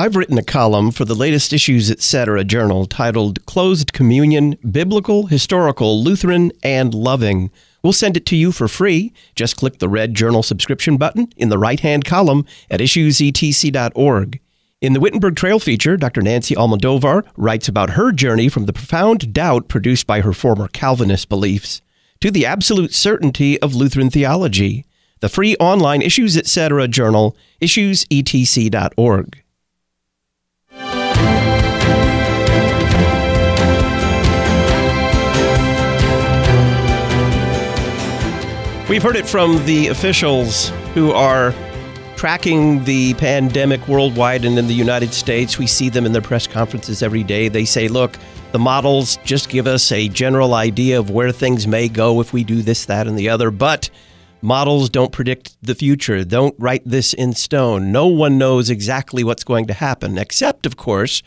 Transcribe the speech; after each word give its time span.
I've 0.00 0.16
written 0.16 0.38
a 0.38 0.42
column 0.42 0.92
for 0.92 1.04
the 1.04 1.14
latest 1.14 1.52
Issues 1.52 1.90
Etc. 1.90 2.42
journal 2.44 2.86
titled 2.86 3.44
Closed 3.44 3.92
Communion 3.92 4.56
Biblical, 4.70 5.26
Historical, 5.26 6.02
Lutheran, 6.02 6.52
and 6.62 6.94
Loving. 6.94 7.50
We'll 7.82 7.92
send 7.92 8.16
it 8.16 8.24
to 8.24 8.36
you 8.36 8.50
for 8.50 8.66
free. 8.66 9.12
Just 9.34 9.58
click 9.58 9.78
the 9.78 9.90
red 9.90 10.14
journal 10.14 10.42
subscription 10.42 10.96
button 10.96 11.28
in 11.36 11.50
the 11.50 11.58
right 11.58 11.80
hand 11.80 12.06
column 12.06 12.46
at 12.70 12.80
issuesetc.org. 12.80 14.40
In 14.80 14.94
the 14.94 15.00
Wittenberg 15.00 15.36
Trail 15.36 15.58
feature, 15.58 15.98
Dr. 15.98 16.22
Nancy 16.22 16.54
Almodovar 16.54 17.26
writes 17.36 17.68
about 17.68 17.90
her 17.90 18.10
journey 18.10 18.48
from 18.48 18.64
the 18.64 18.72
profound 18.72 19.34
doubt 19.34 19.68
produced 19.68 20.06
by 20.06 20.22
her 20.22 20.32
former 20.32 20.68
Calvinist 20.68 21.28
beliefs 21.28 21.82
to 22.22 22.30
the 22.30 22.46
absolute 22.46 22.94
certainty 22.94 23.60
of 23.60 23.74
Lutheran 23.74 24.08
theology. 24.08 24.86
The 25.18 25.28
free 25.28 25.56
online 25.56 26.00
Issues 26.00 26.38
Etc. 26.38 26.88
journal, 26.88 27.36
issuesetc.org. 27.60 29.42
We've 38.90 39.04
heard 39.04 39.14
it 39.14 39.28
from 39.28 39.64
the 39.66 39.86
officials 39.86 40.70
who 40.94 41.12
are 41.12 41.54
tracking 42.16 42.82
the 42.82 43.14
pandemic 43.14 43.86
worldwide 43.86 44.44
and 44.44 44.58
in 44.58 44.66
the 44.66 44.74
United 44.74 45.14
States. 45.14 45.58
We 45.58 45.68
see 45.68 45.90
them 45.90 46.06
in 46.06 46.10
their 46.10 46.20
press 46.20 46.48
conferences 46.48 47.00
every 47.00 47.22
day. 47.22 47.46
They 47.46 47.64
say, 47.64 47.86
look, 47.86 48.18
the 48.50 48.58
models 48.58 49.16
just 49.18 49.48
give 49.48 49.68
us 49.68 49.92
a 49.92 50.08
general 50.08 50.54
idea 50.54 50.98
of 50.98 51.08
where 51.08 51.30
things 51.30 51.68
may 51.68 51.88
go 51.88 52.20
if 52.20 52.32
we 52.32 52.42
do 52.42 52.62
this, 52.62 52.84
that, 52.86 53.06
and 53.06 53.16
the 53.16 53.28
other. 53.28 53.52
But 53.52 53.90
models 54.42 54.90
don't 54.90 55.12
predict 55.12 55.56
the 55.62 55.76
future, 55.76 56.24
don't 56.24 56.56
write 56.58 56.82
this 56.84 57.12
in 57.12 57.34
stone. 57.34 57.92
No 57.92 58.08
one 58.08 58.38
knows 58.38 58.70
exactly 58.70 59.22
what's 59.22 59.44
going 59.44 59.68
to 59.68 59.72
happen, 59.72 60.18
except, 60.18 60.66
of 60.66 60.76
course, 60.76 61.22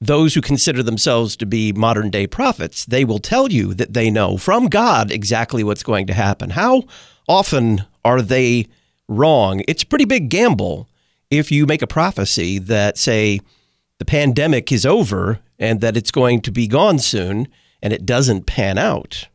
those 0.00 0.34
who 0.34 0.40
consider 0.40 0.82
themselves 0.82 1.36
to 1.36 1.46
be 1.46 1.72
modern 1.72 2.10
day 2.10 2.26
prophets, 2.26 2.84
they 2.84 3.04
will 3.04 3.18
tell 3.18 3.50
you 3.50 3.74
that 3.74 3.94
they 3.94 4.10
know 4.10 4.36
from 4.36 4.68
God 4.68 5.10
exactly 5.10 5.64
what's 5.64 5.82
going 5.82 6.06
to 6.06 6.14
happen. 6.14 6.50
How 6.50 6.84
often 7.28 7.84
are 8.04 8.22
they 8.22 8.68
wrong? 9.08 9.62
It's 9.66 9.82
a 9.82 9.86
pretty 9.86 10.04
big 10.04 10.28
gamble 10.28 10.88
if 11.30 11.50
you 11.50 11.66
make 11.66 11.82
a 11.82 11.86
prophecy 11.86 12.58
that, 12.58 12.96
say, 12.96 13.40
the 13.98 14.04
pandemic 14.04 14.70
is 14.70 14.86
over 14.86 15.40
and 15.58 15.80
that 15.80 15.96
it's 15.96 16.12
going 16.12 16.40
to 16.42 16.52
be 16.52 16.68
gone 16.68 16.98
soon 16.98 17.48
and 17.82 17.92
it 17.92 18.06
doesn't 18.06 18.46
pan 18.46 18.78
out. 18.78 19.26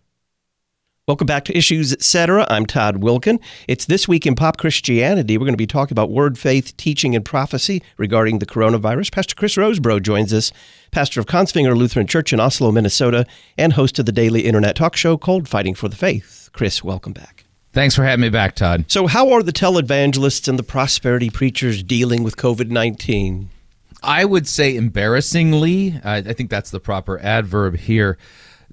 Welcome 1.06 1.28
back 1.28 1.44
to 1.46 1.58
Issues 1.58 1.92
Etc. 1.92 2.48
I'm 2.50 2.66
Todd 2.66 3.02
Wilken. 3.02 3.42
It's 3.68 3.84
This 3.84 4.08
Week 4.08 4.26
in 4.26 4.36
Pop 4.36 4.56
Christianity. 4.56 5.38
We're 5.38 5.44
going 5.44 5.52
to 5.54 5.58
be 5.58 5.68
talking 5.68 5.94
about 5.94 6.12
word, 6.12 6.40
faith, 6.40 6.78
teaching, 6.78 7.14
and 7.14 7.26
prophecy 7.26 7.84
regarding 7.98 8.40
the 8.40 8.46
coronavirus. 8.46 9.12
Pastor 9.12 9.36
Chris 9.36 9.56
Rosebrough 9.56 10.02
joins 10.02 10.34
us, 10.34 10.54
pastor 10.92 11.20
of 11.20 11.26
Kongsvinger 11.26 11.76
Lutheran 11.76 12.08
Church 12.08 12.32
in 12.32 12.40
Oslo, 12.40 12.72
Minnesota, 12.72 13.26
and 13.58 13.74
host 13.74 14.00
of 14.00 14.06
the 14.06 14.14
daily 14.14 14.46
internet 14.46 14.78
talk 14.78 14.96
show 14.96 15.18
called 15.18 15.50
Fighting 15.50 15.76
for 15.76 15.90
the 15.90 15.98
Faith. 15.98 16.50
Chris, 16.54 16.86
welcome 16.86 17.12
back. 17.12 17.44
Thanks 17.74 17.96
for 17.96 18.06
having 18.06 18.22
me 18.22 18.30
back, 18.30 18.56
Todd. 18.56 18.86
So, 18.88 19.08
how 19.08 19.30
are 19.34 19.44
the 19.44 19.52
televangelists 19.52 20.48
and 20.48 20.58
the 20.58 20.64
prosperity 20.64 21.30
preachers 21.30 21.84
dealing 21.84 22.24
with 22.24 22.38
COVID 22.38 22.70
19? 22.70 23.50
I 24.02 24.24
would 24.24 24.48
say 24.48 24.78
embarrassingly, 24.78 26.00
I 26.02 26.22
think 26.22 26.50
that's 26.50 26.72
the 26.72 26.80
proper 26.80 27.20
adverb 27.20 27.76
here 27.76 28.18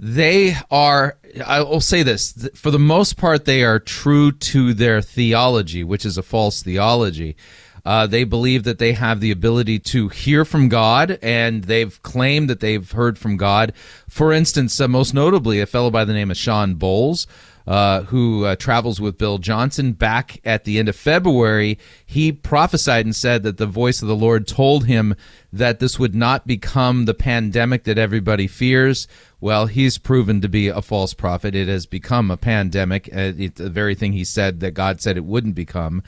they 0.03 0.57
are 0.71 1.19
i 1.47 1.61
will 1.61 1.81
say 1.81 2.03
this 2.03 2.49
for 2.55 2.71
the 2.71 2.79
most 2.79 3.19
part 3.19 3.45
they 3.45 3.63
are 3.63 3.79
true 3.79 4.33
to 4.33 4.73
their 4.73 5.03
theology 5.03 5.85
which 5.85 6.07
is 6.07 6.17
a 6.17 6.23
false 6.23 6.63
theology 6.63 7.37
uh, 7.85 8.07
they 8.07 8.25
believe 8.25 8.65
that 8.65 8.79
they 8.79 8.93
have 8.93 9.21
the 9.21 9.31
ability 9.31 9.79
to 9.79 10.09
hear 10.09 10.45
from 10.45 10.69
God, 10.69 11.19
and 11.23 11.65
they've 11.65 12.03
claimed 12.03 12.51
that 12.51 12.61
they've 12.61 12.91
heard 12.91 13.19
from 13.19 13.37
God. 13.37 13.73
For 14.09 14.33
instance, 14.33 14.79
uh, 14.81 14.89
most 14.89 15.15
notably, 15.15 15.61
a 15.61 15.67
fellow 15.67 15.91
by 15.91 16.05
the 16.05 16.13
name 16.13 16.31
of 16.31 16.37
Shawn 16.37 16.75
Bolz, 16.75 17.27
uh, 17.71 18.03
who 18.07 18.45
uh, 18.45 18.57
travels 18.57 19.01
with 19.01 19.17
Bill 19.17 19.39
Johnson. 19.39 19.93
Back 19.93 20.41
at 20.45 20.65
the 20.65 20.81
end 20.81 20.89
of 20.89 20.97
February, 20.97 21.79
he 22.05 22.33
prophesied 22.33 23.07
and 23.07 23.15
said 23.15 23.45
that 23.45 23.59
the 23.59 23.67
voice 23.67 24.03
of 24.03 24.09
the 24.09 24.17
Lord 24.17 24.49
told 24.49 24.87
him 24.87 25.15
that 25.53 25.79
this 25.79 25.97
would 25.97 26.13
not 26.13 26.49
become 26.49 27.05
the 27.05 27.15
pandemic 27.15 27.85
that 27.85 27.97
everybody 27.97 28.49
fears. 28.49 29.07
Well, 29.41 29.67
he's 29.67 29.99
proven 29.99 30.41
to 30.41 30.49
be 30.49 30.67
a 30.67 30.83
false 30.83 31.15
prophet. 31.15 31.55
It 31.55 31.69
has 31.69 31.87
become 31.87 32.29
a 32.29 32.37
pandemic. 32.37 33.09
Uh, 33.15 33.35
it's 33.39 33.61
the 33.61 33.71
very 33.71 33.95
thing 33.95 34.15
he 34.15 34.25
said 34.25 34.59
that 34.59 34.73
God 34.73 35.01
said 35.01 35.17
it 35.17 35.25
wouldn't 35.25 35.55
become. 35.55 36.03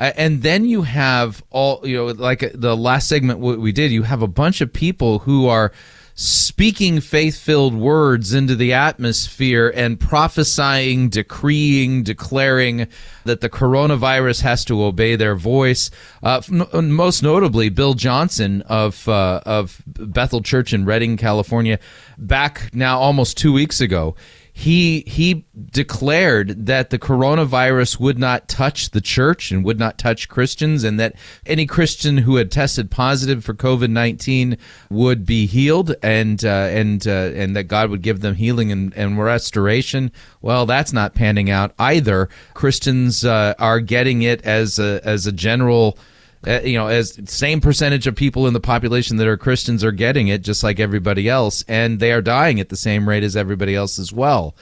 Uh, 0.00 0.10
and 0.16 0.42
then 0.42 0.64
you 0.64 0.82
have 0.82 1.44
all, 1.50 1.86
you 1.86 1.96
know, 1.96 2.06
like 2.06 2.50
the 2.52 2.76
last 2.76 3.08
segment 3.08 3.38
we 3.38 3.70
did, 3.70 3.92
you 3.92 4.02
have 4.02 4.20
a 4.20 4.26
bunch 4.26 4.60
of 4.60 4.72
people 4.72 5.20
who 5.20 5.46
are 5.46 5.70
speaking 6.14 7.00
faith 7.00 7.36
filled 7.36 7.74
words 7.74 8.32
into 8.32 8.54
the 8.54 8.72
atmosphere 8.72 9.72
and 9.74 9.98
prophesying, 9.98 11.08
decreeing, 11.08 12.04
declaring 12.04 12.86
that 13.24 13.40
the 13.40 13.50
coronavirus 13.50 14.42
has 14.42 14.64
to 14.64 14.82
obey 14.82 15.16
their 15.16 15.34
voice. 15.34 15.90
Uh, 16.22 16.40
most 16.72 17.22
notably, 17.22 17.68
Bill 17.68 17.94
Johnson 17.94 18.62
of, 18.62 19.08
uh, 19.08 19.40
of 19.44 19.82
Bethel 19.86 20.42
Church 20.42 20.72
in 20.72 20.84
Redding, 20.84 21.16
California, 21.16 21.80
back 22.16 22.70
now 22.72 22.98
almost 22.98 23.36
two 23.36 23.52
weeks 23.52 23.80
ago 23.80 24.14
he 24.56 25.02
he 25.08 25.44
declared 25.72 26.66
that 26.66 26.90
the 26.90 26.98
coronavirus 26.98 27.98
would 27.98 28.20
not 28.20 28.46
touch 28.46 28.90
the 28.90 29.00
church 29.00 29.50
and 29.50 29.64
would 29.64 29.80
not 29.80 29.98
touch 29.98 30.28
Christians, 30.28 30.84
and 30.84 30.98
that 31.00 31.16
any 31.44 31.66
Christian 31.66 32.18
who 32.18 32.36
had 32.36 32.52
tested 32.52 32.88
positive 32.88 33.44
for 33.44 33.52
COVID 33.52 33.90
nineteen 33.90 34.56
would 34.88 35.26
be 35.26 35.46
healed, 35.46 35.96
and 36.04 36.44
uh, 36.44 36.68
and 36.70 37.04
uh, 37.04 37.32
and 37.34 37.56
that 37.56 37.64
God 37.64 37.90
would 37.90 38.00
give 38.00 38.20
them 38.20 38.36
healing 38.36 38.70
and, 38.70 38.94
and 38.94 39.18
restoration. 39.18 40.12
Well, 40.40 40.66
that's 40.66 40.92
not 40.92 41.16
panning 41.16 41.50
out 41.50 41.74
either. 41.76 42.28
Christians 42.54 43.24
uh, 43.24 43.54
are 43.58 43.80
getting 43.80 44.22
it 44.22 44.40
as 44.44 44.78
a 44.78 45.00
as 45.04 45.26
a 45.26 45.32
general 45.32 45.98
uh, 46.46 46.60
you 46.64 46.76
know, 46.78 46.88
as 46.88 47.18
same 47.26 47.60
percentage 47.60 48.06
of 48.06 48.14
people 48.14 48.46
in 48.46 48.54
the 48.54 48.60
population 48.60 49.16
that 49.18 49.26
are 49.26 49.36
Christians 49.36 49.84
are 49.84 49.92
getting 49.92 50.28
it, 50.28 50.42
just 50.42 50.62
like 50.62 50.80
everybody 50.80 51.28
else, 51.28 51.64
and 51.68 52.00
they 52.00 52.12
are 52.12 52.22
dying 52.22 52.60
at 52.60 52.68
the 52.68 52.76
same 52.76 53.08
rate 53.08 53.22
as 53.22 53.36
everybody 53.36 53.74
else 53.74 53.98
as 53.98 54.12
well. 54.12 54.54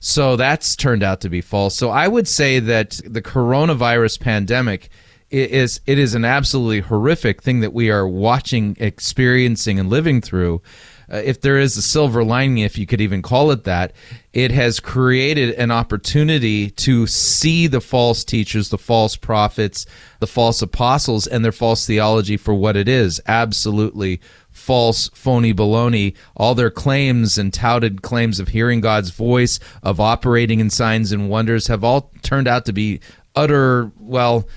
So 0.00 0.36
that's 0.36 0.76
turned 0.76 1.02
out 1.02 1.20
to 1.20 1.28
be 1.28 1.40
false. 1.40 1.76
So 1.76 1.90
I 1.90 2.08
would 2.08 2.26
say 2.26 2.58
that 2.58 3.00
the 3.04 3.22
coronavirus 3.22 4.20
pandemic 4.20 4.88
is 5.30 5.80
it 5.86 5.98
is 5.98 6.14
an 6.14 6.24
absolutely 6.24 6.80
horrific 6.80 7.42
thing 7.42 7.60
that 7.60 7.72
we 7.72 7.90
are 7.90 8.08
watching, 8.08 8.76
experiencing, 8.80 9.78
and 9.78 9.88
living 9.88 10.20
through 10.20 10.62
uh, 11.10 11.16
if 11.16 11.40
there 11.40 11.58
is 11.58 11.76
a 11.76 11.82
silver 11.82 12.22
lining, 12.22 12.58
if 12.58 12.78
you 12.78 12.86
could 12.86 13.00
even 13.00 13.22
call 13.22 13.50
it 13.50 13.64
that, 13.64 13.92
it 14.32 14.50
has 14.50 14.78
created 14.78 15.54
an 15.54 15.70
opportunity 15.70 16.70
to 16.70 17.06
see 17.06 17.66
the 17.66 17.80
false 17.80 18.22
teachers, 18.22 18.68
the 18.68 18.78
false 18.78 19.16
prophets, 19.16 19.86
the 20.20 20.26
false 20.26 20.62
apostles, 20.62 21.26
and 21.26 21.44
their 21.44 21.52
false 21.52 21.86
theology 21.86 22.36
for 22.36 22.54
what 22.54 22.76
it 22.76 22.88
is 22.88 23.20
absolutely 23.26 24.20
false, 24.50 25.08
phony 25.14 25.52
baloney. 25.52 26.14
All 26.36 26.54
their 26.54 26.70
claims 26.70 27.38
and 27.38 27.52
touted 27.52 28.02
claims 28.02 28.38
of 28.38 28.48
hearing 28.48 28.80
God's 28.80 29.10
voice, 29.10 29.58
of 29.82 29.98
operating 29.98 30.60
in 30.60 30.70
signs 30.70 31.10
and 31.10 31.28
wonders, 31.28 31.66
have 31.66 31.82
all 31.82 32.12
turned 32.22 32.46
out 32.46 32.66
to 32.66 32.72
be 32.72 33.00
utter, 33.34 33.90
well, 33.98 34.48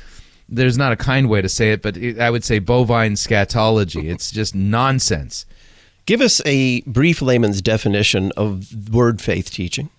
there's 0.49 0.77
not 0.77 0.91
a 0.91 0.97
kind 0.97 1.29
way 1.29 1.41
to 1.41 1.49
say 1.49 1.71
it, 1.71 1.81
but 1.81 1.97
I 2.19 2.29
would 2.29 2.43
say 2.43 2.59
bovine 2.59 3.13
scatology. 3.13 4.11
It's 4.11 4.29
just 4.29 4.53
nonsense. 4.53 5.45
Give 6.05 6.21
us 6.21 6.41
a 6.45 6.81
brief 6.81 7.21
layman's 7.21 7.61
definition 7.61 8.31
of 8.35 8.89
word 8.93 9.21
faith 9.21 9.51
teaching. 9.51 9.89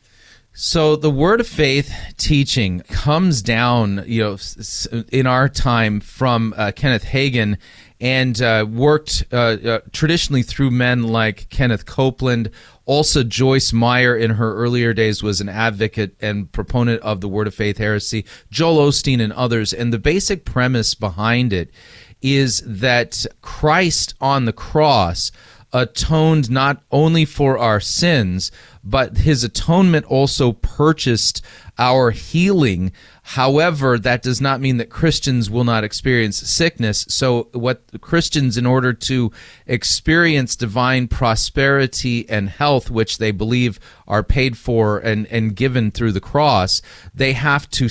So 0.57 0.95
the 0.95 1.11
word 1.11 1.41
of 1.41 1.49
faith 1.49 1.93
teaching 2.17 2.81
comes 2.81 3.43
down, 3.43 4.05
you 4.07 4.23
know, 4.23 5.03
in 5.11 5.27
our 5.27 5.49
time 5.49 5.99
from 5.99 6.55
uh, 6.57 6.71
Kenneth 6.77 7.07
Hagin 7.07 7.59
and 8.01 8.41
uh, 8.41 8.65
worked 8.71 9.25
uh, 9.33 9.37
uh, 9.37 9.81
traditionally 9.93 10.43
through 10.43 10.71
men 10.71 11.03
like 11.03 11.49
Kenneth 11.49 11.87
Copeland. 11.87 12.51
Also, 12.85 13.25
Joyce 13.25 13.73
Meyer 13.73 14.17
in 14.17 14.33
her 14.33 14.55
earlier 14.55 14.93
days 14.93 15.25
was 15.25 15.41
an 15.41 15.49
advocate 15.49 16.15
and 16.21 16.53
proponent 16.53 17.01
of 17.03 17.21
the 17.21 17.29
word 17.29 17.49
of 17.49 17.55
faith 17.55 17.79
heresy. 17.79 18.25
Joel 18.51 18.91
Osteen 18.91 19.21
and 19.21 19.33
others. 19.33 19.73
And 19.73 19.93
the 19.93 19.99
basic 19.99 20.45
premise 20.45 20.95
behind 20.95 21.53
it 21.53 21.71
is 22.23 22.63
that 22.65 23.27
Christ 23.43 24.15
on 24.21 24.45
the 24.45 24.53
cross 24.53 25.33
atoned 25.75 26.49
not 26.51 26.83
only 26.93 27.25
for 27.25 27.59
our 27.59 27.81
sins, 27.81 28.53
but 28.85 29.19
his 29.19 29.43
atonement 29.43 30.07
also 30.07 30.53
purchased 30.53 31.43
our 31.79 32.13
healing. 32.13 32.93
However, 33.25 33.99
that 33.99 34.23
does 34.23 34.41
not 34.41 34.61
mean 34.61 34.77
that 34.77 34.89
Christians 34.89 35.51
will 35.51 35.65
not 35.65 35.83
experience 35.83 36.37
sickness. 36.37 37.05
So, 37.09 37.49
what 37.53 37.83
Christians, 38.01 38.57
in 38.57 38.67
order 38.67 38.93
to 38.93 39.33
experience 39.67 40.55
divine 40.55 41.09
prosperity 41.09 42.29
and 42.29 42.49
health, 42.49 42.91
which 42.91 43.19
they 43.19 43.33
believe 43.33 43.81
are 44.07 44.23
paid 44.23 44.57
for 44.57 44.99
and, 44.99 45.27
and 45.27 45.57
given 45.57 45.91
through 45.91 46.13
the 46.13 46.21
cross, 46.21 46.81
they 47.13 47.33
have 47.33 47.69
to 47.71 47.89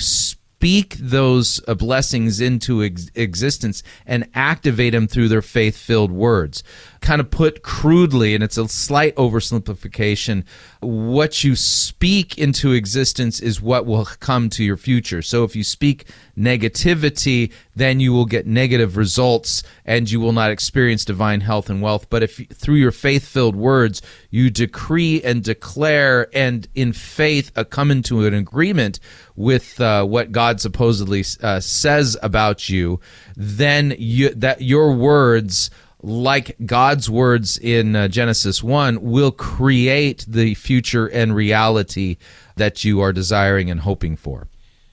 speak 0.64 0.94
those 0.98 1.60
blessings 1.76 2.40
into 2.40 2.82
ex- 2.82 3.10
existence 3.14 3.82
and 4.06 4.26
activate 4.34 4.92
them 4.92 5.06
through 5.06 5.28
their 5.28 5.42
faith 5.42 5.76
filled 5.76 6.10
words 6.10 6.62
kind 7.04 7.20
of 7.20 7.30
put 7.30 7.62
crudely, 7.62 8.34
and 8.34 8.42
it's 8.42 8.56
a 8.56 8.66
slight 8.66 9.14
oversimplification, 9.16 10.42
what 10.80 11.44
you 11.44 11.54
speak 11.54 12.38
into 12.38 12.72
existence 12.72 13.40
is 13.40 13.60
what 13.60 13.84
will 13.84 14.06
come 14.06 14.48
to 14.48 14.64
your 14.64 14.78
future. 14.78 15.20
So 15.20 15.44
if 15.44 15.54
you 15.54 15.64
speak 15.64 16.06
negativity, 16.36 17.52
then 17.76 18.00
you 18.00 18.14
will 18.14 18.24
get 18.24 18.46
negative 18.46 18.96
results 18.96 19.62
and 19.84 20.10
you 20.10 20.18
will 20.18 20.32
not 20.32 20.50
experience 20.50 21.04
divine 21.04 21.42
health 21.42 21.68
and 21.68 21.82
wealth. 21.82 22.08
But 22.08 22.22
if 22.22 22.36
through 22.54 22.76
your 22.76 22.90
faith 22.90 23.26
filled 23.26 23.54
words, 23.54 24.00
you 24.30 24.48
decree 24.48 25.22
and 25.22 25.44
declare 25.44 26.28
and 26.34 26.66
in 26.74 26.94
faith 26.94 27.52
uh, 27.54 27.64
come 27.64 27.90
into 27.90 28.24
an 28.24 28.32
agreement 28.32 28.98
with 29.36 29.78
uh, 29.78 30.04
what 30.04 30.32
God 30.32 30.58
supposedly 30.58 31.22
uh, 31.42 31.60
says 31.60 32.16
about 32.22 32.70
you, 32.70 33.00
then 33.36 33.94
you, 33.98 34.30
that 34.30 34.62
your 34.62 34.92
words 34.92 35.70
like 36.04 36.56
God's 36.66 37.08
words 37.08 37.56
in 37.58 37.96
uh, 37.96 38.08
Genesis 38.08 38.62
1, 38.62 39.00
will 39.02 39.32
create 39.32 40.24
the 40.28 40.54
future 40.54 41.06
and 41.06 41.34
reality 41.34 42.18
that 42.56 42.84
you 42.84 43.00
are 43.00 43.12
desiring 43.12 43.70
and 43.70 43.80
hoping 43.80 44.16
for. 44.16 44.48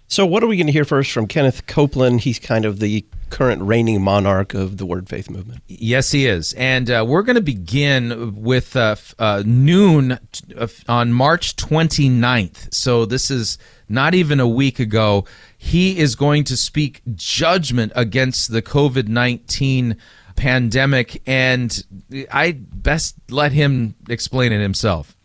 So, 0.08 0.26
what 0.26 0.44
are 0.44 0.48
we 0.48 0.58
going 0.58 0.68
to 0.68 0.74
hear 0.74 0.84
first 0.84 1.12
from 1.12 1.28
Kenneth 1.28 1.68
Copeland? 1.68 2.22
He's 2.22 2.38
kind 2.38 2.66
of 2.66 2.80
the 2.80 3.06
current 3.30 3.62
reigning 3.62 4.02
monarch 4.02 4.54
of 4.54 4.76
the 4.76 4.86
Word 4.86 5.08
Faith 5.08 5.30
movement. 5.30 5.64
Yes, 5.68 6.12
he 6.12 6.28
is. 6.28 6.52
And 6.54 6.92
uh, 6.92 7.06
we're 7.08 7.22
going 7.22 7.38
to 7.38 7.42
begin 7.42 8.36
with 8.36 8.76
uh, 8.76 8.98
uh, 9.20 9.44
noon 9.46 10.20
uh, 10.58 10.68
on 10.90 11.14
March 11.14 11.56
29th. 11.56 12.74
So, 12.74 13.06
this 13.06 13.32
is 13.32 13.58
not 13.88 14.14
even 14.14 14.42
a 14.42 14.48
week 14.48 14.80
ago. 14.80 15.24
He 15.58 15.98
is 15.98 16.16
going 16.16 16.44
to 16.46 16.58
speak 16.58 17.02
judgment 17.16 17.94
against 17.96 18.52
the 18.52 18.62
COVID 18.62 19.08
19 19.08 19.96
pandemic, 20.36 21.22
and 21.26 21.84
I 22.32 22.52
best 22.52 23.16
let 23.30 23.52
him 23.52 23.96
explain 24.10 24.52
it 24.52 24.62
himself. 24.62 25.16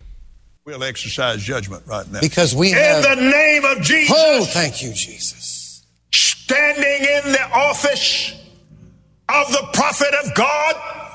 We'll 0.65 0.83
exercise 0.83 1.43
judgment 1.43 1.85
right 1.87 2.11
now. 2.11 2.21
Because 2.21 2.55
we 2.55 2.71
in 2.71 2.75
have. 2.75 3.03
The 3.03 3.15
name 3.15 3.65
of 3.65 3.83
Jesus. 3.83 4.17
Oh, 4.19 4.45
thank 4.45 4.83
you, 4.83 4.93
Jesus. 4.93 5.85
Standing 6.13 7.09
in 7.09 7.33
the 7.33 7.51
office 7.53 8.33
of 9.29 9.51
the 9.53 9.69
prophet 9.73 10.13
of 10.25 10.35
God 10.35 11.06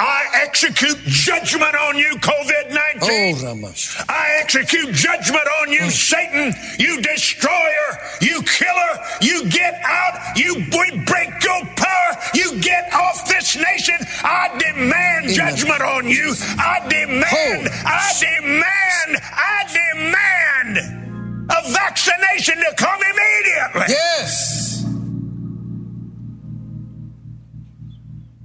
I 0.00 0.24
execute 0.32 0.96
judgment 1.04 1.74
on 1.76 1.98
you, 1.98 2.16
COVID 2.16 2.72
19. 3.00 3.44
Oh, 3.44 3.72
I 4.08 4.38
execute 4.40 4.94
judgment 4.94 5.46
on 5.60 5.70
you, 5.70 5.82
oh. 5.84 5.90
Satan, 5.90 6.54
you 6.78 7.02
destroyer, 7.02 7.88
you 8.22 8.40
killer. 8.42 8.92
You 9.20 9.46
get 9.50 9.78
out, 9.84 10.38
you 10.38 10.64
break 10.70 11.44
your 11.44 11.66
power, 11.76 12.16
you 12.32 12.58
get 12.60 12.90
off 12.94 13.28
this 13.28 13.56
nation. 13.56 13.96
I 14.24 14.48
demand 14.58 15.24
Amen. 15.26 15.34
judgment 15.34 15.82
on 15.82 16.08
you. 16.08 16.34
I 16.58 16.80
demand, 16.88 17.24
oh. 17.30 17.82
I 17.84 18.12
demand, 18.20 19.22
I 19.22 19.58
demand 19.92 21.50
a 21.50 21.72
vaccination 21.72 22.56
to 22.56 22.74
come 22.76 23.00
immediately. 23.02 23.94
Yes. 23.94 24.79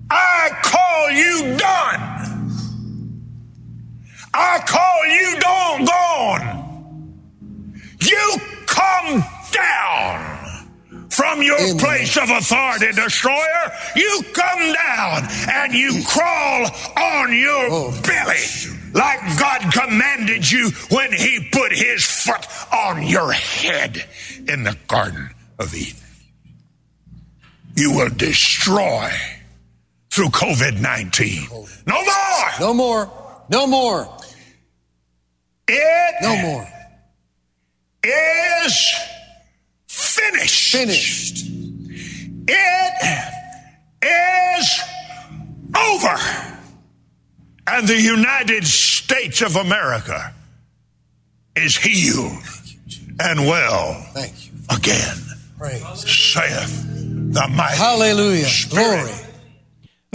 I 0.09 0.49
call 0.63 1.11
you 1.11 1.57
done. 1.57 2.15
I 4.33 4.59
call 4.65 5.05
you 5.07 5.39
done 5.39 5.85
gone. 5.85 6.55
You 8.01 8.37
come 8.67 9.23
down 9.51 10.35
from 11.09 11.41
your 11.41 11.57
Amen. 11.57 11.77
place 11.77 12.17
of 12.17 12.29
authority, 12.29 12.91
destroyer. 12.91 13.71
You 13.95 14.21
come 14.33 14.73
down 14.73 15.27
and 15.49 15.73
you 15.73 16.03
crawl 16.05 16.65
on 16.97 17.37
your 17.37 17.67
oh. 17.71 18.01
belly 18.05 18.43
like 18.93 19.19
God 19.39 19.61
commanded 19.73 20.49
you 20.49 20.71
when 20.89 21.11
He 21.13 21.49
put 21.51 21.71
His 21.71 22.03
foot 22.03 22.45
on 22.73 23.03
your 23.03 23.31
head 23.31 24.05
in 24.47 24.63
the 24.63 24.77
Garden 24.87 25.29
of 25.59 25.73
Eden. 25.73 25.99
You 27.75 27.91
will 27.91 28.09
destroy 28.09 29.11
through 30.15 30.29
COVID 30.29 30.79
19. 30.79 31.49
No 31.85 32.03
more. 32.05 32.49
No 32.61 32.73
more. 32.73 33.11
No 33.49 33.67
more. 33.67 34.17
It 35.67 36.15
no 36.21 36.37
more. 36.41 36.67
Is 38.01 38.95
finished. 39.89 40.71
Finished. 40.71 41.45
It 42.47 43.25
is 44.01 44.81
over. 45.75 46.17
And 47.67 47.85
the 47.85 47.99
United 47.99 48.63
States 48.63 49.41
of 49.41 49.57
America 49.57 50.33
is 51.57 51.75
healed 51.75 52.41
and 53.19 53.41
well 53.41 53.93
Thank 54.13 54.45
you. 54.45 54.51
again. 54.69 55.17
Praise. 55.57 55.83
Saith 56.09 56.85
the 57.33 57.47
mighty. 57.53 57.75
Hallelujah. 57.75 58.45
Spirit. 58.45 59.03
Glory. 59.03 59.24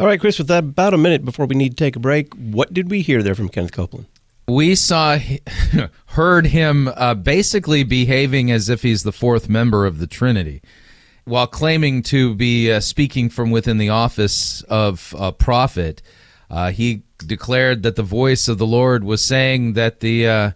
All 0.01 0.07
right, 0.07 0.19
Chris, 0.19 0.39
with 0.39 0.51
about 0.51 0.95
a 0.95 0.97
minute 0.97 1.27
before 1.27 1.45
we 1.45 1.55
need 1.55 1.77
to 1.77 1.85
take 1.85 1.95
a 1.95 2.01
break, 2.01 2.33
what 2.33 2.73
did 2.73 2.91
we 2.91 3.03
hear 3.03 3.23
there 3.23 3.35
from 3.35 3.51
Kenneth 3.51 3.73
Copeland? 3.73 4.07
We 4.49 4.75
saw, 4.75 5.19
heard 6.07 6.47
him 6.47 6.89
uh, 6.89 7.13
basically 7.13 7.83
behaving 7.83 8.51
as 8.51 8.71
if 8.71 8.81
he's 8.81 9.03
the 9.03 9.13
fourth 9.13 9.51
member 9.51 9.85
of 9.85 9.99
the 9.99 10.07
Trinity, 10.07 10.63
while 11.25 11.47
claiming 11.47 12.03
to 12.05 12.35
be 12.35 12.73
uh, 12.73 12.81
speaking 12.81 13.29
from 13.29 13.51
within 13.51 13.77
the 13.77 13.91
office 13.91 14.63
of 14.71 15.15
a 15.19 15.33
prophet. 15.33 16.01
Uh, 16.49 16.71
he 16.71 17.03
declared 17.19 17.83
that 17.83 17.97
the 17.97 18.03
voice 18.03 18.49
of 18.49 18.57
the 18.57 18.67
Lord 18.67 19.05
was 19.05 19.23
saying 19.23 19.75
that 19.75 20.01
the 20.01 20.27
uh, 20.27 20.51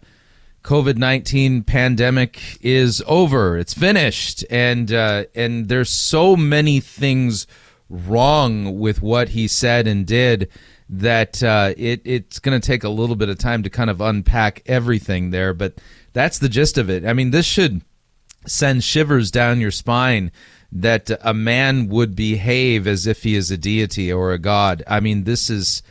COVID 0.63 0.97
nineteen 0.97 1.65
pandemic 1.65 2.41
is 2.63 3.03
over, 3.07 3.59
it's 3.59 3.75
finished, 3.75 4.43
and 4.49 4.91
uh, 4.91 5.25
and 5.35 5.69
there's 5.69 5.91
so 5.91 6.35
many 6.35 6.81
things 6.81 7.47
wrong 7.95 8.79
with 8.79 9.01
what 9.03 9.31
he 9.31 9.47
said 9.47 9.87
and 9.87 10.07
did 10.07 10.49
that 10.89 11.43
uh, 11.43 11.73
it, 11.77 12.03
it's 12.05 12.39
going 12.39 12.61
to 12.61 12.67
take 12.67 12.85
a 12.85 12.89
little 12.89 13.17
bit 13.17 13.29
of 13.29 13.39
time 13.39 13.63
to 13.63 13.71
kind 13.71 13.91
of 13.91 14.01
unpack 14.01 14.63
everything 14.67 15.31
there. 15.31 15.55
But 15.55 15.81
that's 16.13 16.39
the 16.39 16.49
gist 16.49 16.77
of 16.79 16.91
it. 16.91 17.05
I 17.05 17.13
mean, 17.13 17.31
this 17.31 17.47
should 17.47 17.83
send 18.47 18.85
shivers 18.85 19.31
down 19.31 19.61
your 19.61 19.71
spine 19.71 20.31
that 20.71 21.11
a 21.23 21.33
man 21.33 21.89
would 21.89 22.17
behave 22.17 22.87
as 22.87 23.07
if 23.07 23.23
he 23.23 23.37
is 23.37 23.51
a 23.51 23.57
deity 23.57 24.13
or 24.13 24.33
a 24.33 24.39
god. 24.39 24.83
I 24.87 25.01
mean, 25.01 25.25
this 25.25 25.49
is 25.49 25.83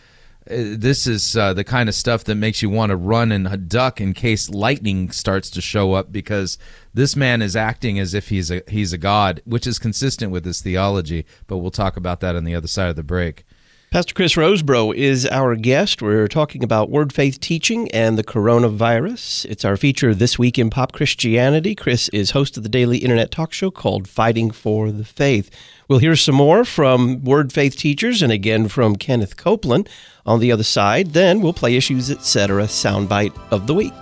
this 0.45 1.07
is 1.07 1.37
uh, 1.37 1.53
the 1.53 1.63
kind 1.63 1.87
of 1.87 1.95
stuff 1.95 2.25
that 2.25 2.35
makes 2.35 2.61
you 2.61 2.69
want 2.69 2.89
to 2.89 2.95
run 2.95 3.31
and 3.31 3.69
duck 3.69 4.01
in 4.01 4.13
case 4.13 4.49
lightning 4.49 5.11
starts 5.11 5.49
to 5.51 5.61
show 5.61 5.93
up 5.93 6.11
because 6.11 6.57
this 6.93 7.15
man 7.15 7.41
is 7.41 7.55
acting 7.55 7.97
as 7.99 8.13
if 8.13 8.29
he's 8.29 8.51
a 8.51 8.61
he's 8.67 8.93
a 8.93 8.97
god, 8.97 9.41
which 9.45 9.65
is 9.65 9.79
consistent 9.79 10.31
with 10.31 10.45
his 10.45 10.61
theology. 10.61 11.25
But 11.47 11.57
we'll 11.57 11.71
talk 11.71 11.97
about 11.97 12.19
that 12.21 12.35
on 12.35 12.43
the 12.43 12.55
other 12.55 12.67
side 12.67 12.89
of 12.89 12.95
the 12.95 13.03
break. 13.03 13.45
Pastor 13.93 14.15
Chris 14.15 14.33
Rosebrough 14.33 14.95
is 14.95 15.27
our 15.27 15.55
guest. 15.55 16.01
We're 16.01 16.27
talking 16.27 16.63
about 16.63 16.89
word 16.89 17.13
faith 17.13 17.39
teaching 17.39 17.91
and 17.91 18.17
the 18.17 18.23
coronavirus. 18.23 19.45
It's 19.45 19.63
our 19.63 19.77
feature 19.77 20.15
this 20.15 20.39
week 20.39 20.57
in 20.57 20.71
pop 20.71 20.93
Christianity. 20.93 21.75
Chris 21.75 22.09
is 22.09 22.31
host 22.31 22.57
of 22.57 22.63
the 22.63 22.69
daily 22.69 22.97
internet 22.97 23.29
talk 23.29 23.53
show 23.53 23.69
called 23.69 24.07
Fighting 24.07 24.49
for 24.49 24.91
the 24.91 25.05
Faith. 25.05 25.51
We'll 25.87 25.99
hear 25.99 26.15
some 26.15 26.33
more 26.33 26.65
from 26.65 27.23
word 27.23 27.53
faith 27.53 27.77
teachers 27.77 28.23
and 28.23 28.31
again 28.31 28.67
from 28.67 28.95
Kenneth 28.95 29.37
Copeland 29.37 29.87
on 30.25 30.39
the 30.39 30.51
other 30.51 30.63
side. 30.63 31.13
Then 31.13 31.39
we'll 31.41 31.53
play 31.53 31.75
issues, 31.75 32.09
etc. 32.09 32.63
soundbite 32.63 33.37
of 33.51 33.67
the 33.67 33.75
week. 33.75 33.93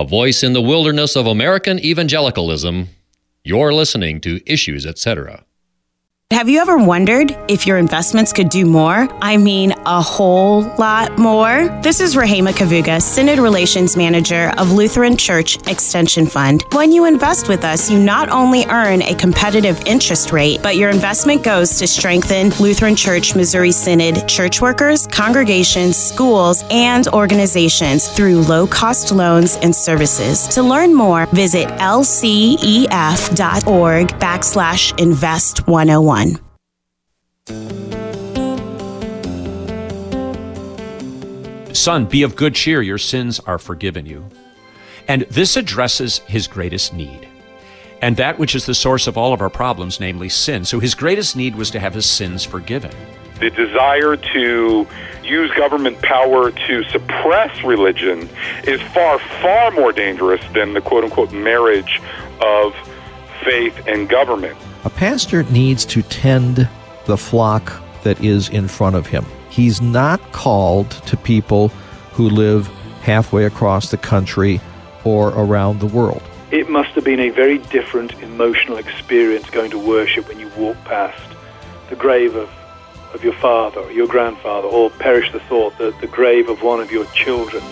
A 0.00 0.04
voice 0.04 0.42
in 0.42 0.54
the 0.54 0.62
wilderness 0.62 1.14
of 1.14 1.26
American 1.26 1.78
evangelicalism. 1.78 2.88
You're 3.44 3.74
listening 3.74 4.22
to 4.22 4.40
Issues, 4.50 4.86
etc. 4.86 5.44
Have 6.30 6.48
you 6.48 6.58
ever 6.58 6.78
wondered 6.78 7.36
if 7.50 7.66
your 7.66 7.76
investments 7.76 8.32
could 8.32 8.48
do 8.48 8.64
more? 8.64 9.08
I 9.20 9.36
mean, 9.36 9.74
a 9.86 10.00
whole 10.00 10.62
lot 10.78 11.18
more? 11.18 11.68
This 11.82 12.00
is 12.00 12.16
Rahema 12.16 12.52
Kavuga, 12.52 13.00
Synod 13.00 13.38
Relations 13.38 13.96
Manager 13.96 14.52
of 14.58 14.72
Lutheran 14.72 15.16
Church 15.16 15.56
Extension 15.68 16.26
Fund. 16.26 16.64
When 16.72 16.92
you 16.92 17.04
invest 17.04 17.48
with 17.48 17.64
us, 17.64 17.90
you 17.90 17.98
not 17.98 18.28
only 18.28 18.64
earn 18.66 19.02
a 19.02 19.14
competitive 19.14 19.80
interest 19.86 20.32
rate, 20.32 20.62
but 20.62 20.76
your 20.76 20.90
investment 20.90 21.42
goes 21.42 21.78
to 21.78 21.86
strengthen 21.86 22.50
Lutheran 22.60 22.96
Church 22.96 23.34
Missouri 23.34 23.72
Synod 23.72 24.28
church 24.28 24.60
workers, 24.60 25.06
congregations, 25.06 25.96
schools, 25.96 26.64
and 26.70 27.06
organizations 27.08 28.08
through 28.08 28.40
low 28.42 28.66
cost 28.66 29.12
loans 29.12 29.56
and 29.56 29.74
services. 29.74 30.46
To 30.48 30.62
learn 30.62 30.94
more, 30.94 31.26
visit 31.26 31.68
lcef.org 31.68 32.88
backslash 34.18 35.00
invest 35.00 35.66
101. 35.66 37.99
Son, 41.80 42.04
be 42.04 42.22
of 42.22 42.36
good 42.36 42.54
cheer, 42.54 42.82
your 42.82 42.98
sins 42.98 43.40
are 43.40 43.58
forgiven 43.58 44.04
you. 44.04 44.28
And 45.08 45.22
this 45.22 45.56
addresses 45.56 46.18
his 46.28 46.46
greatest 46.46 46.92
need, 46.92 47.26
and 48.02 48.18
that 48.18 48.38
which 48.38 48.54
is 48.54 48.66
the 48.66 48.74
source 48.74 49.06
of 49.06 49.16
all 49.16 49.32
of 49.32 49.40
our 49.40 49.48
problems, 49.48 49.98
namely 49.98 50.28
sin. 50.28 50.66
So 50.66 50.78
his 50.78 50.94
greatest 50.94 51.36
need 51.36 51.56
was 51.56 51.70
to 51.70 51.80
have 51.80 51.94
his 51.94 52.04
sins 52.04 52.44
forgiven. 52.44 52.90
The 53.40 53.48
desire 53.48 54.16
to 54.16 54.86
use 55.24 55.50
government 55.52 56.02
power 56.02 56.50
to 56.50 56.84
suppress 56.90 57.64
religion 57.64 58.28
is 58.64 58.82
far, 58.92 59.18
far 59.40 59.70
more 59.70 59.92
dangerous 59.92 60.42
than 60.52 60.74
the 60.74 60.82
quote 60.82 61.04
unquote 61.04 61.32
marriage 61.32 61.98
of 62.42 62.74
faith 63.42 63.86
and 63.86 64.06
government. 64.06 64.58
A 64.84 64.90
pastor 64.90 65.44
needs 65.44 65.86
to 65.86 66.02
tend 66.02 66.68
the 67.06 67.16
flock 67.16 67.72
that 68.02 68.22
is 68.22 68.50
in 68.50 68.68
front 68.68 68.96
of 68.96 69.06
him. 69.06 69.24
He's 69.60 69.82
not 69.82 70.22
called 70.32 70.90
to 71.04 71.18
people 71.18 71.68
who 72.12 72.30
live 72.30 72.66
halfway 73.02 73.44
across 73.44 73.90
the 73.90 73.98
country 73.98 74.58
or 75.04 75.28
around 75.28 75.80
the 75.80 75.86
world. 75.86 76.22
It 76.50 76.70
must 76.70 76.92
have 76.92 77.04
been 77.04 77.20
a 77.20 77.28
very 77.28 77.58
different 77.58 78.14
emotional 78.22 78.78
experience 78.78 79.50
going 79.50 79.70
to 79.72 79.78
worship 79.78 80.28
when 80.28 80.40
you 80.40 80.48
walk 80.56 80.82
past 80.84 81.36
the 81.90 81.96
grave 81.96 82.36
of, 82.36 82.48
of 83.12 83.22
your 83.22 83.34
father 83.34 83.80
or 83.80 83.92
your 83.92 84.06
grandfather, 84.06 84.66
or 84.66 84.88
perish 84.88 85.30
the 85.30 85.40
thought 85.40 85.76
that 85.76 86.00
the 86.00 86.06
grave 86.06 86.48
of 86.48 86.62
one 86.62 86.80
of 86.80 86.90
your 86.90 87.04
children. 87.12 87.62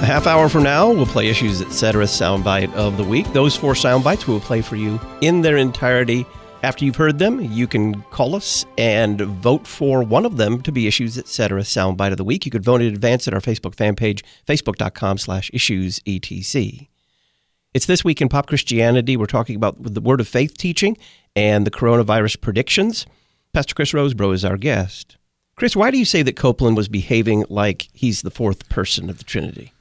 A 0.00 0.06
half 0.06 0.26
hour 0.26 0.48
from 0.48 0.62
now, 0.62 0.90
we'll 0.90 1.04
play 1.04 1.28
Issues 1.28 1.60
Etc. 1.60 2.02
soundbite 2.04 2.72
of 2.72 2.96
the 2.96 3.04
week. 3.04 3.30
Those 3.34 3.54
four 3.54 3.74
soundbites 3.74 4.26
we 4.26 4.32
will 4.32 4.40
play 4.40 4.62
for 4.62 4.76
you 4.76 4.98
in 5.20 5.42
their 5.42 5.58
entirety. 5.58 6.24
After 6.66 6.84
you've 6.84 6.96
heard 6.96 7.20
them, 7.20 7.40
you 7.40 7.68
can 7.68 8.02
call 8.10 8.34
us 8.34 8.66
and 8.76 9.20
vote 9.20 9.68
for 9.68 10.02
one 10.02 10.26
of 10.26 10.36
them 10.36 10.60
to 10.62 10.72
be 10.72 10.88
Issues 10.88 11.16
Etc. 11.16 11.60
soundbite 11.60 12.10
of 12.10 12.16
the 12.16 12.24
week. 12.24 12.44
You 12.44 12.50
could 12.50 12.64
vote 12.64 12.80
in 12.80 12.92
advance 12.92 13.28
at 13.28 13.34
our 13.34 13.40
Facebook 13.40 13.76
fan 13.76 13.94
page, 13.94 14.24
facebook.com 14.48 15.18
slash 15.18 15.48
issues 15.54 16.00
etc. 16.08 16.88
It's 17.72 17.86
This 17.86 18.04
Week 18.04 18.20
in 18.20 18.28
Pop 18.28 18.48
Christianity. 18.48 19.16
We're 19.16 19.26
talking 19.26 19.54
about 19.54 19.76
the 19.80 20.00
Word 20.00 20.18
of 20.20 20.26
Faith 20.26 20.58
teaching 20.58 20.98
and 21.36 21.64
the 21.64 21.70
coronavirus 21.70 22.40
predictions. 22.40 23.06
Pastor 23.52 23.76
Chris 23.76 23.92
Rosebrough 23.92 24.34
is 24.34 24.44
our 24.44 24.56
guest. 24.56 25.18
Chris, 25.54 25.76
why 25.76 25.92
do 25.92 25.98
you 25.98 26.04
say 26.04 26.22
that 26.22 26.34
Copeland 26.34 26.76
was 26.76 26.88
behaving 26.88 27.44
like 27.48 27.88
he's 27.92 28.22
the 28.22 28.30
fourth 28.32 28.68
person 28.68 29.08
of 29.08 29.18
the 29.18 29.24
Trinity? 29.24 29.72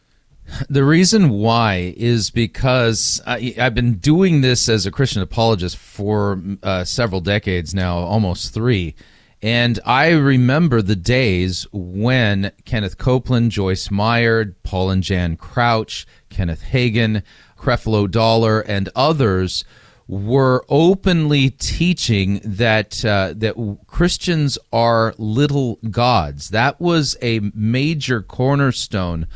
The 0.70 0.84
reason 0.84 1.30
why 1.30 1.94
is 1.98 2.30
because 2.30 3.22
I, 3.26 3.54
have 3.58 3.74
been 3.74 3.96
doing 3.96 4.42
this 4.42 4.70
as 4.70 4.86
a 4.86 4.92
Christian 4.92 5.22
apologist 5.22 5.78
for 5.78 6.42
uh, 6.62 6.84
several 6.84 7.22
decades 7.22 7.74
now, 7.74 7.98
almost 7.98 8.54
three. 8.54 8.96
And 9.42 9.80
I 9.86 10.12
remember 10.12 10.82
the 10.82 10.96
days 10.96 11.68
when 11.72 12.52
Kenneth 12.64 12.98
Copeland, 12.98 13.52
Joyce 13.52 13.92
Meyer, 13.92 14.56
Paul 14.64 14.90
and 14.90 15.04
Jan 15.04 15.36
Crouch, 15.36 16.08
Kenneth 16.30 16.64
Hagin, 16.72 17.22
Creflo 17.58 18.10
Dollar, 18.10 18.62
and 18.62 18.90
others 18.96 19.66
were 20.08 20.64
openly 20.70 21.50
teaching 21.50 22.40
that 22.44 23.04
uh, 23.04 23.34
that 23.36 23.80
Christians 23.88 24.58
are 24.72 25.14
little 25.18 25.80
gods. 25.90 26.50
That 26.50 26.80
was 26.80 27.18
a 27.22 27.40
major 27.54 28.22
cornerstone 28.22 29.28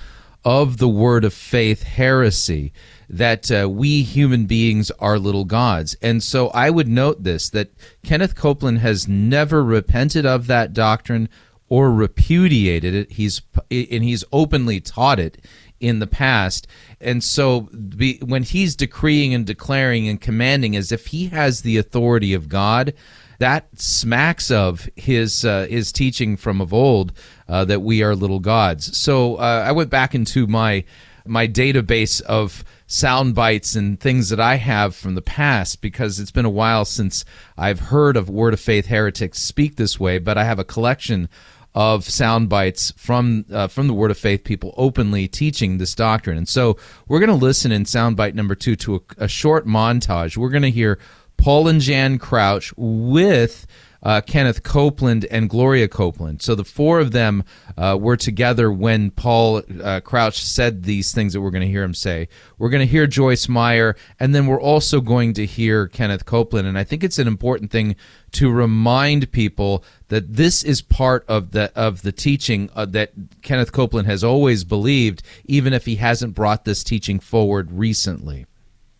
of 0.49 0.77
the 0.77 0.89
word 0.89 1.23
of 1.23 1.31
faith 1.31 1.83
heresy 1.83 2.73
that 3.07 3.51
uh, 3.51 3.69
we 3.69 4.01
human 4.01 4.47
beings 4.47 4.89
are 4.99 5.19
little 5.19 5.45
gods. 5.45 5.95
And 6.01 6.23
so 6.23 6.47
I 6.47 6.71
would 6.71 6.87
note 6.87 7.23
this 7.23 7.51
that 7.51 7.71
Kenneth 8.03 8.33
Copeland 8.33 8.79
has 8.79 9.07
never 9.07 9.63
repented 9.63 10.25
of 10.25 10.47
that 10.47 10.73
doctrine 10.73 11.29
or 11.67 11.91
repudiated 11.91 12.95
it. 12.95 13.11
He's 13.11 13.43
and 13.69 14.03
he's 14.03 14.23
openly 14.33 14.79
taught 14.79 15.19
it 15.19 15.37
in 15.79 15.99
the 15.99 16.07
past. 16.07 16.65
And 16.99 17.23
so 17.23 17.61
be, 17.61 18.17
when 18.17 18.41
he's 18.41 18.75
decreeing 18.75 19.35
and 19.35 19.45
declaring 19.45 20.07
and 20.07 20.19
commanding 20.19 20.75
as 20.75 20.91
if 20.91 21.07
he 21.07 21.27
has 21.27 21.61
the 21.61 21.77
authority 21.77 22.33
of 22.33 22.49
God, 22.49 22.95
that 23.37 23.67
smacks 23.79 24.49
of 24.49 24.89
his 24.95 25.45
uh, 25.45 25.67
his 25.69 25.91
teaching 25.91 26.37
from 26.37 26.59
of 26.59 26.73
old 26.73 27.13
uh, 27.49 27.65
that 27.65 27.81
we 27.81 28.03
are 28.03 28.15
little 28.15 28.39
gods. 28.39 28.97
So 28.97 29.35
uh, 29.35 29.63
I 29.67 29.71
went 29.71 29.89
back 29.89 30.15
into 30.15 30.47
my 30.47 30.85
my 31.25 31.47
database 31.47 32.21
of 32.21 32.63
sound 32.87 33.35
bites 33.35 33.75
and 33.75 33.99
things 33.99 34.29
that 34.29 34.39
I 34.39 34.55
have 34.55 34.95
from 34.95 35.15
the 35.15 35.21
past 35.21 35.81
because 35.81 36.19
it's 36.19 36.31
been 36.31 36.45
a 36.45 36.49
while 36.49 36.85
since 36.85 37.23
I've 37.57 37.79
heard 37.79 38.17
of 38.17 38.29
Word 38.29 38.53
of 38.53 38.59
Faith 38.59 38.87
heretics 38.87 39.39
speak 39.39 39.75
this 39.75 39.99
way, 39.99 40.17
but 40.17 40.37
I 40.37 40.43
have 40.45 40.57
a 40.57 40.63
collection 40.63 41.29
of 41.75 42.03
sound 42.03 42.49
bites 42.49 42.91
from 42.97 43.45
uh, 43.51 43.67
from 43.67 43.87
the 43.87 43.93
Word 43.93 44.11
of 44.11 44.17
Faith 44.17 44.43
people 44.43 44.73
openly 44.77 45.27
teaching 45.27 45.77
this 45.77 45.93
doctrine. 45.93 46.37
And 46.37 46.47
so 46.47 46.77
we're 47.07 47.19
going 47.19 47.29
to 47.29 47.35
listen 47.35 47.71
in 47.71 47.85
sound 47.85 48.17
bite 48.17 48.33
number 48.35 48.55
two 48.55 48.75
to 48.77 48.95
a, 48.95 49.25
a 49.25 49.27
short 49.27 49.67
montage. 49.67 50.35
We're 50.35 50.49
going 50.49 50.63
to 50.63 50.71
hear 50.71 50.97
Paul 51.37 51.67
and 51.67 51.79
Jan 51.79 52.17
Crouch 52.17 52.73
with 52.75 53.67
uh, 54.01 54.21
Kenneth 54.21 54.63
Copeland 54.63 55.25
and 55.25 55.49
Gloria 55.49 55.87
Copeland. 55.87 56.41
So 56.41 56.55
the 56.55 56.63
four 56.63 56.99
of 56.99 57.11
them 57.11 57.43
uh, 57.77 57.97
were 57.99 58.17
together 58.17 58.71
when 58.71 59.11
Paul 59.11 59.61
uh, 59.83 59.99
Crouch 60.01 60.41
said 60.41 60.83
these 60.83 61.11
things 61.11 61.33
that 61.33 61.41
we're 61.41 61.51
going 61.51 61.61
to 61.61 61.67
hear 61.67 61.83
him 61.83 61.93
say. 61.93 62.29
We're 62.57 62.69
going 62.69 62.85
to 62.85 62.91
hear 62.91 63.07
Joyce 63.07 63.49
Meyer, 63.49 63.95
and 64.19 64.33
then 64.33 64.47
we're 64.47 64.61
also 64.61 65.01
going 65.01 65.33
to 65.33 65.45
hear 65.45 65.87
Kenneth 65.87 66.25
Copeland. 66.25 66.67
And 66.67 66.77
I 66.77 66.83
think 66.83 67.03
it's 67.03 67.19
an 67.19 67.27
important 67.27 67.71
thing 67.71 67.95
to 68.31 68.51
remind 68.51 69.31
people 69.31 69.83
that 70.09 70.35
this 70.35 70.63
is 70.63 70.81
part 70.81 71.25
of 71.27 71.51
the 71.51 71.71
of 71.75 72.03
the 72.03 72.11
teaching 72.11 72.69
uh, 72.75 72.85
that 72.85 73.11
Kenneth 73.41 73.71
Copeland 73.71 74.07
has 74.07 74.23
always 74.23 74.63
believed, 74.63 75.23
even 75.45 75.73
if 75.73 75.85
he 75.85 75.95
hasn't 75.95 76.35
brought 76.35 76.65
this 76.65 76.83
teaching 76.83 77.19
forward 77.19 77.71
recently. 77.71 78.45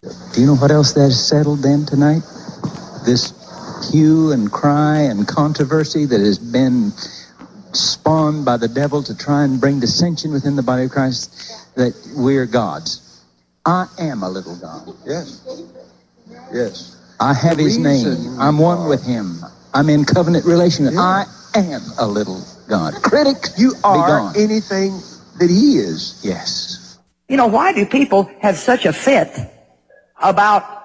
Do 0.02 0.42
you 0.42 0.48
know 0.48 0.56
what 0.56 0.72
else 0.72 0.94
that 0.94 1.12
settled 1.12 1.60
then 1.60 1.86
tonight? 1.86 2.22
This 3.06 3.34
hue 3.84 4.32
and 4.32 4.52
cry 4.52 5.00
and 5.00 5.28
controversy 5.28 6.06
that 6.06 6.20
has 6.20 6.40
been 6.40 6.92
spawned 7.74 8.46
by 8.46 8.58
the 8.58 8.68
devil 8.68 9.04
to 9.04 9.16
try 9.16 9.44
and 9.44 9.60
bring 9.60 9.80
dissension 9.80 10.32
within 10.32 10.56
the 10.56 10.64
body 10.64 10.86
of 10.86 10.92
Christ 10.92 11.76
that 11.76 11.94
we're 12.16 12.46
gods. 12.46 13.24
I 13.66 13.88
am 14.00 14.24
a 14.24 14.30
little 14.30 14.56
God. 14.56 14.94
Yes. 15.06 15.46
Yes. 16.52 16.98
I 17.20 17.34
have 17.34 17.58
the 17.58 17.64
his 17.64 17.78
name. 17.78 18.40
I'm 18.40 18.58
one 18.58 18.88
with 18.88 19.06
him. 19.06 19.40
I'm 19.74 19.90
in 19.90 20.06
covenant 20.06 20.46
relation. 20.46 20.86
Yeah. 20.86 21.00
I 21.00 21.26
am 21.56 21.82
a 22.00 22.08
little 22.08 22.42
God. 22.68 22.96
Critics, 23.04 23.60
you 23.60 23.74
are 23.84 24.32
anything 24.36 25.00
that 25.40 25.50
he 25.50 25.78
is. 25.78 26.20
Yes. 26.24 26.98
You 27.28 27.38
know, 27.38 27.48
why 27.48 27.74
do 27.74 27.86
people 27.86 28.24
have 28.42 28.58
such 28.58 28.86
a 28.86 28.94
fit 28.94 29.30
about 30.22 30.79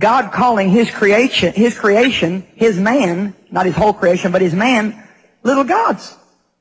God 0.00 0.32
calling 0.32 0.70
his 0.70 0.90
creation, 0.90 1.52
his 1.52 1.78
creation, 1.78 2.46
his 2.56 2.78
man, 2.78 3.34
not 3.50 3.66
his 3.66 3.76
whole 3.76 3.92
creation, 3.92 4.32
but 4.32 4.40
his 4.40 4.54
man, 4.54 5.06
little 5.42 5.64
gods. 5.64 6.16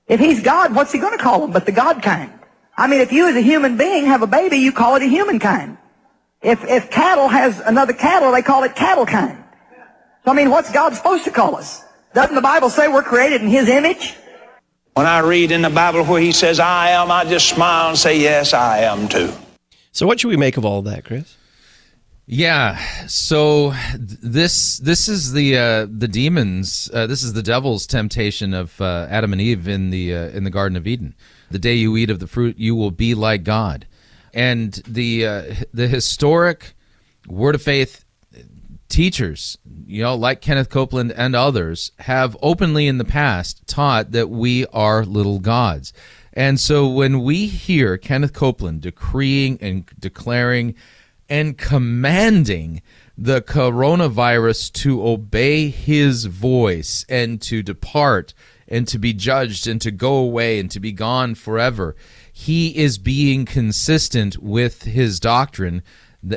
If 0.08 0.20
he's 0.20 0.44
God, 0.44 0.76
what's 0.76 0.92
he 0.92 1.00
going 1.00 1.18
to 1.18 1.24
call 1.24 1.40
them 1.40 1.52
but 1.52 1.66
the 1.66 1.72
God 1.72 2.04
kind? 2.04 2.32
I 2.76 2.88
mean, 2.88 3.00
if 3.00 3.14
you 3.14 3.30
as 3.30 3.36
a 3.38 3.42
human 3.42 3.78
being 3.78 4.06
have 4.06 4.22
a 4.24 4.28
baby, 4.28 4.58
you 4.58 4.74
call 4.74 4.96
it 4.96 5.04
a 5.04 5.08
human 5.08 5.40
kind. 5.40 5.78
If, 6.42 6.66
if 6.66 6.92
cattle 6.92 7.30
has 7.30 7.60
another 7.62 7.94
cattle, 7.94 8.32
they 8.34 8.42
call 8.42 8.64
it 8.64 8.76
cattle 8.76 9.06
kind. 9.06 9.42
So 10.26 10.32
I 10.32 10.34
mean, 10.34 10.50
what's 10.50 10.72
God 10.72 10.94
supposed 10.94 11.24
to 11.24 11.32
call 11.32 11.56
us? 11.56 11.84
Doesn't 12.14 12.36
the 12.36 12.42
Bible 12.42 12.70
say 12.70 12.90
we're 12.90 13.04
created 13.04 13.42
in 13.42 13.48
his 13.48 13.70
image? 13.70 14.16
When 14.96 15.06
I 15.06 15.20
read 15.20 15.52
in 15.52 15.62
the 15.62 15.70
Bible 15.70 16.04
where 16.04 16.20
he 16.20 16.34
says, 16.34 16.60
I 16.60 16.90
am, 16.90 17.10
I 17.10 17.24
just 17.24 17.48
smile 17.48 17.90
and 17.90 17.98
say, 17.98 18.20
yes, 18.20 18.54
I 18.54 18.80
am 18.80 19.08
too. 19.08 19.32
So 19.94 20.06
what 20.06 20.20
should 20.20 20.28
we 20.28 20.36
make 20.36 20.58
of 20.58 20.66
all 20.66 20.82
that, 20.82 21.06
Chris? 21.06 21.38
Yeah. 22.32 22.78
So 23.08 23.74
this 23.98 24.78
this 24.78 25.08
is 25.08 25.34
the 25.34 25.58
uh, 25.58 25.88
the 25.90 26.08
demons. 26.08 26.88
Uh, 26.94 27.08
this 27.08 27.24
is 27.24 27.34
the 27.34 27.42
devil's 27.42 27.88
temptation 27.88 28.54
of 28.54 28.80
uh, 28.80 29.08
Adam 29.10 29.34
and 29.34 29.42
Eve 29.42 29.68
in 29.68 29.90
the 29.90 30.14
uh, 30.14 30.30
in 30.30 30.44
the 30.44 30.52
Garden 30.52 30.78
of 30.78 30.86
Eden. 30.86 31.16
The 31.50 31.58
day 31.58 31.74
you 31.74 31.98
eat 31.98 32.12
of 32.12 32.20
the 32.20 32.28
fruit, 32.28 32.60
you 32.60 32.76
will 32.76 32.92
be 32.92 33.16
like 33.16 33.44
God. 33.44 33.88
And 34.32 34.74
the 34.88 35.26
uh, 35.26 35.44
the 35.74 35.88
historic 35.88 36.76
Word 37.28 37.56
of 37.56 37.64
Faith 37.64 38.06
teachers, 38.90 39.58
you 39.88 40.04
know, 40.04 40.14
like 40.14 40.40
Kenneth 40.40 40.70
Copeland 40.70 41.12
and 41.14 41.36
others, 41.36 41.94
have 41.98 42.38
openly 42.44 42.86
in 42.86 43.00
the 43.00 43.06
past 43.06 43.66
taught 43.66 44.12
that 44.12 44.30
we 44.30 44.68
are 44.68 45.04
little 45.04 45.40
gods. 45.40 45.94
And 46.34 46.60
so 46.60 46.88
when 46.88 47.22
we 47.22 47.48
hear 47.48 47.98
Kenneth 47.98 48.34
Copeland 48.34 48.82
decreeing 48.82 49.58
and 49.62 49.90
declaring 49.98 50.76
and 51.30 51.58
commanding 51.58 52.82
the 53.18 53.42
coronavirus 53.42 54.72
to 54.72 55.06
obey 55.06 55.70
his 55.70 56.26
voice 56.26 57.06
and 57.10 57.42
to 57.42 57.62
depart 57.62 58.34
and 58.68 58.88
to 58.88 58.98
be 58.98 59.14
judged 59.14 59.68
and 59.68 59.82
to 59.82 59.92
go 59.92 60.16
away 60.16 60.60
and 60.60 60.72
to 60.72 60.80
be 60.80 60.92
gone 60.92 61.36
forever, 61.36 61.96
he 62.32 62.78
is 62.78 62.98
being 62.98 63.46
consistent 63.46 64.38
with 64.38 64.84
his 64.84 65.20
doctrine 65.20 65.84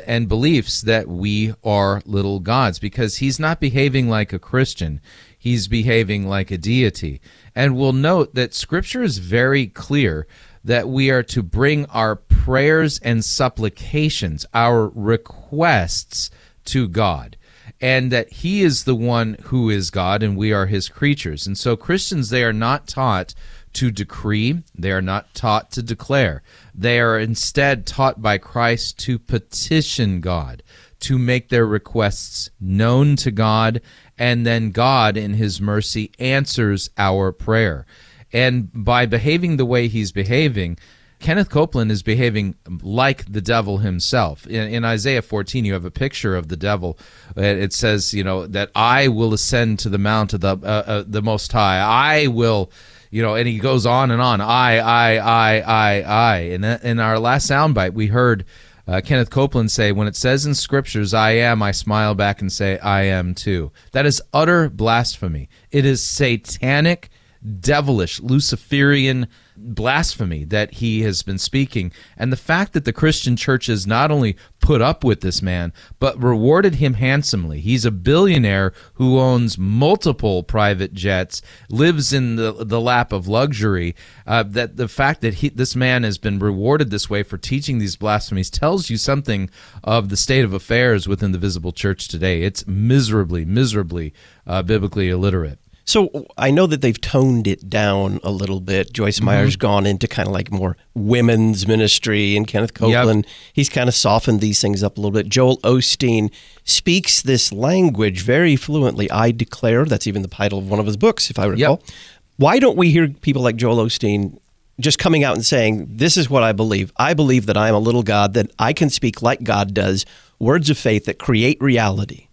and 0.05 0.27
beliefs 0.27 0.81
that 0.81 1.07
we 1.07 1.53
are 1.63 2.01
little 2.05 2.39
gods 2.39 2.79
because 2.79 3.17
he's 3.17 3.39
not 3.39 3.59
behaving 3.59 4.09
like 4.09 4.33
a 4.33 4.39
Christian. 4.39 5.01
He's 5.37 5.67
behaving 5.67 6.27
like 6.27 6.51
a 6.51 6.57
deity. 6.57 7.21
And 7.53 7.75
we'll 7.75 7.93
note 7.93 8.33
that 8.35 8.53
scripture 8.53 9.03
is 9.03 9.17
very 9.17 9.67
clear 9.67 10.25
that 10.63 10.87
we 10.87 11.09
are 11.09 11.23
to 11.23 11.43
bring 11.43 11.85
our 11.87 12.15
prayers 12.15 12.99
and 12.99 13.23
supplications, 13.23 14.45
our 14.53 14.89
requests 14.89 16.29
to 16.65 16.87
God. 16.87 17.37
And 17.81 18.11
that 18.11 18.31
he 18.31 18.61
is 18.61 18.85
the 18.85 18.95
one 18.95 19.35
who 19.45 19.69
is 19.69 19.89
God 19.89 20.23
and 20.23 20.37
we 20.37 20.53
are 20.53 20.67
his 20.67 20.87
creatures. 20.87 21.45
And 21.45 21.57
so 21.57 21.75
Christians, 21.75 22.29
they 22.29 22.43
are 22.43 22.53
not 22.53 22.87
taught 22.87 23.33
to 23.73 23.91
decree, 23.91 24.63
they 24.75 24.91
are 24.91 25.01
not 25.01 25.33
taught 25.33 25.71
to 25.71 25.81
declare. 25.81 26.43
They 26.73 26.99
are 26.99 27.19
instead 27.19 27.85
taught 27.85 28.21
by 28.21 28.37
Christ 28.37 28.99
to 28.99 29.19
petition 29.19 30.21
God, 30.21 30.63
to 31.01 31.17
make 31.17 31.49
their 31.49 31.65
requests 31.65 32.49
known 32.59 33.15
to 33.17 33.31
God, 33.31 33.81
and 34.17 34.45
then 34.45 34.71
God, 34.71 35.17
in 35.17 35.33
His 35.33 35.59
mercy, 35.59 36.11
answers 36.19 36.89
our 36.97 37.31
prayer. 37.31 37.85
And 38.33 38.69
by 38.73 39.05
behaving 39.05 39.57
the 39.57 39.65
way 39.65 39.87
He's 39.87 40.11
behaving, 40.11 40.77
Kenneth 41.19 41.49
Copeland 41.49 41.91
is 41.91 42.03
behaving 42.03 42.55
like 42.81 43.31
the 43.31 43.39
devil 43.39 43.77
himself. 43.77 44.45
In, 44.47 44.67
in, 44.67 44.83
Isaiah 44.83 45.21
14, 45.21 45.63
you 45.63 45.71
have 45.71 45.85
a 45.85 45.91
picture 45.91 46.35
of 46.35 46.49
the 46.49 46.57
devil. 46.57 46.97
It 47.37 47.71
says, 47.71 48.13
you 48.13 48.25
know, 48.25 48.45
that 48.47 48.71
I 48.75 49.07
will 49.07 49.33
ascend 49.33 49.79
to 49.79 49.89
the 49.89 49.97
mount 49.97 50.33
of 50.33 50.41
the 50.41 50.57
uh, 50.57 50.83
uh, 50.85 51.03
the 51.07 51.21
Most 51.21 51.53
High. 51.53 51.79
I 51.79 52.27
will 52.27 52.71
you 53.13 53.21
know, 53.21 53.35
and 53.35 53.47
he 53.47 53.59
goes 53.59 53.85
on 53.85 54.09
and 54.09 54.19
on. 54.19 54.41
I, 54.41 54.79
I, 54.79 55.17
I, 55.17 55.59
I, 55.59 56.01
I. 56.01 56.37
And 56.37 56.65
in 56.65 56.99
our 56.99 57.19
last 57.19 57.47
soundbite, 57.47 57.93
we 57.93 58.07
heard 58.07 58.43
uh, 58.87 59.01
Kenneth 59.05 59.29
Copeland 59.29 59.71
say, 59.71 59.91
"When 59.91 60.07
it 60.07 60.15
says 60.15 60.47
in 60.47 60.55
scriptures, 60.55 61.13
I 61.13 61.33
am," 61.33 61.61
I 61.61 61.73
smile 61.73 62.15
back 62.15 62.41
and 62.41 62.51
say, 62.51 62.79
"I 62.79 63.03
am 63.03 63.35
too." 63.35 63.71
That 63.91 64.07
is 64.07 64.19
utter 64.33 64.67
blasphemy. 64.67 65.47
It 65.71 65.85
is 65.85 66.03
satanic, 66.03 67.09
devilish, 67.43 68.19
Luciferian 68.21 69.27
blasphemy 69.55 70.43
that 70.45 70.75
he 70.75 71.01
has 71.01 71.21
been 71.21 71.37
speaking. 71.37 71.91
And 72.17 72.31
the 72.31 72.37
fact 72.37 72.73
that 72.73 72.85
the 72.85 72.93
Christian 72.93 73.35
church 73.35 73.67
has 73.67 73.85
not 73.85 74.11
only 74.11 74.35
put 74.59 74.81
up 74.81 75.03
with 75.03 75.21
this 75.21 75.41
man, 75.41 75.73
but 75.99 76.21
rewarded 76.21 76.75
him 76.75 76.95
handsomely. 76.95 77.59
He's 77.59 77.85
a 77.85 77.91
billionaire 77.91 78.73
who 78.95 79.19
owns 79.19 79.57
multiple 79.57 80.43
private 80.43 80.93
jets, 80.93 81.41
lives 81.69 82.13
in 82.13 82.35
the, 82.35 82.51
the 82.51 82.81
lap 82.81 83.11
of 83.11 83.27
luxury. 83.27 83.95
Uh, 84.25 84.43
that 84.43 84.77
the 84.77 84.87
fact 84.87 85.21
that 85.21 85.35
he, 85.35 85.49
this 85.49 85.75
man 85.75 86.03
has 86.03 86.17
been 86.17 86.39
rewarded 86.39 86.89
this 86.89 87.09
way 87.09 87.23
for 87.23 87.37
teaching 87.37 87.77
these 87.77 87.95
blasphemies 87.95 88.49
tells 88.49 88.89
you 88.89 88.97
something 88.97 89.49
of 89.83 90.09
the 90.09 90.17
state 90.17 90.45
of 90.45 90.53
affairs 90.53 91.07
within 91.07 91.31
the 91.31 91.37
visible 91.37 91.71
church 91.71 92.07
today. 92.07 92.43
It's 92.43 92.65
miserably, 92.65 93.45
miserably 93.45 94.13
uh, 94.47 94.63
biblically 94.63 95.09
illiterate. 95.09 95.59
So 95.85 96.27
I 96.37 96.49
know 96.51 96.65
that 96.67 96.81
they've 96.81 96.99
toned 96.99 97.45
it 97.45 97.69
down 97.69 98.19
a 98.23 98.31
little 98.31 98.61
bit. 98.61 98.93
Joyce 98.93 99.17
mm-hmm. 99.17 99.25
Meyer's 99.25 99.55
gone 99.55 99.85
into 99.85 100.07
kind 100.07 100.27
of 100.27 100.33
like 100.33 100.51
more 100.51 100.77
women's 100.93 101.67
ministry, 101.67 102.37
and 102.37 102.47
Kenneth 102.47 102.73
Copeland, 102.73 103.25
yep. 103.25 103.33
he's 103.51 103.69
kind 103.69 103.89
of 103.89 103.95
softened 103.95 104.39
these 104.39 104.61
things 104.61 104.81
up 104.81 104.97
a 104.97 105.01
little 105.01 105.11
bit. 105.11 105.27
Joel 105.27 105.57
Osteen 105.59 106.31
speaks 106.63 107.21
this 107.21 107.51
language 107.51 108.23
very 108.23 108.55
fluently. 108.55 109.11
I 109.11 109.31
declare, 109.31 109.85
that's 109.85 110.07
even 110.07 110.21
the 110.21 110.27
title 110.29 110.59
of 110.59 110.69
one 110.69 110.79
of 110.79 110.85
his 110.85 110.97
books, 110.97 111.29
if 111.29 111.37
I 111.37 111.45
recall. 111.45 111.81
Yep. 111.81 111.95
Why 112.37 112.59
don't 112.59 112.77
we 112.77 112.89
hear 112.89 113.09
people 113.09 113.41
like 113.41 113.57
Joel 113.57 113.85
Osteen 113.85 114.39
just 114.79 114.99
coming 114.99 115.23
out 115.23 115.35
and 115.35 115.45
saying, 115.45 115.87
This 115.89 116.17
is 116.17 116.29
what 116.29 116.43
I 116.43 116.53
believe. 116.53 116.91
I 116.97 117.13
believe 117.13 117.45
that 117.47 117.57
I 117.57 117.67
am 117.67 117.75
a 117.75 117.79
little 117.79 118.03
God, 118.03 118.33
that 118.35 118.51
I 118.57 118.73
can 118.73 118.89
speak 118.89 119.21
like 119.21 119.43
God 119.43 119.73
does, 119.73 120.05
words 120.39 120.69
of 120.69 120.77
faith 120.77 121.05
that 121.05 121.19
create 121.19 121.61
reality? 121.61 122.27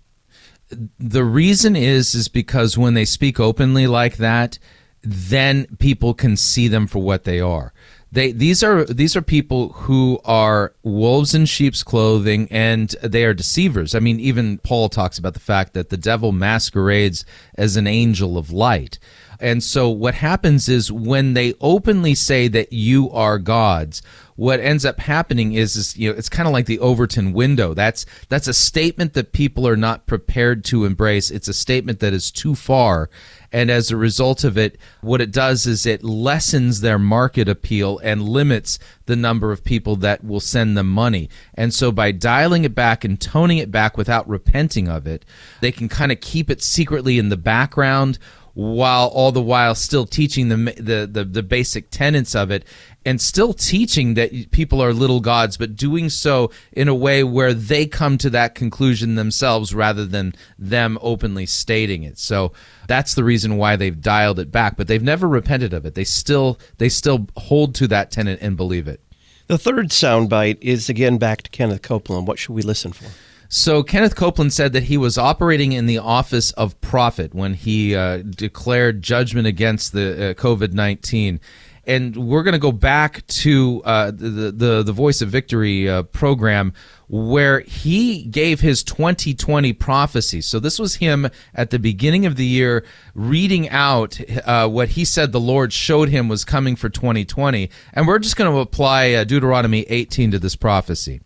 The 0.98 1.24
reason 1.24 1.76
is 1.76 2.14
is 2.14 2.28
because 2.28 2.78
when 2.78 2.94
they 2.94 3.04
speak 3.04 3.40
openly 3.40 3.86
like 3.86 4.16
that, 4.18 4.58
then 5.02 5.66
people 5.78 6.14
can 6.14 6.36
see 6.36 6.68
them 6.68 6.86
for 6.86 7.00
what 7.00 7.24
they 7.24 7.40
are. 7.40 7.72
They 8.12 8.32
these 8.32 8.62
are 8.64 8.84
these 8.84 9.14
are 9.14 9.22
people 9.22 9.68
who 9.72 10.18
are 10.24 10.74
wolves 10.82 11.32
in 11.32 11.46
sheep's 11.46 11.84
clothing 11.84 12.48
and 12.50 12.90
they 13.02 13.24
are 13.24 13.34
deceivers. 13.34 13.94
I 13.94 14.00
mean, 14.00 14.18
even 14.18 14.58
Paul 14.58 14.88
talks 14.88 15.16
about 15.16 15.34
the 15.34 15.40
fact 15.40 15.74
that 15.74 15.90
the 15.90 15.96
devil 15.96 16.32
masquerades 16.32 17.24
as 17.54 17.76
an 17.76 17.86
angel 17.86 18.36
of 18.36 18.50
light. 18.50 18.98
And 19.38 19.62
so 19.62 19.88
what 19.88 20.14
happens 20.14 20.68
is 20.68 20.92
when 20.92 21.34
they 21.34 21.54
openly 21.60 22.14
say 22.14 22.48
that 22.48 22.72
you 22.72 23.10
are 23.10 23.38
gods, 23.38 24.02
what 24.40 24.58
ends 24.58 24.86
up 24.86 25.00
happening 25.00 25.52
is, 25.52 25.76
is 25.76 25.98
you 25.98 26.10
know, 26.10 26.16
it's 26.16 26.30
kind 26.30 26.46
of 26.46 26.54
like 26.54 26.64
the 26.64 26.78
Overton 26.78 27.34
window. 27.34 27.74
That's 27.74 28.06
that's 28.30 28.48
a 28.48 28.54
statement 28.54 29.12
that 29.12 29.34
people 29.34 29.68
are 29.68 29.76
not 29.76 30.06
prepared 30.06 30.64
to 30.64 30.86
embrace. 30.86 31.30
It's 31.30 31.46
a 31.46 31.52
statement 31.52 32.00
that 32.00 32.14
is 32.14 32.30
too 32.30 32.54
far. 32.54 33.10
And 33.52 33.70
as 33.70 33.90
a 33.90 33.98
result 33.98 34.42
of 34.42 34.56
it, 34.56 34.78
what 35.02 35.20
it 35.20 35.30
does 35.30 35.66
is 35.66 35.84
it 35.84 36.02
lessens 36.02 36.80
their 36.80 36.98
market 36.98 37.50
appeal 37.50 37.98
and 37.98 38.26
limits 38.26 38.78
the 39.04 39.16
number 39.16 39.52
of 39.52 39.62
people 39.62 39.96
that 39.96 40.24
will 40.24 40.40
send 40.40 40.74
them 40.74 40.88
money. 40.88 41.28
And 41.52 41.74
so 41.74 41.92
by 41.92 42.10
dialing 42.10 42.64
it 42.64 42.74
back 42.74 43.04
and 43.04 43.20
toning 43.20 43.58
it 43.58 43.70
back 43.70 43.98
without 43.98 44.26
repenting 44.26 44.88
of 44.88 45.06
it, 45.06 45.26
they 45.60 45.70
can 45.70 45.90
kind 45.90 46.12
of 46.12 46.22
keep 46.22 46.48
it 46.48 46.62
secretly 46.62 47.18
in 47.18 47.28
the 47.28 47.36
background 47.36 48.18
while 48.54 49.08
all 49.08 49.32
the 49.32 49.42
while 49.42 49.74
still 49.74 50.06
teaching 50.06 50.48
the, 50.48 50.56
the 50.76 51.08
the 51.10 51.24
the, 51.24 51.42
basic 51.42 51.90
tenets 51.90 52.34
of 52.34 52.50
it 52.50 52.64
and 53.04 53.20
still 53.20 53.54
teaching 53.54 54.14
that 54.14 54.50
people 54.50 54.82
are 54.82 54.92
little 54.92 55.20
gods 55.20 55.56
but 55.56 55.74
doing 55.74 56.10
so 56.10 56.50
in 56.72 56.86
a 56.86 56.94
way 56.94 57.24
where 57.24 57.54
they 57.54 57.86
come 57.86 58.18
to 58.18 58.28
that 58.30 58.54
conclusion 58.54 59.14
themselves 59.14 59.74
rather 59.74 60.04
than 60.04 60.34
them 60.58 60.98
openly 61.00 61.46
stating 61.46 62.02
it. 62.02 62.18
So 62.18 62.52
that's 62.86 63.14
the 63.14 63.24
reason 63.24 63.56
why 63.56 63.76
they've 63.76 64.00
dialed 64.00 64.38
it 64.38 64.52
back 64.52 64.76
but 64.76 64.86
they've 64.86 65.02
never 65.02 65.26
repented 65.26 65.72
of 65.72 65.86
it. 65.86 65.94
They 65.94 66.04
still 66.04 66.58
they 66.76 66.90
still 66.90 67.26
hold 67.36 67.74
to 67.76 67.88
that 67.88 68.10
tenet 68.10 68.38
and 68.42 68.56
believe 68.56 68.86
it. 68.86 69.00
The 69.46 69.58
third 69.58 69.88
soundbite 69.88 70.58
is 70.60 70.88
again 70.88 71.16
back 71.16 71.42
to 71.42 71.50
Kenneth 71.50 71.82
Copeland. 71.82 72.28
What 72.28 72.38
should 72.38 72.52
we 72.52 72.62
listen 72.62 72.92
for? 72.92 73.06
So 73.48 73.82
Kenneth 73.82 74.14
Copeland 74.14 74.52
said 74.52 74.72
that 74.74 74.84
he 74.84 74.96
was 74.96 75.18
operating 75.18 75.72
in 75.72 75.86
the 75.86 75.98
office 75.98 76.52
of 76.52 76.80
prophet 76.80 77.34
when 77.34 77.54
he 77.54 77.96
uh, 77.96 78.18
declared 78.18 79.02
judgment 79.02 79.48
against 79.48 79.92
the 79.92 80.30
uh, 80.30 80.34
COVID 80.34 80.72
nineteen. 80.72 81.40
And 81.86 82.16
we're 82.28 82.42
going 82.42 82.52
to 82.52 82.58
go 82.58 82.72
back 82.72 83.26
to 83.26 83.82
uh, 83.84 84.10
the, 84.10 84.52
the 84.52 84.82
the 84.82 84.92
Voice 84.92 85.22
of 85.22 85.28
Victory 85.30 85.88
uh, 85.88 86.02
program 86.04 86.72
where 87.10 87.60
he 87.60 88.22
gave 88.22 88.60
his 88.60 88.84
2020 88.84 89.72
prophecy. 89.72 90.40
So 90.40 90.60
this 90.60 90.78
was 90.78 90.96
him 90.96 91.28
at 91.52 91.70
the 91.70 91.78
beginning 91.80 92.24
of 92.24 92.36
the 92.36 92.46
year 92.46 92.84
reading 93.14 93.68
out 93.68 94.20
uh, 94.44 94.68
what 94.68 94.90
he 94.90 95.04
said 95.04 95.32
the 95.32 95.40
Lord 95.40 95.72
showed 95.72 96.08
him 96.08 96.28
was 96.28 96.44
coming 96.44 96.76
for 96.76 96.88
2020. 96.88 97.68
And 97.92 98.06
we're 98.06 98.20
just 98.20 98.36
going 98.36 98.52
to 98.52 98.60
apply 98.60 99.12
uh, 99.12 99.24
Deuteronomy 99.24 99.80
18 99.88 100.30
to 100.30 100.38
this 100.38 100.54
prophecy. 100.54 101.20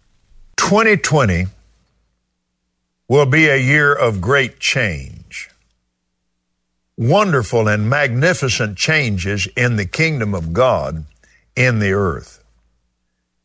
2020 0.56 1.48
will 3.06 3.26
be 3.26 3.48
a 3.48 3.56
year 3.58 3.92
of 3.92 4.22
great 4.22 4.60
change. 4.60 5.23
Wonderful 6.96 7.66
and 7.66 7.90
magnificent 7.90 8.78
changes 8.78 9.48
in 9.56 9.76
the 9.76 9.86
kingdom 9.86 10.34
of 10.34 10.52
God 10.52 11.04
in 11.56 11.80
the 11.80 11.92
earth. 11.92 12.44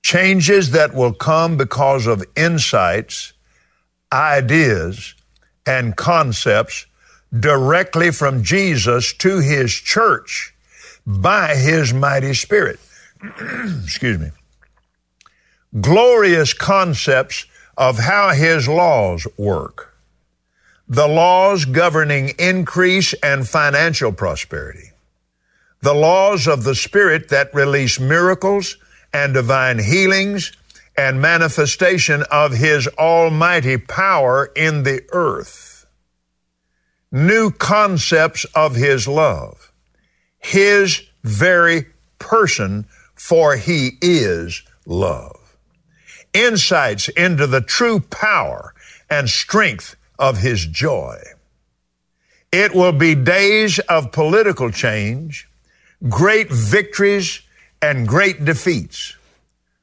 Changes 0.04 0.72
that 0.72 0.94
will 0.94 1.14
come 1.14 1.58
because 1.58 2.06
of 2.06 2.24
insights, 2.36 3.34
ideas, 4.14 5.16
and 5.66 5.96
concepts 5.96 6.86
directly 7.38 8.12
from 8.12 8.44
Jesus 8.44 9.14
to 9.14 9.40
his 9.40 9.72
church 9.72 10.54
by 11.06 11.56
his 11.56 11.94
mighty 11.94 12.34
spirit. 12.34 12.80
Excuse 13.84 14.20
me. 14.20 14.30
Glorious 15.80 16.54
concepts 16.54 17.46
of 17.78 18.00
how 18.00 18.30
his 18.30 18.68
laws 18.68 19.28
work. 19.38 19.89
The 20.92 21.08
laws 21.08 21.66
governing 21.66 22.30
increase 22.40 23.14
and 23.22 23.48
financial 23.48 24.12
prosperity. 24.12 24.90
The 25.82 25.94
laws 25.94 26.48
of 26.48 26.64
the 26.64 26.74
Spirit 26.74 27.30
that 27.30 27.54
release 27.54 28.00
miracles 28.00 28.76
and 29.14 29.32
divine 29.32 29.78
healings 29.78 30.52
and 30.98 31.22
manifestation 31.22 32.24
of 32.32 32.54
his 32.54 32.88
almighty 32.98 33.78
power 33.78 34.52
in 34.56 34.82
the 34.82 35.04
earth. 35.12 35.86
New 37.12 37.52
concepts 37.52 38.46
of 38.56 38.76
his 38.76 39.08
love, 39.08 39.72
his 40.40 41.04
very 41.24 41.86
person, 42.18 42.88
for 43.14 43.56
he 43.56 43.92
is 44.02 44.64
love. 44.88 45.56
Insights 46.34 47.10
into 47.10 47.46
the 47.46 47.62
true 47.62 48.00
power 48.00 48.74
and 49.08 49.30
strength 49.30 49.96
of 50.20 50.38
his 50.38 50.66
joy. 50.66 51.18
It 52.52 52.76
will 52.76 52.92
be 52.92 53.16
days 53.16 53.80
of 53.80 54.12
political 54.12 54.70
change, 54.70 55.48
great 56.08 56.52
victories, 56.52 57.42
and 57.82 58.08
great 58.08 58.44
defeats. 58.46 59.16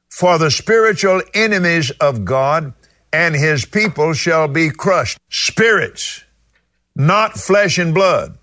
For 0.09 0.37
the 0.37 0.51
spiritual 0.51 1.21
enemies 1.33 1.91
of 1.91 2.25
God 2.25 2.73
and 3.13 3.35
his 3.35 3.65
people 3.65 4.13
shall 4.13 4.47
be 4.47 4.69
crushed. 4.69 5.17
Spirits, 5.29 6.23
not 6.95 7.37
flesh 7.37 7.77
and 7.77 7.93
blood. 7.93 8.37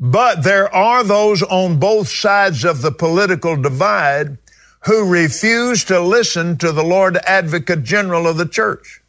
But 0.00 0.42
there 0.44 0.72
are 0.72 1.02
those 1.02 1.42
on 1.42 1.78
both 1.78 2.08
sides 2.08 2.64
of 2.64 2.82
the 2.82 2.92
political 2.92 3.56
divide 3.56 4.38
who 4.84 5.10
refuse 5.10 5.82
to 5.84 6.00
listen 6.00 6.56
to 6.58 6.70
the 6.70 6.84
Lord 6.84 7.16
Advocate 7.26 7.82
General 7.82 8.26
of 8.28 8.36
the 8.36 8.46
church. 8.46 9.00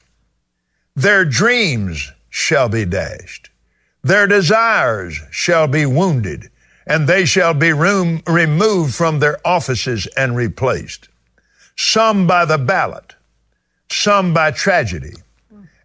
Their 0.99 1.23
dreams 1.23 2.11
shall 2.29 2.67
be 2.67 2.83
dashed. 2.83 3.49
Their 4.03 4.27
desires 4.27 5.21
shall 5.31 5.65
be 5.65 5.85
wounded, 5.85 6.49
and 6.85 7.07
they 7.07 7.23
shall 7.23 7.53
be 7.53 7.71
room, 7.71 8.21
removed 8.27 8.95
from 8.95 9.19
their 9.19 9.39
offices 9.47 10.07
and 10.17 10.35
replaced. 10.35 11.07
Some 11.77 12.27
by 12.27 12.43
the 12.43 12.57
ballot, 12.57 13.15
some 13.89 14.33
by 14.33 14.51
tragedy, 14.51 15.13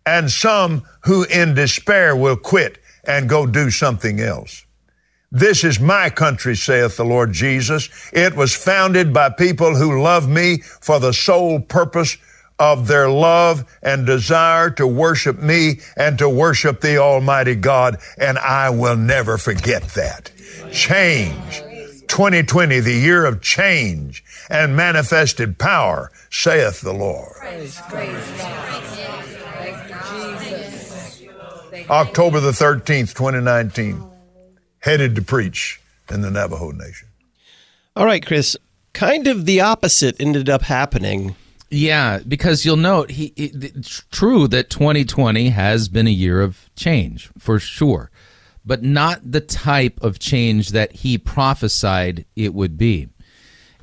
and 0.05 0.29
some 0.33 0.83
who 1.03 1.23
in 1.23 1.55
despair 1.55 2.17
will 2.17 2.37
quit 2.37 2.79
and 3.05 3.29
go 3.29 3.47
do 3.47 3.71
something 3.71 4.19
else. 4.19 4.65
This 5.31 5.63
is 5.63 5.79
my 5.79 6.11
country, 6.11 6.57
saith 6.57 6.97
the 6.97 7.05
Lord 7.05 7.33
Jesus. 7.33 7.89
It 8.13 8.35
was 8.35 8.53
founded 8.53 9.13
by 9.13 9.29
people 9.29 9.77
who 9.77 10.03
love 10.03 10.29
me 10.29 10.63
for 10.81 10.99
the 10.99 11.13
sole 11.13 11.61
purpose 11.61 12.17
of 12.59 12.87
their 12.87 13.09
love 13.09 13.65
and 13.83 14.07
desire 14.07 14.71
to 14.71 14.87
worship 14.87 15.41
me 15.41 15.81
and 15.97 16.19
to 16.19 16.29
worship 16.29 16.81
the 16.81 16.99
Almighty 16.99 17.55
God, 17.55 17.99
and 18.19 18.39
I 18.39 18.71
will 18.71 18.97
never 18.97 19.39
forget 19.39 19.83
that. 19.91 20.31
Change. 20.73 21.63
2020, 22.07 22.81
the 22.81 22.93
year 22.93 23.25
of 23.25 23.41
change 23.43 24.23
and 24.49 24.77
manifested 24.77 25.59
power, 25.59 26.13
saith 26.31 26.81
the 26.81 26.93
Lord. 26.93 27.35
October 31.91 32.41
the 32.41 32.53
13th, 32.53 33.15
2019, 33.15 34.03
headed 34.79 35.17
to 35.17 35.23
preach 35.23 35.81
in 36.11 36.21
the 36.21 36.31
Navajo 36.31 36.71
Nation. 36.71 37.09
All 37.97 38.07
right, 38.07 38.25
Chris, 38.25 38.57
kind 38.93 39.27
of 39.27 39.45
the 39.45 39.61
opposite 39.61 40.17
ended 40.21 40.49
up 40.49 40.63
happening 40.63 41.35
yeah, 41.75 42.21
because 42.27 42.65
you'll 42.65 42.77
note 42.77 43.11
he, 43.11 43.27
it's 43.37 44.05
true 44.11 44.47
that 44.49 44.71
2020 44.71 45.49
has 45.51 45.89
been 45.89 46.07
a 46.07 46.11
year 46.11 46.41
of 46.41 46.71
change 46.77 47.31
for 47.39 47.59
sure, 47.59 48.11
but 48.65 48.83
not 48.83 49.33
the 49.33 49.41
type 49.41 50.01
of 50.03 50.19
change 50.19 50.71
that 50.71 50.93
he 50.93 51.19
prophesied 51.19 52.25
it 52.37 52.55
would 52.55 52.79
be. 52.79 53.09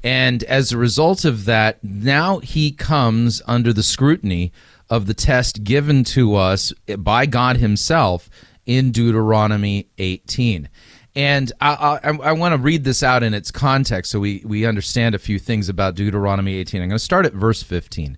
And 0.03 0.43
as 0.45 0.71
a 0.71 0.77
result 0.77 1.25
of 1.25 1.45
that, 1.45 1.83
now 1.83 2.39
he 2.39 2.71
comes 2.71 3.41
under 3.45 3.73
the 3.73 3.83
scrutiny 3.83 4.51
of 4.89 5.05
the 5.05 5.13
test 5.13 5.63
given 5.63 6.03
to 6.05 6.35
us 6.35 6.73
by 6.97 7.25
God 7.25 7.57
himself 7.57 8.29
in 8.65 8.91
Deuteronomy 8.91 9.89
18. 9.97 10.69
And 11.15 11.51
I, 11.59 11.99
I, 12.03 12.09
I 12.17 12.31
want 12.31 12.53
to 12.53 12.57
read 12.57 12.83
this 12.83 13.03
out 13.03 13.23
in 13.23 13.33
its 13.33 13.51
context 13.51 14.11
so 14.11 14.19
we, 14.19 14.41
we 14.45 14.65
understand 14.65 15.13
a 15.13 15.19
few 15.19 15.39
things 15.39 15.67
about 15.67 15.95
Deuteronomy 15.95 16.55
18. 16.55 16.81
I'm 16.81 16.89
going 16.89 16.95
to 16.95 17.03
start 17.03 17.25
at 17.25 17.33
verse 17.33 17.63
15. 17.63 18.17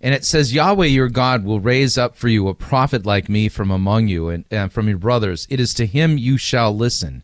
And 0.00 0.14
it 0.14 0.24
says, 0.24 0.52
Yahweh 0.52 0.86
your 0.86 1.08
God 1.08 1.44
will 1.44 1.60
raise 1.60 1.96
up 1.96 2.16
for 2.16 2.28
you 2.28 2.48
a 2.48 2.54
prophet 2.54 3.06
like 3.06 3.28
me 3.28 3.48
from 3.48 3.70
among 3.70 4.08
you 4.08 4.28
and, 4.28 4.44
and 4.50 4.72
from 4.72 4.88
your 4.88 4.98
brothers. 4.98 5.46
It 5.48 5.60
is 5.60 5.72
to 5.74 5.86
him 5.86 6.18
you 6.18 6.36
shall 6.36 6.76
listen 6.76 7.22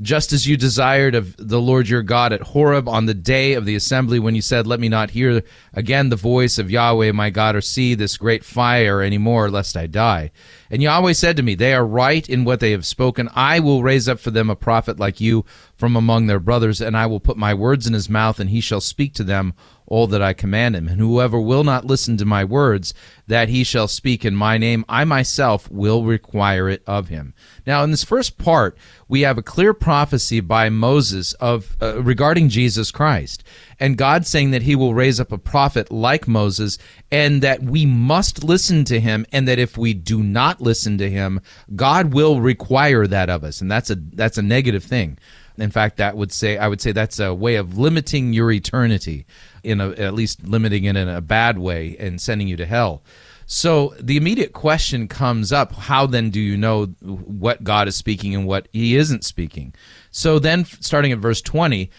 just 0.00 0.32
as 0.32 0.46
you 0.46 0.56
desired 0.56 1.14
of 1.14 1.34
the 1.38 1.60
Lord 1.60 1.88
your 1.88 2.02
God 2.02 2.32
at 2.32 2.40
Horeb 2.40 2.88
on 2.88 3.06
the 3.06 3.14
day 3.14 3.54
of 3.54 3.64
the 3.64 3.74
assembly 3.74 4.18
when 4.18 4.34
you 4.34 4.42
said, 4.42 4.66
Let 4.66 4.78
me 4.78 4.88
not 4.88 5.10
hear 5.10 5.42
again 5.74 6.08
the 6.08 6.16
voice 6.16 6.58
of 6.58 6.70
Yahweh 6.70 7.12
my 7.12 7.30
God 7.30 7.56
or 7.56 7.60
see 7.60 7.94
this 7.94 8.16
great 8.16 8.44
fire 8.44 9.00
any 9.00 9.18
more, 9.18 9.50
lest 9.50 9.76
I 9.76 9.86
die. 9.86 10.30
And 10.70 10.82
Yahweh 10.82 11.14
said 11.14 11.36
to 11.36 11.42
me, 11.42 11.54
They 11.54 11.74
are 11.74 11.86
right 11.86 12.28
in 12.28 12.44
what 12.44 12.60
they 12.60 12.70
have 12.70 12.86
spoken. 12.86 13.28
I 13.34 13.58
will 13.58 13.82
raise 13.82 14.08
up 14.08 14.20
for 14.20 14.30
them 14.30 14.50
a 14.50 14.56
prophet 14.56 15.00
like 15.00 15.20
you 15.20 15.44
from 15.74 15.96
among 15.96 16.26
their 16.26 16.40
brothers, 16.40 16.80
and 16.80 16.96
I 16.96 17.06
will 17.06 17.20
put 17.20 17.36
my 17.36 17.54
words 17.54 17.86
in 17.86 17.92
his 17.92 18.08
mouth, 18.08 18.38
and 18.38 18.50
he 18.50 18.60
shall 18.60 18.80
speak 18.80 19.14
to 19.14 19.24
them 19.24 19.54
all 19.88 20.06
that 20.06 20.22
I 20.22 20.32
command 20.32 20.76
him. 20.76 20.86
And 20.86 21.00
whoever 21.00 21.40
will 21.40 21.64
not 21.64 21.84
listen 21.84 22.16
to 22.18 22.24
my 22.24 22.44
words, 22.44 22.94
that 23.26 23.48
he 23.48 23.64
shall 23.64 23.88
speak 23.88 24.24
in 24.24 24.36
my 24.36 24.58
name, 24.58 24.84
I 24.88 25.04
myself 25.04 25.70
will 25.70 26.04
require 26.04 26.68
it 26.68 26.82
of 26.86 27.08
him. 27.08 27.34
Now, 27.66 27.82
in 27.82 27.90
this 27.90 28.04
first 28.04 28.38
part, 28.38 28.78
we 29.08 29.22
have 29.22 29.38
a 29.38 29.42
clear 29.42 29.74
prophecy 29.74 30.40
by 30.40 30.68
Moses 30.68 31.32
of 31.34 31.76
uh, 31.82 32.02
regarding 32.02 32.48
Jesus 32.50 32.90
Christ, 32.90 33.42
and 33.80 33.96
God 33.96 34.26
saying 34.26 34.50
that 34.52 34.62
He 34.62 34.76
will 34.76 34.94
raise 34.94 35.18
up 35.18 35.32
a 35.32 35.38
prophet 35.38 35.90
like 35.90 36.28
Moses, 36.28 36.78
and 37.10 37.42
that 37.42 37.62
we 37.62 37.86
must 37.86 38.44
listen 38.44 38.84
to 38.84 39.00
him, 39.00 39.26
and 39.32 39.48
that 39.48 39.58
if 39.58 39.78
we 39.78 39.94
do 39.94 40.22
not 40.22 40.60
listen 40.60 40.98
to 40.98 41.10
him, 41.10 41.40
God 41.74 42.12
will 42.12 42.40
require 42.40 43.06
that 43.06 43.30
of 43.30 43.44
us, 43.44 43.60
and 43.60 43.70
that's 43.70 43.90
a 43.90 43.96
that's 43.96 44.38
a 44.38 44.42
negative 44.42 44.84
thing. 44.84 45.18
In 45.56 45.70
fact, 45.70 45.96
that 45.96 46.16
would 46.16 46.32
say 46.32 46.56
I 46.56 46.68
would 46.68 46.80
say 46.80 46.92
that's 46.92 47.18
a 47.18 47.34
way 47.34 47.56
of 47.56 47.78
limiting 47.78 48.32
your 48.32 48.52
eternity, 48.52 49.26
in 49.68 49.80
a, 49.80 49.90
at 49.90 50.14
least 50.14 50.46
limiting 50.46 50.84
it 50.84 50.96
in 50.96 51.08
a 51.08 51.20
bad 51.20 51.58
way 51.58 51.96
and 51.98 52.20
sending 52.20 52.48
you 52.48 52.56
to 52.56 52.66
hell. 52.66 53.02
So 53.46 53.94
the 53.98 54.18
immediate 54.18 54.52
question 54.52 55.08
comes 55.08 55.52
up 55.52 55.72
how 55.72 56.06
then 56.06 56.28
do 56.28 56.38
you 56.38 56.56
know 56.56 56.86
what 57.00 57.64
God 57.64 57.88
is 57.88 57.96
speaking 57.96 58.34
and 58.34 58.46
what 58.46 58.68
he 58.72 58.94
isn't 58.96 59.24
speaking? 59.24 59.74
So 60.10 60.38
then, 60.38 60.64
starting 60.64 61.12
at 61.12 61.18
verse 61.18 61.40
20, 61.40 61.90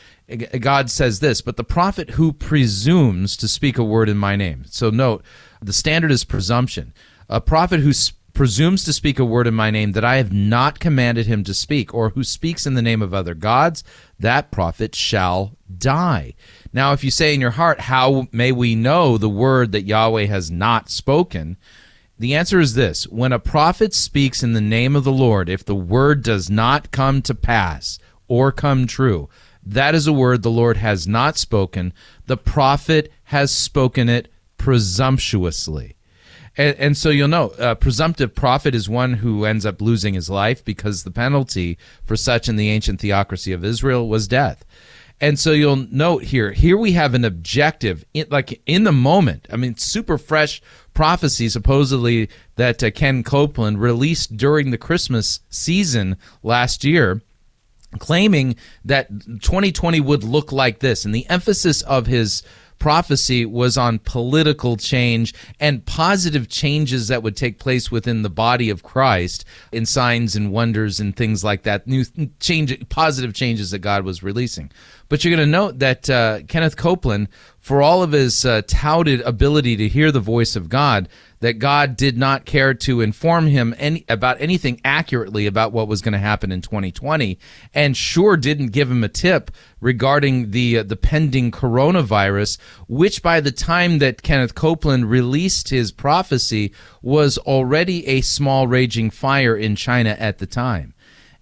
God 0.60 0.92
says 0.92 1.20
this, 1.20 1.42
but 1.42 1.58
the 1.58 1.64
prophet 1.64 2.12
who 2.12 2.34
presumes 2.34 3.36
to 3.38 3.48
speak 3.48 3.80
a 3.80 3.84
word 3.84 4.10
in 4.10 4.18
my 4.18 4.36
name. 4.36 4.64
So 4.68 4.92
note, 4.92 5.24
the 5.62 5.74
standard 5.74 6.12
is 6.12 6.24
presumption. 6.24 6.94
A 7.30 7.42
prophet 7.42 7.80
who 7.80 7.94
presumes 8.40 8.86
to 8.86 8.94
speak 8.94 9.20
a 9.20 9.26
word 9.26 9.48
in 9.48 9.54
my 9.54 9.70
name 9.70 9.92
that 9.92 10.06
I 10.06 10.16
have 10.16 10.32
not 10.32 10.80
commanded 10.80 11.26
him 11.26 11.44
to 11.44 11.54
speak, 11.54 11.94
or 11.94 12.12
who 12.12 12.24
speaks 12.24 12.66
in 12.66 12.74
the 12.74 12.82
name 12.82 13.02
of 13.02 13.14
other 13.14 13.34
gods, 13.34 13.84
that 14.18 14.50
prophet 14.50 14.96
shall 14.96 15.58
die. 15.78 16.36
Now, 16.72 16.94
if 16.94 17.04
you 17.04 17.12
say 17.12 17.34
in 17.34 17.42
your 17.42 17.52
heart, 17.52 17.82
How 17.82 18.30
may 18.32 18.54
we 18.54 18.76
know 18.76 19.18
the 19.18 19.28
word 19.28 19.74
that 19.74 19.84
Yahweh 19.86 20.28
has 20.28 20.50
not 20.50 20.90
spoken? 20.90 21.58
The 22.18 22.34
answer 22.34 22.62
is 22.62 22.76
this 22.76 23.10
When 23.10 23.34
a 23.34 23.40
prophet 23.40 23.94
speaks 23.94 24.42
in 24.42 24.54
the 24.54 24.62
name 24.62 24.96
of 24.96 25.04
the 25.04 25.12
Lord, 25.12 25.50
if 25.50 25.66
the 25.66 25.76
word 25.76 26.24
does 26.24 26.50
not 26.50 26.92
come 26.92 27.22
to 27.24 27.36
pass 27.36 28.00
or 28.30 28.54
come 28.54 28.88
true, 28.88 29.28
that 29.66 29.94
is 29.94 30.08
a 30.08 30.14
word 30.14 30.44
the 30.44 30.50
Lord 30.50 30.78
has 30.78 31.06
not 31.06 31.38
spoken. 31.38 31.92
The 32.28 32.38
prophet 32.38 33.12
has 33.24 33.52
spoken 33.52 34.08
it 34.08 34.32
presumptuously. 34.58 35.98
And, 36.60 36.78
and, 36.78 36.98
so 36.98 37.10
you'll 37.10 37.30
know 37.30 37.54
a 37.58 37.74
presumptive 37.74 38.36
prophet 38.36 38.76
is 38.76 38.90
one 38.90 39.14
who 39.14 39.46
ends 39.46 39.66
up 39.66 39.82
losing 39.82 40.14
his 40.14 40.30
life 40.30 40.66
because 40.66 41.04
the 41.04 41.10
penalty 41.10 41.78
for 42.04 42.18
such 42.18 42.50
in 42.50 42.58
the 42.58 42.70
ancient 42.70 43.00
theocracy 43.00 43.54
of 43.54 43.64
Israel 43.64 44.10
was 44.10 44.28
death. 44.28 44.66
And 45.22 45.40
so 45.40 45.54
you'll 45.54 45.88
note 45.90 46.24
here, 46.24 46.52
here 46.52 46.76
we 46.76 46.92
have 46.92 47.14
an 47.14 47.24
objective, 47.24 48.04
in, 48.14 48.28
like 48.30 48.62
in 48.66 48.84
the 48.84 48.92
moment. 48.92 49.48
I 49.50 49.56
mean, 49.56 49.78
super 49.78 50.18
fresh 50.18 50.62
prophecy, 50.94 51.48
supposedly 51.48 52.28
that 52.58 52.84
uh, 52.84 52.92
Ken 52.92 53.24
Copeland 53.24 53.80
released 53.80 54.36
during 54.36 54.72
the 54.72 54.78
Christmas 54.78 55.40
season 55.50 56.18
last 56.44 56.84
year, 56.84 57.22
claiming 58.00 58.58
that 58.84 59.08
2020 59.10 60.02
would 60.02 60.26
look 60.26 60.52
like 60.52 60.80
this. 60.80 61.06
And 61.06 61.16
the 61.16 61.30
emphasis 61.30 61.84
of 61.84 62.08
his 62.08 62.44
prophecy 62.80 63.46
was 63.46 63.78
on 63.78 64.00
political 64.00 64.78
change 64.78 65.34
and 65.60 65.86
positive 65.86 66.48
changes 66.50 67.10
that 67.10 67.22
would 67.22 67.36
take 67.36 67.60
place 67.60 67.92
within 67.92 68.22
the 68.22 68.30
body 68.30 68.70
of 68.70 68.84
Christ 68.84 69.46
in 69.72 69.86
signs 69.86 70.36
and 70.36 70.52
wonders 70.52 71.00
and 71.00 71.16
things 71.16 71.44
like 71.44 71.64
that. 71.64 71.86
New 71.86 72.06
change, 72.40 72.90
positive 72.90 73.34
changes 73.34 73.72
that 73.72 73.80
God 73.80 74.04
was 74.04 74.24
releasing. 74.24 74.72
But 75.10 75.24
you're 75.24 75.36
going 75.36 75.46
to 75.46 75.52
note 75.52 75.80
that 75.80 76.10
uh, 76.10 76.42
Kenneth 76.48 76.78
Copeland, 76.78 77.28
for 77.60 77.82
all 77.82 78.02
of 78.02 78.12
his 78.12 78.46
uh, 78.46 78.62
touted 78.68 79.22
ability 79.22 79.76
to 79.78 79.88
hear 79.88 80.12
the 80.12 80.20
voice 80.20 80.56
of 80.56 80.70
God, 80.70 81.10
that 81.40 81.60
God 81.60 81.96
did 81.96 82.18
not 82.18 82.46
care 82.46 82.74
to 82.74 83.02
inform 83.02 83.48
him 83.48 83.74
any, 83.78 84.06
about 84.10 84.42
anything 84.42 84.80
accurately 84.84 85.46
about 85.46 85.72
what 85.72 85.88
was 85.88 86.02
going 86.02 86.14
to 86.14 86.20
happen 86.20 86.52
in 86.52 86.62
2020, 86.62 87.40
and 87.74 87.96
sure 87.96 88.38
didn't 88.38 88.68
give 88.68 88.92
him 88.92 89.04
a 89.04 89.10
tip 89.10 89.52
regarding 89.80 90.52
the 90.52 90.80
uh, 90.80 90.84
the 90.84 90.98
pending 90.98 91.52
coronavirus 91.52 92.58
which 92.88 93.24
by 93.24 93.40
the 93.40 93.52
time 93.52 94.00
that 94.00 94.22
Kenneth 94.22 94.56
Copeland 94.56 95.10
released 95.10 95.70
his 95.70 95.92
prophecy 95.92 96.74
was 97.02 97.38
already 97.38 98.06
a 98.08 98.22
small 98.22 98.68
raging 98.68 99.10
fire 99.10 99.56
in 99.56 99.76
China 99.76 100.16
at 100.20 100.40
the 100.40 100.46
time. 100.46 100.94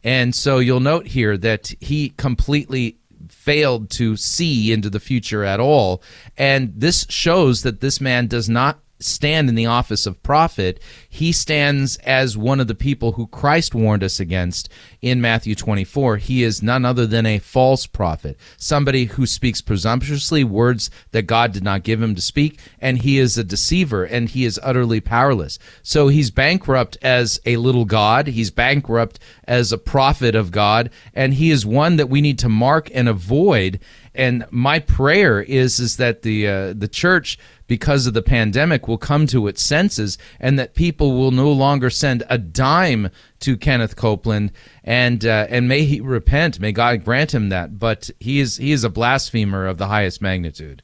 And 0.03 0.36
so 0.36 0.60
you'll 0.60 0.79
note 0.79 1.07
here 1.07 1.38
that 1.38 1.73
he 1.79 2.10
completely 2.10 2.99
failed 3.29 3.89
to 3.89 4.15
see 4.15 4.71
into 4.71 4.89
the 4.89 4.99
future 4.99 5.43
at 5.43 5.60
all. 5.60 6.01
And 6.38 6.73
this 6.75 7.05
shows 7.10 7.63
that 7.63 7.81
this 7.81 7.99
man 7.99 8.27
does 8.27 8.47
not 8.47 8.79
stand 8.99 9.49
in 9.49 9.55
the 9.55 9.65
office 9.65 10.05
of 10.05 10.21
prophet. 10.23 10.79
He 11.07 11.31
stands 11.31 11.97
as 11.97 12.38
one 12.38 12.60
of 12.60 12.67
the 12.67 12.75
people 12.75 13.13
who 13.13 13.27
Christ 13.27 13.75
warned 13.75 14.03
us 14.03 14.19
against 14.19 14.69
in 15.01 15.21
Matthew 15.21 15.55
24. 15.55 16.17
He 16.17 16.43
is 16.43 16.63
none 16.63 16.86
other 16.86 17.05
than 17.05 17.25
a 17.25 17.39
false 17.39 17.88
prophet, 17.88 18.38
somebody 18.57 19.05
who 19.05 19.25
speaks 19.25 19.62
presumptuously 19.62 20.43
words 20.43 20.89
that 21.12 21.23
God 21.23 21.51
did 21.51 21.63
not 21.63 21.83
give 21.83 22.01
him 22.01 22.15
to 22.15 22.21
speak, 22.21 22.60
and 22.79 22.99
he 22.99 23.19
is 23.19 23.38
a 23.38 23.43
deceiver 23.43 24.03
and 24.03 24.29
he 24.29 24.45
is 24.45 24.60
utterly 24.63 24.99
powerless. 24.99 25.60
So 25.83 26.07
he's 26.07 26.31
bankrupt 26.31 26.97
as 27.01 27.39
a 27.45 27.57
little 27.57 27.86
God, 27.86 28.27
he's 28.27 28.51
bankrupt 28.51 29.19
as 29.45 29.71
a 29.71 29.77
prophet 29.77 30.36
of 30.36 30.51
God, 30.51 30.89
and 31.13 31.36
he 31.36 31.51
is 31.51 31.65
one 31.65 31.95
that 31.97 32.10
we 32.10 32.21
need 32.21 32.39
to 32.39 32.49
mark 32.49 32.89
and 32.93 33.07
avoid. 33.07 33.79
And 34.13 34.45
my 34.49 34.79
prayer 34.79 35.41
is 35.41 35.79
is 35.79 35.97
that 35.97 36.23
the 36.23 36.47
uh, 36.47 36.73
the 36.73 36.88
church 36.88 37.38
because 37.67 38.08
of 38.08 38.13
the 38.13 38.21
pandemic 38.21 38.88
will 38.88 38.97
come 38.97 39.27
to 39.27 39.47
its 39.47 39.63
senses 39.63 40.17
and 40.39 40.58
that 40.58 40.73
people 40.73 41.17
will 41.17 41.32
no 41.32 41.51
longer 41.51 41.89
send 41.89 42.23
a 42.30 42.38
dime 42.38 43.10
to 43.39 43.56
Kenneth 43.56 43.95
Copeland 43.95 44.51
and 44.84 45.25
uh, 45.25 45.45
and 45.49 45.67
may 45.67 45.84
he 45.84 46.01
repent 46.01 46.60
may 46.60 46.71
God 46.71 47.03
grant 47.03 47.34
him 47.34 47.49
that 47.49 47.77
but 47.77 48.10
he 48.19 48.39
is 48.39 48.58
he 48.58 48.71
is 48.71 48.84
a 48.84 48.89
blasphemer 48.89 49.67
of 49.67 49.77
the 49.77 49.88
highest 49.88 50.21
magnitude 50.21 50.82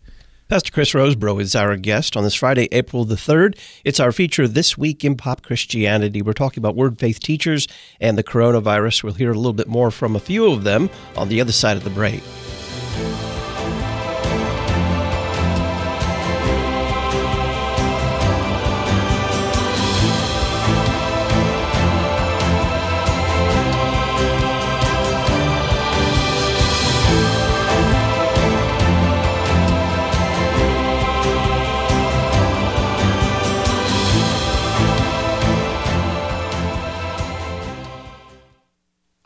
Pastor 0.50 0.72
Chris 0.72 0.92
Rosebrough 0.92 1.42
is 1.42 1.56
our 1.56 1.76
guest 1.78 2.16
on 2.16 2.24
this 2.24 2.36
Friday, 2.36 2.68
April 2.72 3.06
the 3.06 3.16
3rd. 3.16 3.58
It's 3.86 4.00
our 4.00 4.12
feature 4.12 4.48
this 4.48 4.78
week 4.78 5.04
in 5.04 5.16
Pop 5.16 5.42
Christianity. 5.42 6.22
We're 6.22 6.34
talking 6.34 6.62
about 6.62 6.76
Word 6.76 7.00
Faith 7.00 7.22
teachers 7.22 7.68
and 8.00 8.18
the 8.18 8.24
coronavirus. 8.24 9.04
We'll 9.04 9.14
hear 9.14 9.32
a 9.32 9.36
little 9.36 9.54
bit 9.54 9.68
more 9.68 9.90
from 9.90 10.16
a 10.16 10.20
few 10.20 10.52
of 10.52 10.64
them 10.64 10.92
on 11.16 11.30
the 11.30 11.42
other 11.42 11.54
side 11.54 11.78
of 11.78 11.84
the 11.84 11.90
break. 11.90 12.22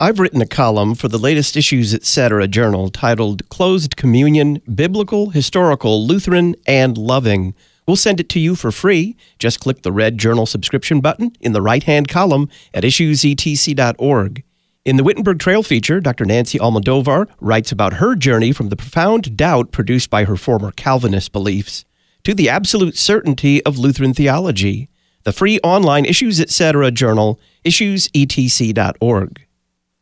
I've 0.08 0.22
written 0.22 0.42
a 0.42 0.48
column 0.48 0.96
for 0.96 1.10
the 1.10 1.18
latest 1.18 1.58
Issues 1.58 1.94
Etc. 1.94 2.48
journal 2.48 2.88
titled 2.88 3.50
Closed 3.50 3.98
Communion 3.98 4.62
Biblical, 4.74 5.32
Historical, 5.32 6.08
Lutheran, 6.08 6.56
and 6.66 6.98
Loving. 6.98 7.54
We'll 7.86 7.98
send 7.98 8.22
it 8.22 8.30
to 8.30 8.40
you 8.40 8.56
for 8.56 8.72
free. 8.72 9.18
Just 9.38 9.60
click 9.60 9.82
the 9.82 9.92
red 9.92 10.18
journal 10.18 10.46
subscription 10.46 11.02
button 11.02 11.34
in 11.42 11.52
the 11.52 11.62
right 11.62 11.84
hand 11.84 12.08
column 12.08 12.48
at 12.74 12.86
issuesetc.org. 12.86 14.44
In 14.86 14.96
the 14.96 15.04
Wittenberg 15.04 15.40
Trail 15.40 15.62
feature, 15.62 16.00
Dr. 16.00 16.24
Nancy 16.24 16.58
Almodovar 16.58 17.28
writes 17.42 17.74
about 17.74 17.96
her 17.96 18.16
journey 18.16 18.54
from 18.54 18.70
the 18.70 18.78
profound 18.78 19.36
doubt 19.36 19.74
produced 19.74 20.10
by 20.10 20.24
her 20.24 20.38
former 20.38 20.72
Calvinist 20.72 21.34
beliefs 21.34 21.84
to 22.24 22.34
the 22.34 22.48
absolute 22.48 22.96
certainty 22.96 23.62
of 23.66 23.78
Lutheran 23.78 24.14
theology. 24.14 24.88
The 25.24 25.34
free 25.34 25.60
online 25.66 26.06
Issues 26.06 26.40
Etc. 26.40 26.92
journal, 26.92 27.42
issuesetc.org. 27.66 29.47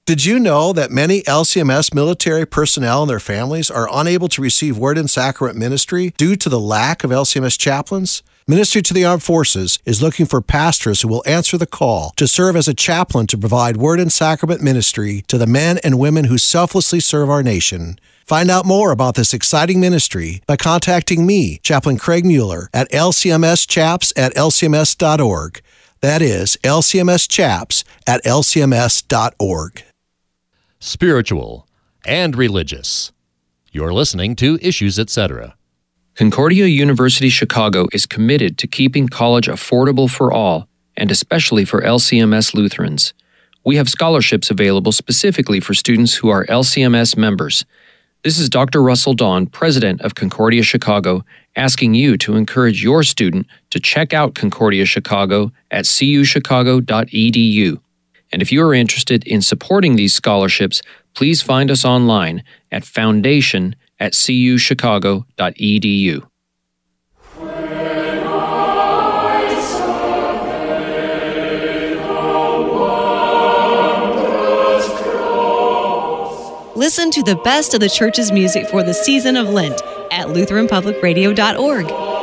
Did 0.06 0.24
you 0.24 0.40
know 0.40 0.72
that 0.72 0.92
many 0.92 1.24
LCMS 1.24 1.92
military 1.92 2.46
personnel 2.46 3.02
and 3.02 3.10
their 3.10 3.20
families 3.20 3.72
are 3.72 3.90
unable 3.92 4.28
to 4.28 4.42
receive 4.42 4.78
Word 4.78 5.00
and 5.00 5.10
Sacrament 5.10 5.58
ministry 5.58 6.14
due 6.16 6.36
to 6.36 6.48
the 6.48 6.60
lack 6.60 7.04
of 7.04 7.10
LCMS 7.10 7.58
chaplains? 7.58 8.22
Ministry 8.48 8.84
to 8.84 8.94
the 8.94 9.04
Armed 9.04 9.24
Forces 9.24 9.80
is 9.84 10.04
looking 10.04 10.28
for 10.28 10.44
pastors 10.44 11.02
who 11.02 11.08
will 11.08 11.24
answer 11.26 11.58
the 11.58 11.66
call 11.66 12.14
to 12.18 12.28
serve 12.28 12.56
as 12.56 12.68
a 12.68 12.76
chaplain 12.76 13.26
to 13.26 13.38
provide 13.38 13.78
Word 13.78 14.00
and 14.00 14.14
Sacrament 14.14 14.62
ministry 14.62 15.24
to 15.28 15.40
the 15.40 15.48
men 15.48 15.80
and 15.84 15.98
women 15.98 16.26
who 16.26 16.38
selflessly 16.38 17.00
serve 17.00 17.28
our 17.28 17.42
nation. 17.42 17.98
Find 18.28 18.52
out 18.52 18.64
more 18.64 18.92
about 18.92 19.16
this 19.16 19.34
exciting 19.34 19.80
ministry 19.80 20.44
by 20.46 20.56
contacting 20.56 21.26
me, 21.26 21.58
Chaplain 21.64 21.98
Craig 21.98 22.26
Muehler, 22.26 22.68
at 22.76 22.92
lcmschaps 22.92 24.14
at 24.16 24.36
lcms.org. 24.36 25.62
That 26.02 26.22
is 26.22 26.58
lcmschaps 26.64 27.84
at 28.06 28.24
lcms.org 28.24 29.84
spiritual, 30.86 31.68
and 32.06 32.36
religious. 32.36 33.12
You're 33.72 33.92
listening 33.92 34.36
to 34.36 34.60
Issues 34.62 35.00
Etc. 35.00 35.56
Concordia 36.14 36.68
University 36.68 37.30
Chicago 37.30 37.88
is 37.92 38.06
committed 38.06 38.60
to 38.60 38.68
keeping 38.68 39.08
college 39.08 39.48
affordable 39.48 40.08
for 40.08 40.32
all, 40.32 40.68
and 40.96 41.10
especially 41.10 41.66
for 41.66 41.82
LCMS 41.82 42.54
Lutherans. 42.54 43.16
We 43.66 43.78
have 43.78 43.90
scholarships 43.90 44.52
available 44.52 44.92
specifically 44.92 45.60
for 45.60 45.74
students 45.74 46.14
who 46.14 46.30
are 46.30 46.46
LCMS 46.46 47.18
members. 47.18 47.66
This 48.24 48.38
is 48.38 48.48
Dr. 48.48 48.84
Russell 48.84 49.16
Dawn, 49.16 49.48
president 49.48 50.02
of 50.02 50.14
Concordia 50.14 50.62
Chicago, 50.62 51.26
asking 51.56 51.96
you 51.96 52.16
to 52.20 52.36
encourage 52.36 52.84
your 52.84 53.02
student 53.02 53.48
to 53.72 53.80
check 53.80 54.14
out 54.14 54.36
Concordia 54.36 54.86
Chicago 54.86 55.52
at 55.72 55.86
cuchicago.edu. 55.86 57.80
And 58.32 58.42
if 58.42 58.52
you 58.52 58.62
are 58.64 58.74
interested 58.74 59.24
in 59.26 59.42
supporting 59.42 59.96
these 59.96 60.14
scholarships, 60.14 60.82
please 61.14 61.42
find 61.42 61.72
us 61.72 61.86
online 61.86 62.44
at 62.72 62.84
foundation 62.84 63.76
at 64.00 64.14
cuchicago.edu. 64.14 66.28
Listen 76.76 77.10
to 77.12 77.24
the 77.24 77.38
best 77.38 77.74
of 77.74 77.80
the 77.80 77.90
church's 77.90 78.32
music 78.32 78.68
for 78.68 78.84
the 78.84 78.94
season 78.94 79.38
of 79.38 79.50
Lent 79.50 79.82
at 80.12 80.28
LutheranPublicRadio.org. 80.28 82.15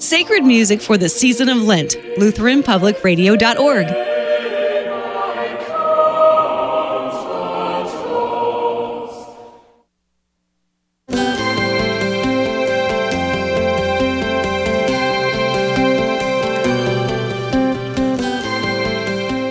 Sacred 0.00 0.44
music 0.44 0.80
for 0.80 0.96
the 0.96 1.10
season 1.10 1.50
of 1.50 1.58
Lent, 1.58 1.90
LutheranPublicRadio.org. 2.16 3.86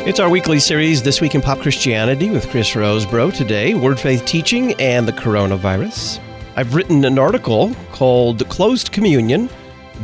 It's 0.07 0.19
our 0.19 0.31
weekly 0.31 0.59
series, 0.59 1.03
This 1.03 1.21
Week 1.21 1.35
in 1.35 1.43
Pop 1.43 1.59
Christianity, 1.59 2.31
with 2.31 2.49
Chris 2.49 2.71
Rosebrough. 2.71 3.35
Today, 3.35 3.75
Word 3.75 3.99
Faith 3.99 4.25
Teaching 4.25 4.73
and 4.81 5.07
the 5.07 5.13
Coronavirus. 5.13 6.19
I've 6.55 6.73
written 6.73 7.05
an 7.05 7.19
article 7.19 7.75
called 7.91 8.49
Closed 8.49 8.91
Communion 8.91 9.47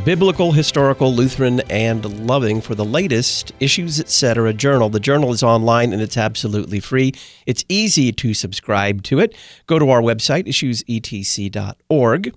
biblical, 0.04 0.52
historical, 0.52 1.12
Lutheran, 1.14 1.60
and 1.70 2.26
loving 2.26 2.60
for 2.60 2.74
the 2.74 2.84
latest 2.84 3.52
Issues 3.60 3.98
Etc. 3.98 4.52
journal. 4.52 4.88
The 4.88 5.00
journal 5.00 5.32
is 5.32 5.42
online 5.42 5.92
and 5.92 6.02
it's 6.02 6.16
absolutely 6.16 6.80
free. 6.80 7.12
It's 7.46 7.64
easy 7.68 8.12
to 8.12 8.34
subscribe 8.34 9.02
to 9.04 9.18
it. 9.18 9.34
Go 9.66 9.78
to 9.78 9.90
our 9.90 10.00
website, 10.00 10.46
issuesetc.org. 10.46 12.34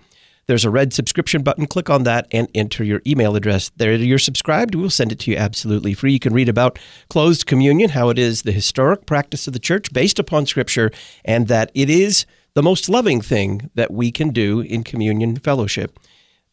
There's 0.47 0.65
a 0.65 0.69
red 0.71 0.93
subscription 0.93 1.43
button. 1.43 1.67
Click 1.67 1.89
on 1.89 2.03
that 2.03 2.27
and 2.31 2.47
enter 2.55 2.83
your 2.83 3.01
email 3.05 3.35
address. 3.35 3.69
There 3.77 3.93
you're 3.93 4.17
subscribed. 4.17 4.73
We'll 4.73 4.89
send 4.89 5.11
it 5.11 5.19
to 5.19 5.31
you 5.31 5.37
absolutely 5.37 5.93
free. 5.93 6.13
You 6.13 6.19
can 6.19 6.33
read 6.33 6.49
about 6.49 6.79
closed 7.09 7.45
communion, 7.45 7.91
how 7.91 8.09
it 8.09 8.17
is 8.17 8.41
the 8.41 8.51
historic 8.51 9.05
practice 9.05 9.45
of 9.45 9.53
the 9.53 9.59
church 9.59 9.93
based 9.93 10.17
upon 10.17 10.47
Scripture, 10.47 10.91
and 11.23 11.47
that 11.49 11.71
it 11.75 11.89
is 11.89 12.25
the 12.55 12.63
most 12.63 12.89
loving 12.89 13.21
thing 13.21 13.69
that 13.75 13.91
we 13.91 14.11
can 14.11 14.29
do 14.29 14.61
in 14.61 14.83
communion 14.83 15.35
fellowship 15.35 15.99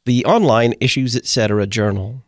the 0.07 0.25
online 0.25 0.73
Issues 0.81 1.15
Etc. 1.15 1.67
journal. 1.67 2.23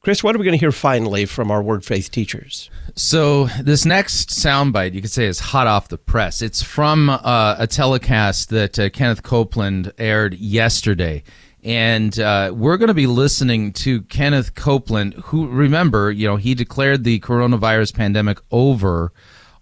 Chris, 0.00 0.22
what 0.22 0.34
are 0.34 0.38
we 0.38 0.44
going 0.44 0.56
to 0.56 0.60
hear 0.60 0.70
finally 0.70 1.24
from 1.26 1.50
our 1.50 1.62
Word 1.62 1.84
Faith 1.84 2.10
teachers? 2.10 2.70
So, 2.94 3.46
this 3.60 3.84
next 3.84 4.30
soundbite, 4.30 4.92
you 4.92 5.00
could 5.00 5.10
say, 5.10 5.24
is 5.24 5.40
hot 5.40 5.66
off 5.66 5.88
the 5.88 5.98
press. 5.98 6.40
It's 6.42 6.62
from 6.62 7.10
uh, 7.10 7.56
a 7.58 7.66
telecast 7.66 8.50
that 8.50 8.78
uh, 8.78 8.90
Kenneth 8.90 9.22
Copeland 9.22 9.92
aired 9.98 10.34
yesterday. 10.34 11.24
And 11.64 12.18
uh, 12.18 12.52
we're 12.54 12.76
going 12.76 12.88
to 12.88 12.94
be 12.94 13.08
listening 13.08 13.72
to 13.74 14.02
Kenneth 14.02 14.54
Copeland, 14.54 15.14
who, 15.14 15.48
remember, 15.48 16.12
you 16.12 16.28
know, 16.28 16.36
he 16.36 16.54
declared 16.54 17.02
the 17.02 17.18
coronavirus 17.20 17.94
pandemic 17.94 18.38
over 18.52 19.12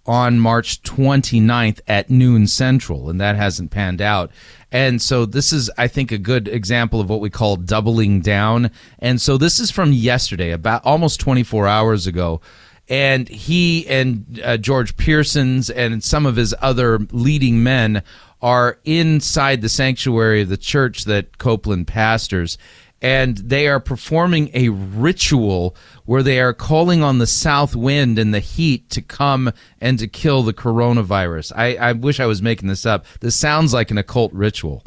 on 0.07 0.38
March 0.38 0.83
29th 0.83 1.81
at 1.87 2.11
noon 2.11 2.47
central, 2.47 3.11
and 3.11 3.21
that 3.21 3.37
hasn't 3.37 3.71
panned 3.71 4.01
out. 4.01 4.31
And 4.73 5.01
so 5.01 5.27
this 5.27 5.53
is, 5.53 5.71
I 5.79 5.88
think, 5.88 6.12
a 6.12 6.19
good 6.19 6.49
example 6.49 7.01
of 7.01 7.09
what 7.09 7.21
we 7.21 7.31
call 7.31 7.57
doubling 7.57 8.21
down. 8.21 8.71
And 8.99 9.21
so 9.21 9.37
this 9.37 9.59
is 9.59 9.71
from 9.71 9.92
yesterday, 9.92 10.51
about 10.51 10.85
almost 10.85 11.21
24 11.21 11.66
hours 11.66 12.07
ago. 12.07 12.40
And 12.88 13.29
he 13.29 13.87
and 13.88 14.40
uh, 14.45 14.57
George 14.59 14.97
Pearsons 14.97 15.71
and 15.71 16.05
some 16.05 16.25
of 16.25 16.37
his 16.37 16.55
other 16.61 16.99
leading 17.11 17.62
men 17.62 18.03
are 18.40 18.79
inside 18.85 19.61
the 19.61 19.69
sanctuary 19.69 20.42
of 20.42 20.49
the 20.49 20.57
church 20.57 21.05
that 21.05 21.38
Copeland 21.38 21.88
pastors 21.88 22.59
and 23.03 23.37
they 23.37 23.69
are 23.69 23.81
performing 23.81 24.51
a 24.55 24.71
ritual 24.71 25.77
where 26.05 26.23
they 26.23 26.41
are 26.41 26.55
calling 26.55 27.03
on 27.03 27.19
the 27.19 27.27
south 27.27 27.77
wind 27.77 28.19
and 28.19 28.33
the 28.33 28.41
heat 28.41 28.89
to 28.91 29.03
come 29.03 29.53
and 29.81 29.99
to 29.99 30.09
kill 30.09 30.43
the 30.43 30.55
coronavirus. 30.55 31.53
I, 31.55 31.77
I 31.77 31.93
wish 31.93 32.21
I 32.21 32.27
was 32.27 32.41
making 32.41 32.69
this 32.69 32.87
up. 32.87 33.05
This 33.21 33.37
sounds 33.37 33.75
like 33.75 33.91
an 33.91 33.99
occult 33.99 34.33
ritual. 34.33 34.83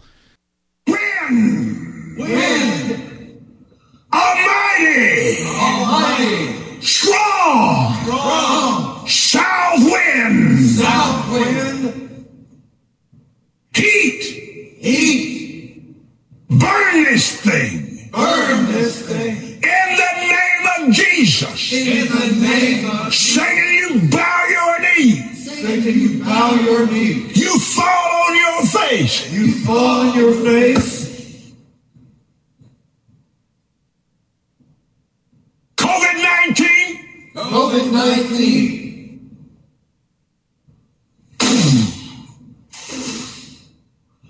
Wind! 0.88 2.18
Wind! 2.18 3.46
Almighty! 4.12 5.46
Almighty! 5.46 6.82
Strong! 6.82 7.96
Strong! 8.04 9.08
South 9.08 9.84
wind! 9.84 10.66
South 10.66 11.32
wind! 11.32 12.26
Heat! 13.76 14.24
Heat! 14.80 15.96
Burn 16.50 17.04
this 17.04 17.42
thing! 17.42 17.99
Burn 18.20 18.66
this 18.74 19.08
thing. 19.08 19.36
In 19.64 19.88
the 20.04 20.14
name 20.20 20.66
of 20.76 20.94
Jesus. 20.94 21.72
In 21.72 22.08
the 22.08 22.28
name 22.42 22.90
of 22.90 23.14
Satan, 23.14 23.74
you 23.74 24.10
bow 24.10 24.46
your 24.50 24.80
knee. 24.82 25.36
Satan, 25.36 26.00
you 26.00 26.24
bow 26.24 26.54
your 26.56 26.86
knee. 26.88 27.32
You 27.34 27.58
fall 27.60 28.26
on 28.26 28.36
your 28.36 28.66
face. 28.66 29.32
You 29.32 29.54
fall 29.64 30.10
on 30.10 30.18
your 30.18 30.34
face. 30.34 31.54
COVID 35.78 36.16
19. 36.48 37.32
COVID 37.36 37.92
19. 37.94 38.80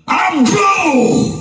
I 0.06 0.44
blow 0.44 1.40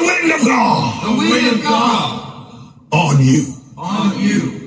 the 0.00 0.06
wind 0.06 0.32
of 0.32 0.46
God. 0.46 1.04
The 1.04 1.18
wind 1.18 1.56
of 1.56 1.62
God. 1.62 2.74
On 2.92 3.24
you. 3.24 3.54
On 3.76 4.18
you. 4.18 4.60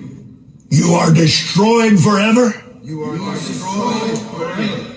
You 0.70 0.94
are 0.94 1.14
destroyed 1.14 2.00
forever. 2.00 2.54
You 2.82 3.04
are 3.04 3.18
destroyed 3.34 4.18
forever. 4.32 4.90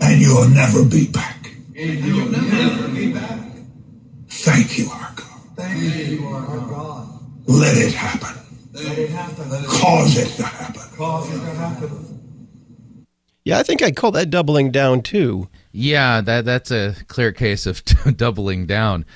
And 0.00 0.20
you'll 0.20 0.48
never 0.48 0.84
be 0.84 1.08
back. 1.08 1.50
And 1.76 2.04
you'll 2.04 2.28
never 2.28 2.88
be 2.88 3.12
back. 3.12 3.40
Thank 4.28 4.78
you, 4.78 4.88
our 4.90 5.12
God. 5.14 5.40
Thank 5.56 6.10
you, 6.10 6.26
our 6.26 6.58
God. 6.68 7.08
Let 7.46 7.76
it 7.76 7.94
happen. 7.94 8.42
Let 8.72 8.98
it 8.98 9.10
happen. 9.10 9.50
Cause 9.66 10.16
it 10.18 10.28
to 10.36 10.42
happen. 10.44 10.82
Cause 10.96 11.34
it 11.34 11.40
to 11.40 11.50
happen. 11.54 12.16
Yeah, 13.44 13.58
I 13.58 13.62
think 13.62 13.80
I'd 13.80 13.94
call 13.94 14.10
that 14.12 14.28
doubling 14.30 14.72
down 14.72 15.02
too. 15.02 15.48
Yeah, 15.70 16.20
that 16.20 16.44
that's 16.44 16.72
a 16.72 16.96
clear 17.06 17.30
case 17.32 17.64
of 17.66 17.84
doubling 18.16 18.66
down, 18.66 19.06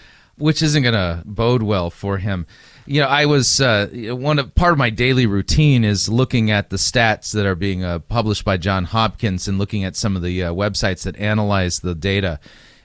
which 0.40 0.62
isn't 0.62 0.82
going 0.82 0.94
to 0.94 1.22
bode 1.24 1.62
well 1.62 1.90
for 1.90 2.18
him. 2.18 2.46
You 2.86 3.02
know, 3.02 3.08
I 3.08 3.26
was 3.26 3.60
uh, 3.60 3.88
one 4.10 4.38
of 4.38 4.54
part 4.54 4.72
of 4.72 4.78
my 4.78 4.90
daily 4.90 5.26
routine 5.26 5.84
is 5.84 6.08
looking 6.08 6.50
at 6.50 6.70
the 6.70 6.76
stats 6.76 7.32
that 7.32 7.46
are 7.46 7.54
being 7.54 7.84
uh, 7.84 8.00
published 8.00 8.44
by 8.44 8.56
John 8.56 8.84
Hopkins 8.84 9.46
and 9.46 9.58
looking 9.58 9.84
at 9.84 9.96
some 9.96 10.16
of 10.16 10.22
the 10.22 10.44
uh, 10.44 10.52
websites 10.52 11.04
that 11.04 11.16
analyze 11.16 11.80
the 11.80 11.94
data. 11.94 12.40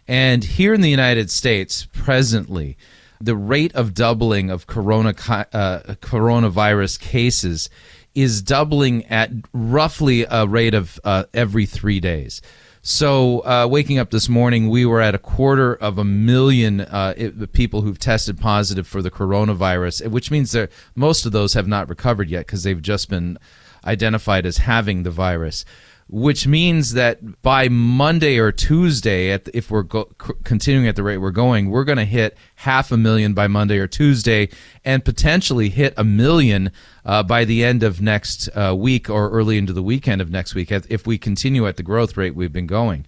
And 0.07 0.43
here 0.43 0.73
in 0.73 0.81
the 0.81 0.89
United 0.89 1.31
States, 1.31 1.87
presently, 1.91 2.77
the 3.19 3.35
rate 3.35 3.73
of 3.73 3.93
doubling 3.93 4.51
of 4.51 4.67
corona 4.67 5.09
uh, 5.09 5.95
coronavirus 6.01 6.99
cases 6.99 7.69
is 8.13 8.41
doubling 8.41 9.05
at 9.05 9.31
roughly 9.53 10.25
a 10.29 10.45
rate 10.45 10.73
of 10.73 10.99
uh, 11.03 11.23
every 11.33 11.65
three 11.65 11.99
days. 11.99 12.41
So, 12.87 13.39
uh, 13.39 13.67
waking 13.67 13.97
up 13.97 14.11
this 14.11 14.29
morning, 14.29 14.69
we 14.69 14.85
were 14.85 15.01
at 15.01 15.15
a 15.15 15.17
quarter 15.17 15.73
of 15.73 15.97
a 15.97 16.03
million 16.03 16.81
uh, 16.81 17.15
it, 17.17 17.51
people 17.51 17.81
who've 17.81 17.97
tested 17.97 18.39
positive 18.39 18.85
for 18.85 19.01
the 19.01 19.09
coronavirus, 19.09 20.07
which 20.09 20.29
means 20.29 20.51
that 20.51 20.71
most 20.93 21.25
of 21.25 21.31
those 21.31 21.55
have 21.55 21.67
not 21.67 21.89
recovered 21.89 22.29
yet 22.29 22.45
because 22.45 22.61
they've 22.61 22.83
just 22.83 23.09
been 23.09 23.39
identified 23.85 24.45
as 24.45 24.57
having 24.57 25.01
the 25.01 25.09
virus 25.09 25.65
which 26.07 26.45
means 26.45 26.93
that 26.93 27.41
by 27.41 27.67
Monday 27.67 28.37
or 28.37 28.51
Tuesday, 28.51 29.31
at 29.31 29.45
the, 29.45 29.57
if 29.57 29.71
we're 29.71 29.81
go, 29.81 30.07
c- 30.23 30.33
continuing 30.43 30.87
at 30.87 30.95
the 30.95 31.01
rate 31.01 31.17
we're 31.17 31.31
going, 31.31 31.71
we're 31.71 31.83
going 31.83 31.97
to 31.97 32.05
hit 32.05 32.37
half 32.57 32.91
a 32.91 32.97
million 32.97 33.33
by 33.33 33.47
Monday 33.47 33.79
or 33.79 33.87
Tuesday, 33.87 34.49
and 34.83 35.03
potentially 35.03 35.69
hit 35.69 35.95
a 35.97 36.03
million 36.03 36.71
uh, 37.05 37.23
by 37.23 37.43
the 37.43 37.63
end 37.63 37.81
of 37.81 38.01
next 38.01 38.47
uh, 38.49 38.75
week 38.77 39.09
or 39.09 39.31
early 39.31 39.57
into 39.57 39.73
the 39.73 39.81
weekend 39.81 40.21
of 40.21 40.29
next 40.29 40.53
week, 40.53 40.71
if 40.71 41.07
we 41.07 41.17
continue 41.17 41.65
at 41.67 41.77
the 41.77 41.83
growth 41.83 42.15
rate 42.15 42.35
we've 42.35 42.53
been 42.53 42.67
going. 42.67 43.05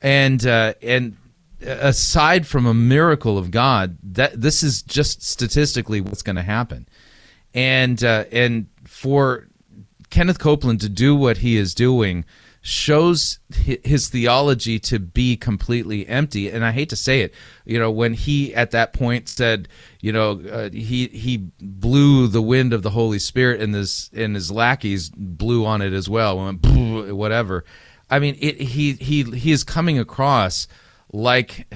And 0.00 0.44
uh, 0.44 0.74
and 0.82 1.16
aside 1.64 2.44
from 2.44 2.66
a 2.66 2.74
miracle 2.74 3.38
of 3.38 3.52
God, 3.52 3.98
that 4.02 4.40
this 4.40 4.64
is 4.64 4.82
just 4.82 5.22
statistically 5.22 6.00
what's 6.00 6.22
going 6.22 6.36
to 6.36 6.42
happen. 6.42 6.88
And 7.54 8.02
uh, 8.02 8.24
and 8.32 8.66
for 8.84 9.46
Kenneth 10.12 10.38
Copeland 10.38 10.78
to 10.82 10.90
do 10.90 11.16
what 11.16 11.38
he 11.38 11.56
is 11.56 11.74
doing 11.74 12.26
shows 12.60 13.38
his 13.50 14.10
theology 14.10 14.78
to 14.78 14.98
be 15.00 15.36
completely 15.36 16.06
empty. 16.06 16.50
And 16.50 16.64
i 16.64 16.70
hate 16.70 16.90
to 16.90 16.96
say 16.96 17.22
it 17.22 17.34
you 17.64 17.78
know 17.78 17.90
when 17.90 18.12
he 18.12 18.54
at 18.54 18.70
that 18.72 18.92
point 18.92 19.28
said 19.28 19.68
you 20.00 20.12
know 20.12 20.40
uh, 20.52 20.68
he 20.70 21.08
he 21.08 21.50
blew 21.60 22.28
the 22.28 22.42
wind 22.42 22.72
of 22.72 22.82
the 22.82 22.90
holy 22.90 23.18
spirit 23.18 23.60
and 23.60 23.74
his 23.74 24.10
and 24.14 24.36
his 24.36 24.50
lackeys 24.50 25.08
blew 25.08 25.64
on 25.64 25.80
it 25.82 25.92
as 25.94 26.08
well. 26.08 26.36
Went 26.36 26.64
whatever. 27.12 27.64
I 28.10 28.18
mean 28.18 28.36
it, 28.38 28.60
he 28.60 28.92
he 28.92 29.22
he 29.24 29.50
is 29.50 29.64
coming 29.64 29.98
across 29.98 30.68
like 31.10 31.66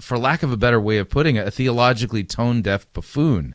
for 0.00 0.16
lack 0.16 0.44
of 0.44 0.52
a 0.52 0.56
better 0.56 0.80
way 0.80 0.98
of 0.98 1.10
putting 1.10 1.36
it 1.36 1.46
a 1.46 1.50
theologically 1.50 2.22
tone 2.22 2.62
deaf 2.62 2.90
buffoon 2.92 3.54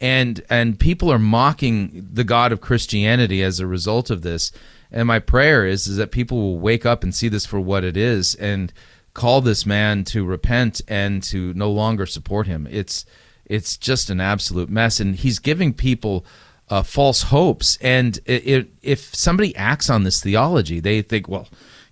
and 0.00 0.42
and 0.50 0.78
people 0.78 1.10
are 1.10 1.18
mocking 1.18 2.08
the 2.12 2.24
God 2.24 2.52
of 2.52 2.60
Christianity 2.60 3.42
as 3.42 3.60
a 3.60 3.66
result 3.66 4.10
of 4.10 4.22
this. 4.22 4.52
And 4.92 5.06
my 5.06 5.18
prayer 5.18 5.66
is 5.66 5.86
is 5.86 5.96
that 5.96 6.10
people 6.10 6.38
will 6.38 6.58
wake 6.58 6.86
up 6.86 7.02
and 7.02 7.14
see 7.14 7.28
this 7.28 7.46
for 7.46 7.60
what 7.60 7.84
it 7.84 7.96
is 7.96 8.34
and 8.36 8.72
call 9.14 9.40
this 9.40 9.64
man 9.64 10.04
to 10.04 10.24
repent 10.24 10.82
and 10.86 11.22
to 11.22 11.54
no 11.54 11.70
longer 11.70 12.06
support 12.06 12.46
him. 12.46 12.66
It's 12.70 13.04
it's 13.46 13.76
just 13.76 14.10
an 14.10 14.20
absolute 14.20 14.68
mess, 14.68 15.00
and 15.00 15.16
he's 15.16 15.38
giving 15.38 15.72
people 15.72 16.24
uh, 16.68 16.82
false 16.82 17.22
hopes. 17.22 17.78
And 17.80 18.18
it, 18.26 18.46
it, 18.46 18.68
if 18.82 19.14
somebody 19.14 19.54
acts 19.56 19.88
on 19.88 20.04
this 20.04 20.20
theology, 20.20 20.80
they 20.80 21.02
think, 21.02 21.28
well. 21.28 21.48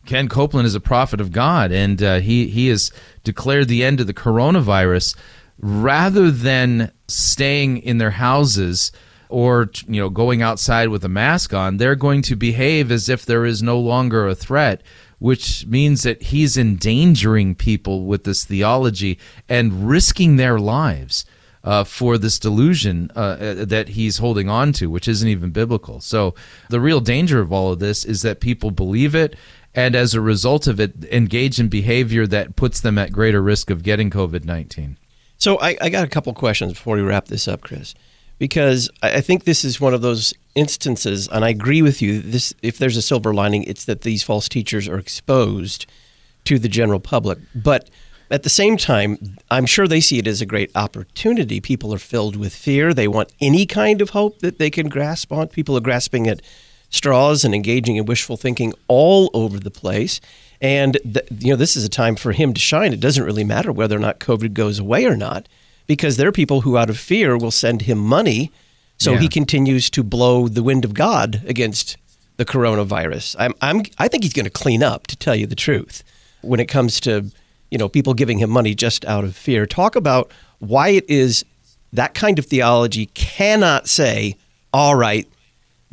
Ken 0.07 0.29
Copeland 0.29 0.67
is 0.67 0.75
a 0.75 0.81
prophet 0.81 1.19
of 1.19 1.33
God, 1.33 1.73
and 1.73 2.03
uh, 2.03 2.19
he 2.19 2.49
he 2.49 2.69
has 2.69 2.93
declared 3.23 3.69
the 3.69 3.83
end 3.83 4.01
of 4.01 4.07
the 4.07 4.12
coronavirus 4.12 5.17
rather 5.59 6.31
than 6.31 6.93
staying 7.09 7.79
in 7.79 7.99
their 7.99 8.11
houses 8.11 8.93
or 9.29 9.71
you 9.87 10.01
know 10.01 10.11
going 10.11 10.43
outside 10.43 10.88
with 10.88 11.05
a 11.05 11.09
mask 11.09 11.55
on 11.55 11.77
they're 11.77 11.97
going 11.97 12.23
to 12.23 12.37
behave 12.37 12.90
as 12.90 13.09
if 13.09 13.25
there 13.25 13.45
is 13.45 13.62
no 13.62 13.79
longer 13.79 14.27
a 14.27 14.35
threat 14.35 14.83
which 15.19 15.67
means 15.67 16.03
that 16.03 16.23
he's 16.25 16.59
endangering 16.59 17.55
people 17.55 18.05
with 18.05 18.25
this 18.25 18.45
theology 18.45 19.19
and 19.49 19.88
risking 19.88 20.37
their 20.37 20.59
lives 20.59 21.25
uh, 21.62 21.83
for 21.83 22.19
this 22.19 22.38
delusion 22.38 23.11
uh, 23.17 23.19
uh 23.19 23.64
that 23.64 23.88
he's 23.88 24.19
holding 24.19 24.51
on 24.51 24.71
to, 24.71 24.90
which 24.90 25.09
isn't 25.09 25.29
even 25.29 25.51
biblical. 25.51 25.99
So, 25.99 26.35
the 26.69 26.79
real 26.79 27.01
danger 27.01 27.40
of 27.40 27.55
all 27.55 27.73
of 27.73 27.79
this 27.79 28.05
is 28.05 28.21
that 28.21 28.40
people 28.40 28.71
believe 28.71 29.14
it 29.14 29.35
and 29.75 29.97
as 29.97 30.14
a 30.14 30.21
result 30.21 30.67
of 30.67 30.79
it, 30.79 31.05
engage 31.11 31.59
in 31.59 31.69
behavior 31.69 32.27
that 32.29 32.55
puts 32.55 32.81
them 32.81 32.97
at 32.97 33.11
greater 33.11 33.43
risk 33.43 33.71
of 33.71 33.83
getting 33.83 34.11
COVID 34.11 34.45
19. 34.45 34.99
So 35.45 35.59
I, 35.61 35.77
I 35.79 35.91
got 35.91 36.05
a 36.05 36.09
couple 36.09 36.33
questions 36.33 36.73
before 36.73 36.97
we 36.97 37.03
wrap 37.03 37.27
this 37.27 37.47
up, 37.47 37.61
Chris, 37.61 37.95
because 38.39 38.89
I 39.03 39.21
think 39.21 39.45
this 39.45 39.63
is 39.63 39.79
one 39.79 39.93
of 39.93 40.01
those 40.01 40.33
instances, 40.55 41.29
and 41.29 41.45
I 41.45 41.51
agree 41.51 41.83
with 41.83 42.01
you. 42.01 42.23
This, 42.23 42.55
if 42.63 42.79
there's 42.79 42.97
a 42.97 43.03
silver 43.03 43.35
lining, 43.35 43.63
it's 43.65 43.85
that 43.85 44.01
these 44.01 44.23
false 44.23 44.49
teachers 44.49 44.89
are 44.89 44.97
exposed 44.97 45.85
to 46.45 46.59
the 46.59 46.71
general 46.71 46.99
public. 46.99 47.37
But 47.55 47.91
at 48.31 48.43
the 48.43 48.49
same 48.49 48.79
time, 48.79 49.37
I'm 49.51 49.67
sure 49.67 49.87
they 49.87 50.01
see 50.01 50.19
it 50.19 50.27
as 50.27 50.41
a 50.41 50.47
great 50.47 50.71
opportunity. 50.75 51.61
People 51.61 51.93
are 51.93 51.99
filled 51.99 52.37
with 52.37 52.55
fear. 52.55 52.95
They 52.95 53.07
want 53.07 53.31
any 53.38 53.67
kind 53.67 54.01
of 54.01 54.11
hope 54.11 54.38
that 54.38 54.59
they 54.59 54.71
can 54.71 54.88
grasp 54.88 55.31
on. 55.31 55.49
People 55.49 55.77
are 55.77 55.83
grasping 55.83 56.27
at 56.27 56.40
straws 56.95 57.45
and 57.45 57.55
engaging 57.55 57.97
in 57.97 58.07
wishful 58.07 58.37
thinking 58.37 58.73
all 58.87 59.29
over 59.35 59.59
the 59.59 59.71
place. 59.71 60.21
And 60.61 60.95
the, 61.05 61.25
you 61.38 61.51
know, 61.51 61.57
this 61.57 61.77
is 61.77 61.85
a 61.85 61.88
time 61.88 62.15
for 62.15 62.33
him 62.33 62.55
to 62.55 62.61
shine. 62.61 62.92
It 62.92 63.01
doesn't 63.01 63.25
really 63.25 63.45
matter 63.45 63.73
whether 63.73 63.97
or 63.97 64.01
not 64.01 64.21
COVID 64.21 64.55
goes 64.55 64.79
away 64.79 65.05
or 65.05 65.17
not, 65.17 65.49
because 65.87 66.17
there 66.17 66.29
are 66.29 66.33
people 66.33 66.61
who, 66.61 66.79
out 66.79 66.88
of 66.88 66.99
fear, 66.99 67.37
will 67.37 67.51
send 67.51 67.83
him 67.83 67.99
money, 67.99 68.53
so 68.99 69.13
yeah. 69.13 69.19
he 69.19 69.29
continues 69.29 69.90
to 69.90 70.05
blow 70.05 70.47
the 70.47 70.63
wind 70.63 70.85
of 70.85 70.95
God 70.95 71.42
against 71.47 71.97
the 72.37 72.45
coronavirus. 72.45 73.35
I'm, 73.38 73.55
I'm 73.61 73.83
I 73.99 74.09
think 74.09 74.23
he's 74.23 74.33
going 74.33 74.45
to 74.45 74.51
clean 74.51 74.83
up. 74.83 75.09
To 75.09 75.17
tell 75.17 75.35
you 75.35 75.47
the 75.47 75.57
truth, 75.57 76.05
when 76.42 76.61
it 76.61 76.67
comes 76.67 77.01
to 77.01 77.31
you 77.71 77.79
know 77.79 77.88
people 77.88 78.15
giving 78.15 78.38
him 78.38 78.51
money 78.51 78.75
just 78.75 79.05
out 79.05 79.25
of 79.25 79.37
fear. 79.37 79.67
Talk 79.67 79.97
about 79.97 80.31
why 80.61 80.90
it 80.90 81.05
is 81.11 81.45
that 81.92 82.15
kind 82.15 82.38
of 82.38 82.47
theology 82.47 83.07
cannot 83.07 83.88
say, 83.88 84.37
all 84.73 84.95
right, 84.95 85.29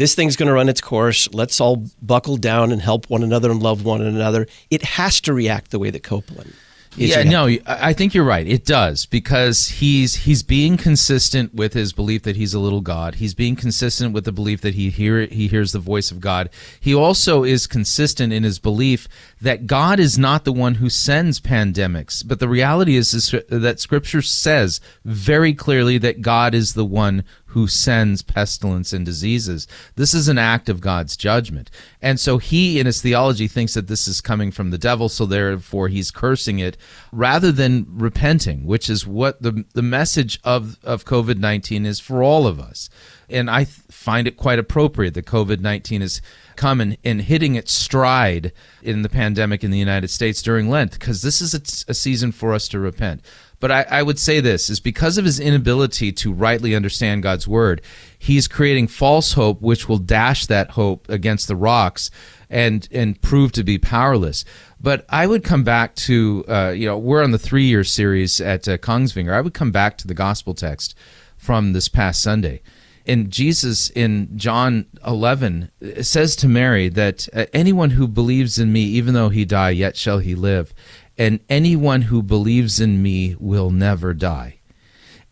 this 0.02 0.16
thing's 0.16 0.36
going 0.36 0.48
to 0.48 0.54
run 0.54 0.68
its 0.68 0.82
course. 0.82 1.32
Let's 1.32 1.62
all 1.62 1.86
buckle 2.02 2.38
down 2.38 2.72
and 2.72 2.82
help 2.82 3.08
one 3.08 3.22
another 3.22 3.52
and 3.52 3.62
love 3.62 3.86
one 3.86 4.02
another. 4.02 4.48
It 4.72 4.82
has 4.82 5.22
to 5.22 5.34
react 5.34 5.70
the 5.70 5.78
way 5.78 5.92
that 5.92 6.02
Copeland 6.02 6.54
yeah, 6.98 7.24
no, 7.24 7.48
I 7.66 7.94
think 7.94 8.14
you're 8.14 8.26
right. 8.26 8.46
It 8.46 8.66
does 8.66 9.06
because 9.06 9.68
he's 9.68 10.16
he's 10.16 10.44
being 10.44 10.76
consistent 10.76 11.54
with 11.54 11.74
his 11.74 11.94
belief 11.94 12.24
that 12.24 12.36
he's 12.36 12.54
a 12.54 12.60
little 12.60 12.82
God. 12.82 13.16
He's 13.16 13.34
being 13.34 13.56
consistent 13.56 14.14
with 14.14 14.26
the 14.26 14.32
belief 14.34 14.60
that 14.62 14.74
he 14.74 14.90
hear 14.90 15.26
he 15.26 15.48
hears 15.48 15.72
the 15.72 15.80
voice 15.80 16.12
of 16.12 16.20
God. 16.20 16.50
He 16.80 16.94
also 16.94 17.44
is 17.44 17.66
consistent 17.66 18.34
in 18.34 18.44
his 18.44 18.60
belief 18.60 19.08
that 19.40 19.68
God 19.68 20.00
is 20.00 20.18
not 20.18 20.44
the 20.44 20.52
one 20.52 20.76
who 20.76 20.90
sends 20.90 21.40
pandemics, 21.40 22.28
but 22.28 22.40
the 22.40 22.50
reality 22.50 22.98
is, 22.98 23.14
is 23.14 23.34
that 23.50 23.80
Scripture 23.80 24.22
says 24.22 24.82
very 25.06 25.54
clearly 25.54 25.98
that 26.00 26.22
God 26.22 26.54
is 26.54 26.74
the 26.74 26.86
one 26.86 27.24
who 27.52 27.68
sends 27.68 28.22
pestilence 28.22 28.94
and 28.94 29.06
diseases. 29.06 29.68
This 29.96 30.14
is 30.14 30.28
an 30.28 30.38
act 30.38 30.70
of 30.70 30.80
God's 30.80 31.18
judgment. 31.18 31.70
And 32.02 32.20
so 32.20 32.38
he, 32.38 32.80
in 32.80 32.86
his 32.86 33.02
theology, 33.02 33.48
thinks 33.48 33.74
that 33.74 33.88
this 33.88 34.08
is 34.08 34.22
coming 34.22 34.52
from 34.52 34.72
the 34.72 34.78
devil, 34.78 35.10
so 35.10 35.26
therefore 35.26 35.90
he's 35.90 36.12
cursing 36.12 36.60
it 36.60 36.78
rather 37.12 37.52
than 37.52 37.86
repenting, 37.90 38.66
which 38.66 38.90
is 38.90 39.06
what 39.06 39.42
the, 39.42 39.66
the 39.74 39.82
message 39.82 40.40
of, 40.44 40.78
of 40.84 41.06
COVID 41.06 41.38
19 41.38 41.86
is 41.86 42.00
for 42.00 42.24
all 42.24 42.48
of 42.48 42.60
us. 42.60 42.90
And 43.30 43.50
I 43.50 43.66
find 43.66 44.28
it 44.28 44.38
quite 44.38 44.60
appropriate 44.60 45.14
that 45.14 45.26
COVID 45.26 45.60
19 45.60 46.02
is 46.02 46.22
come 46.56 46.80
and, 46.80 47.22
hitting 47.22 47.56
its 47.56 47.74
stride 47.74 48.52
in 48.82 49.02
the 49.02 49.10
pandemic 49.10 49.64
in 49.64 49.72
the 49.72 49.80
United 49.80 50.10
States 50.10 50.42
during 50.42 50.70
Lent, 50.70 50.92
because 50.92 51.22
this 51.22 51.42
is 51.42 51.54
a, 51.54 51.92
a 51.92 51.94
season 51.94 52.32
for 52.32 52.54
us 52.54 52.68
to 52.70 52.80
repent. 52.80 53.22
But 53.62 53.72
I, 53.72 53.86
I 53.90 54.04
would 54.04 54.20
say 54.20 54.42
this 54.42 54.70
is 54.70 54.82
because 54.82 55.18
of 55.18 55.24
his 55.24 55.40
inability 55.40 56.12
to 56.14 56.34
rightly 56.34 56.76
understand 56.76 57.24
God's 57.24 57.48
word, 57.48 57.82
he's 58.20 58.48
creating 58.48 58.88
false 58.88 59.34
hope, 59.34 59.62
which 59.62 59.88
will 59.88 60.00
dash 60.00 60.48
that 60.48 60.72
hope 60.72 61.08
against 61.08 61.48
the 61.48 61.56
rocks 61.56 62.12
and 62.50 62.90
and 62.92 63.22
prove 63.22 63.54
to 63.54 63.64
be 63.64 63.78
powerless. 63.78 64.44
But 64.82 65.06
I 65.08 65.28
would 65.28 65.44
come 65.44 65.64
back 65.64 65.96
to 66.08 66.44
uh, 66.50 66.74
you 66.76 66.88
know 66.88 66.98
we're 66.98 67.24
on 67.24 67.32
the 67.32 67.40
three 67.40 67.66
year 67.66 67.86
series 67.86 68.42
at 68.42 68.68
uh, 68.68 68.78
Kongsvinger. 68.78 69.32
I 69.32 69.42
would 69.42 69.54
come 69.54 69.72
back 69.72 69.98
to 70.00 70.08
the 70.08 70.14
gospel 70.14 70.54
text 70.54 70.96
from 71.38 71.74
this 71.74 71.88
past 71.88 72.22
Sunday. 72.22 72.62
And 73.08 73.32
Jesus 73.32 73.90
in 73.90 74.38
John 74.38 74.86
11 75.06 75.72
says 76.02 76.36
to 76.38 76.48
Mary 76.48 76.88
that 76.90 77.28
uh, 77.34 77.46
anyone 77.52 77.92
who 77.92 78.08
believes 78.08 78.60
in 78.60 78.72
me, 78.72 78.82
even 78.82 79.16
though 79.16 79.30
he 79.30 79.44
die, 79.44 79.72
yet 79.72 79.98
shall 79.98 80.20
he 80.20 80.36
live 80.36 80.72
and 81.18 81.40
anyone 81.50 82.04
who 82.04 82.24
believes 82.24 82.80
in 82.80 83.02
me 83.02 83.36
will 83.40 83.70
never 83.70 84.14
die. 84.14 84.60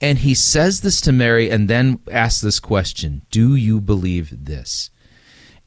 And 0.02 0.20
he 0.20 0.34
says 0.34 0.82
this 0.82 1.02
to 1.02 1.12
Mary 1.12 1.50
and 1.50 1.68
then 1.68 2.00
asks 2.12 2.42
this 2.42 2.60
question 2.60 3.24
Do 3.32 3.56
you 3.56 3.82
believe 3.82 4.46
this? 4.46 4.92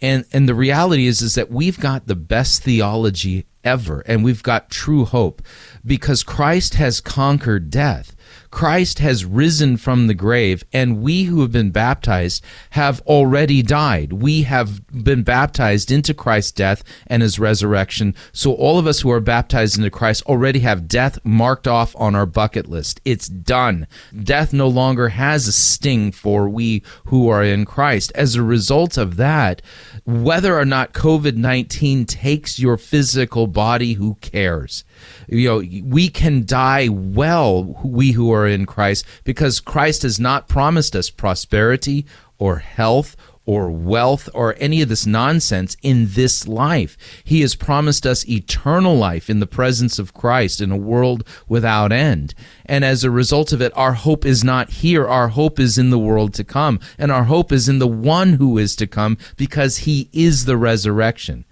And, 0.01 0.25
and 0.33 0.49
the 0.49 0.55
reality 0.55 1.07
is, 1.07 1.23
is 1.23 1.37
that 1.37 1.51
we've 1.51 1.79
got 1.79 2.07
the 2.07 2.17
best 2.17 2.65
theology 2.65 3.47
ever, 3.63 4.01
and 4.01 4.25
we've 4.25 4.43
got 4.43 4.69
true 4.69 5.05
hope 5.05 5.43
because 5.85 6.25
Christ 6.25 6.75
has 6.75 7.01
conquered 7.01 7.71
death. 7.71 8.17
Christ 8.53 8.99
has 8.99 9.25
risen 9.25 9.79
from 9.79 10.07
the 10.07 10.15
grave, 10.15 10.63
and 10.75 11.03
we 11.03 11.25
who 11.25 11.41
have 11.41 11.51
been 11.51 11.71
baptized 11.71 12.45
have 12.71 13.01
already 13.01 13.63
died. 13.63 14.13
We 14.13 14.43
have 14.43 14.87
been 14.89 15.23
baptized 15.23 15.91
into 15.91 16.13
Christ's 16.13 16.53
death 16.53 16.85
and 17.07 17.23
his 17.23 17.39
resurrection. 17.39 18.15
So 18.31 18.53
all 18.53 18.79
of 18.79 18.87
us 18.87 19.01
who 19.01 19.11
are 19.11 19.21
baptized 19.21 19.79
into 19.79 19.91
Christ 19.91 20.23
already 20.27 20.61
have 20.61 20.87
death 20.87 21.19
marked 21.25 21.67
off 21.67 21.97
on 21.97 22.15
our 22.15 22.27
bucket 22.27 22.69
list. 22.69 23.01
It's 23.07 23.27
done. 23.27 23.87
Death 24.23 24.53
no 24.53 24.69
longer 24.69 25.09
has 25.09 25.49
a 25.49 25.53
sting 25.53 26.13
for 26.13 26.47
we 26.47 26.83
who 27.07 27.29
are 27.29 27.43
in 27.43 27.65
Christ. 27.65 28.13
As 28.15 28.35
a 28.35 28.43
result 28.43 28.99
of 28.99 29.17
that, 29.17 29.63
whether 30.05 30.59
or 30.59 30.65
not 30.65 30.93
COVID 30.93 31.37
19 31.37 32.07
takes 32.07 32.59
your 32.59 32.77
physical 32.77 33.47
body, 33.47 33.95
who 33.95 34.17
cares? 34.17 34.85
You 35.29 35.49
know, 35.49 35.83
we 35.85 36.09
can 36.09 36.45
die 36.45 36.89
well, 36.91 37.65
we 37.85 38.13
who 38.13 38.33
are 38.33 38.47
in 38.47 38.67
Christ, 38.67 39.05
because 39.25 39.61
Christ 39.61 40.03
has 40.03 40.19
not 40.19 40.49
promised 40.49 40.97
us 40.97 41.11
prosperity 41.11 42.05
or 42.39 42.59
health 42.59 43.17
or 43.45 43.71
wealth 43.71 44.29
or 44.35 44.55
any 44.59 44.83
of 44.83 44.89
this 44.89 45.07
nonsense 45.07 45.77
in 45.83 46.09
this 46.11 46.47
life. 46.47 46.97
He 47.25 47.41
has 47.41 47.55
promised 47.55 48.07
us 48.07 48.29
eternal 48.29 48.97
life 48.97 49.29
in 49.29 49.41
the 49.41 49.47
presence 49.47 49.99
of 49.99 50.15
Christ 50.15 50.61
in 50.61 50.71
a 50.71 50.77
world 50.77 51.27
without 51.49 51.93
end. 51.93 52.35
And 52.67 52.85
as 52.85 53.03
a 53.03 53.11
result 53.11 53.53
of 53.53 53.61
it, 53.61 53.73
our 53.77 53.95
hope 53.95 54.25
is 54.25 54.45
not 54.45 54.71
here. 54.71 55.07
Our 55.07 55.29
hope 55.29 55.59
is 55.59 55.77
in 55.79 55.91
the 55.91 55.99
world 55.99 56.35
to 56.35 56.45
come. 56.45 56.79
And 56.99 57.11
our 57.11 57.25
hope 57.25 57.53
is 57.53 57.69
in 57.69 57.79
the 57.79 57.89
one 57.89 58.35
who 58.35 58.59
is 58.59 58.77
to 58.77 58.87
come 58.87 59.19
because 59.37 59.79
he 59.79 60.09
is 60.13 60.45
the 60.45 60.57
resurrection 60.57 61.45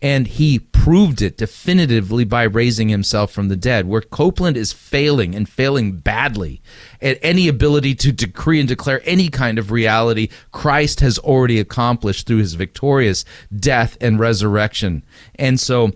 and 0.00 0.26
he 0.26 0.58
proved 0.58 1.20
it 1.20 1.36
definitively 1.36 2.24
by 2.24 2.44
raising 2.44 2.88
himself 2.88 3.32
from 3.32 3.48
the 3.48 3.56
dead. 3.56 3.86
Where 3.86 4.00
Copeland 4.00 4.56
is 4.56 4.72
failing 4.72 5.34
and 5.34 5.48
failing 5.48 5.96
badly 5.96 6.62
at 7.02 7.18
any 7.20 7.48
ability 7.48 7.94
to 7.96 8.12
decree 8.12 8.60
and 8.60 8.68
declare 8.68 9.02
any 9.04 9.28
kind 9.28 9.58
of 9.58 9.72
reality, 9.72 10.28
Christ 10.52 11.00
has 11.00 11.18
already 11.18 11.58
accomplished 11.58 12.26
through 12.26 12.38
his 12.38 12.54
victorious 12.54 13.24
death 13.54 13.96
and 14.00 14.18
resurrection. 14.20 15.04
And 15.34 15.58
so, 15.58 15.92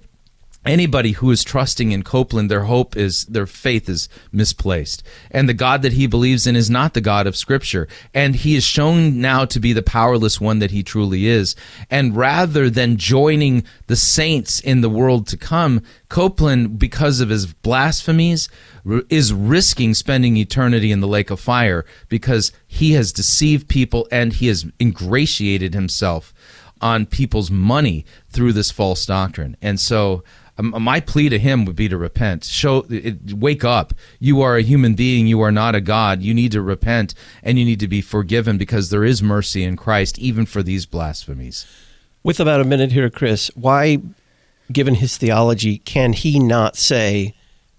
anybody 0.65 1.13
who 1.13 1.31
is 1.31 1.43
trusting 1.43 1.93
in 1.93 2.03
Copeland, 2.03 2.51
their 2.51 2.65
hope 2.65 2.97
is, 2.97 3.25
their 3.25 3.47
faith 3.47 3.89
is 3.89 4.09
misplaced. 4.31 5.03
And 5.31 5.49
the 5.49 5.55
God 5.55 5.83
that 5.83 5.95
he 5.95 6.07
believes 6.07 6.47
in 6.47 6.57
is 6.57 6.71
not 6.71 6.95
the 6.95 7.01
God 7.01 7.27
of 7.27 7.37
Scripture. 7.37 7.89
And 8.15 8.37
he 8.37 8.57
is 8.57 8.65
shown 8.65 9.21
now 9.21 9.45
to 9.47 9.61
be 9.61 9.73
the 9.73 9.83
powerless 9.83 10.41
one 10.41 10.61
that 10.61 10.71
he 10.71 10.83
truly 10.83 11.27
is. 11.27 11.57
And 11.91 12.17
rather 12.17 12.71
than 12.71 12.97
joining 12.97 13.65
the 13.87 13.97
saints 13.97 14.61
in 14.61 14.81
the 14.81 14.91
world 14.91 15.27
to 15.29 15.37
come, 15.37 15.83
Copeland, 16.09 16.79
because 16.79 17.21
of 17.21 17.29
his 17.29 17.47
blasphemies, 17.47 18.49
is 19.09 19.33
risking 19.33 19.95
spending 19.95 20.37
eternity 20.37 20.91
in 20.91 21.01
the 21.01 21.07
lake 21.07 21.31
of 21.31 21.39
fire 21.39 21.85
because 22.09 22.53
he 22.67 22.93
has 22.93 23.13
deceived 23.13 23.69
people 23.69 24.09
and 24.11 24.35
he 24.35 24.49
has 24.49 24.67
ingratiated 24.81 25.73
himself 25.73 26.35
on 26.81 27.07
people's 27.07 27.51
money 27.51 28.05
through 28.29 28.53
this 28.53 28.73
false 28.73 29.07
doctrine. 29.07 29.57
And 29.63 29.79
so 29.79 30.25
Um, 30.59 30.75
my 30.81 31.01
plea 31.01 31.29
to 31.31 31.39
him 31.39 31.65
would 31.65 31.77
be 31.77 31.89
to 31.89 31.97
repent. 31.97 32.45
Show, 32.45 32.85
it, 32.91 33.33
wake 33.33 33.65
up. 33.65 33.95
You 34.19 34.43
are 34.43 34.57
a 34.57 34.63
human 34.63 34.95
being. 34.95 35.27
You 35.27 35.41
are 35.41 35.53
not 35.53 35.75
a 35.75 35.81
God. 35.81 36.23
You 36.23 36.35
need 36.35 36.53
to 36.53 36.61
repent 36.61 37.15
and 37.43 37.59
you 37.59 37.65
need 37.65 37.81
to 37.81 37.89
be 37.89 38.01
forgiven 38.01 38.59
because 38.59 38.91
there 38.91 39.05
is 39.05 39.23
mercy 39.23 39.65
in 39.65 39.77
Christ, 39.77 40.19
even 40.19 40.45
for 40.45 40.63
these 40.63 40.85
blasphemies. 40.85 41.67
With 42.23 42.39
about 42.39 42.61
a 42.61 42.65
minute 42.65 42.93
here, 42.93 43.11
Chris, 43.11 43.51
why, 43.55 43.99
given 44.71 44.97
his 44.97 45.17
theology, 45.17 45.79
can 45.79 46.13
he 46.13 46.39
not 46.39 46.77
say, 46.77 47.35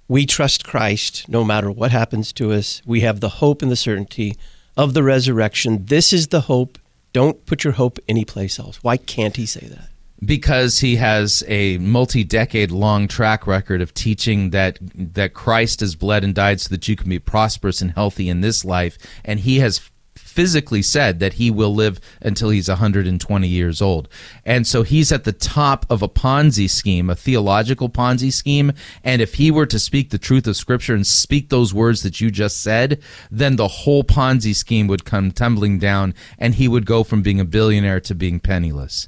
we 0.08 0.26
trust 0.26 0.66
Christ 0.66 1.30
no 1.30 1.44
matter 1.44 1.72
what 1.72 1.92
happens 1.92 2.34
to 2.34 2.52
us? 2.52 2.82
We 2.86 3.02
have 3.02 3.20
the 3.20 3.30
hope 3.30 3.62
and 3.62 3.72
the 3.72 3.76
certainty 3.76 4.36
of 4.76 4.94
the 4.94 5.04
resurrection. 5.04 5.86
This 5.86 6.12
is 6.12 6.28
the 6.30 6.42
hope. 6.42 6.78
Don't 7.14 7.46
put 7.46 7.64
your 7.64 7.74
hope 7.74 8.00
anyplace 8.10 8.60
else. 8.60 8.84
Why 8.84 8.98
can't 8.98 9.36
he 9.36 9.46
say 9.46 9.68
that? 9.68 9.90
Because 10.26 10.80
he 10.80 10.96
has 10.98 11.44
a 11.48 11.78
multi-decade 11.80 12.72
long 12.72 13.08
track 13.08 13.48
record 13.48 13.82
of 13.82 13.94
teaching 13.94 14.52
that 14.52 14.80
that 14.96 15.34
Christ 15.34 15.80
has 15.80 15.96
bled 15.96 16.24
and 16.24 16.36
died 16.36 16.62
so 16.62 16.70
that 16.70 16.88
you 16.88 16.96
can 16.96 17.10
be 17.10 17.20
prosperous 17.20 17.82
and 17.82 17.92
healthy 17.92 18.30
in 18.30 18.42
this 18.42 18.64
life 18.64 18.98
and 19.24 19.40
he 19.40 19.60
has 19.60 19.90
physically 20.34 20.82
said 20.82 21.20
that 21.20 21.34
he 21.34 21.52
will 21.52 21.76
live 21.76 22.00
until 22.20 22.50
he's 22.50 22.68
120 22.68 23.48
years 23.48 23.82
old. 23.84 24.10
And 24.44 24.66
so 24.66 24.82
he's 24.82 25.12
at 25.12 25.26
the 25.26 25.32
top 25.32 25.86
of 25.92 26.02
a 26.02 26.10
Ponzi 26.10 26.68
scheme, 26.68 27.12
a 27.12 27.16
theological 27.16 27.88
Ponzi 27.88 28.34
scheme. 28.34 28.74
And 29.04 29.22
if 29.22 29.36
he 29.36 29.52
were 29.52 29.68
to 29.68 29.78
speak 29.78 30.10
the 30.10 30.18
truth 30.18 30.48
of 30.48 30.56
Scripture 30.56 30.96
and 30.96 31.06
speak 31.06 31.50
those 31.50 31.72
words 31.72 32.02
that 32.02 32.20
you 32.20 32.32
just 32.32 32.62
said, 32.62 33.00
then 33.30 33.58
the 33.58 33.68
whole 33.68 34.04
Ponzi 34.04 34.56
scheme 34.56 34.88
would 34.88 35.06
come 35.06 35.32
tumbling 35.32 35.78
down 35.78 36.16
and 36.40 36.56
he 36.56 36.68
would 36.68 36.88
go 36.88 37.04
from 37.04 37.22
being 37.22 37.40
a 37.40 37.46
billionaire 37.46 38.00
to 38.00 38.16
being 38.16 38.40
penniless. 38.40 39.08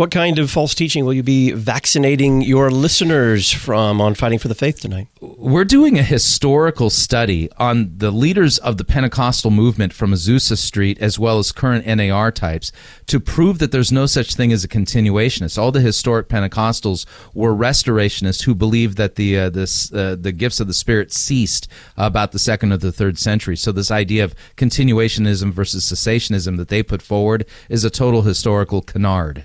What 0.00 0.10
kind 0.10 0.38
of 0.38 0.50
false 0.50 0.74
teaching 0.74 1.04
will 1.04 1.12
you 1.12 1.22
be 1.22 1.52
vaccinating 1.52 2.40
your 2.40 2.70
listeners 2.70 3.52
from 3.52 4.00
on 4.00 4.14
Fighting 4.14 4.38
for 4.38 4.48
the 4.48 4.54
Faith 4.54 4.80
tonight? 4.80 5.08
We're 5.20 5.66
doing 5.66 5.98
a 5.98 6.02
historical 6.02 6.88
study 6.88 7.50
on 7.58 7.98
the 7.98 8.10
leaders 8.10 8.56
of 8.56 8.78
the 8.78 8.84
Pentecostal 8.84 9.50
movement 9.50 9.92
from 9.92 10.12
Azusa 10.12 10.56
Street 10.56 10.96
as 11.02 11.18
well 11.18 11.38
as 11.38 11.52
current 11.52 11.86
NAR 11.86 12.32
types 12.32 12.72
to 13.08 13.20
prove 13.20 13.58
that 13.58 13.72
there's 13.72 13.92
no 13.92 14.06
such 14.06 14.36
thing 14.36 14.52
as 14.52 14.64
a 14.64 14.68
continuationist. 14.68 15.58
All 15.58 15.70
the 15.70 15.82
historic 15.82 16.30
Pentecostals 16.30 17.04
were 17.34 17.54
restorationists 17.54 18.44
who 18.44 18.54
believed 18.54 18.96
that 18.96 19.16
the 19.16 19.38
uh, 19.38 19.50
this, 19.50 19.92
uh, 19.92 20.16
the 20.18 20.32
gifts 20.32 20.60
of 20.60 20.66
the 20.66 20.72
Spirit 20.72 21.12
ceased 21.12 21.68
about 21.98 22.32
the 22.32 22.38
second 22.38 22.72
or 22.72 22.78
the 22.78 22.90
third 22.90 23.18
century. 23.18 23.54
So 23.54 23.70
this 23.70 23.90
idea 23.90 24.24
of 24.24 24.34
continuationism 24.56 25.52
versus 25.52 25.84
cessationism 25.84 26.56
that 26.56 26.68
they 26.68 26.82
put 26.82 27.02
forward 27.02 27.44
is 27.68 27.84
a 27.84 27.90
total 27.90 28.22
historical 28.22 28.80
canard. 28.80 29.44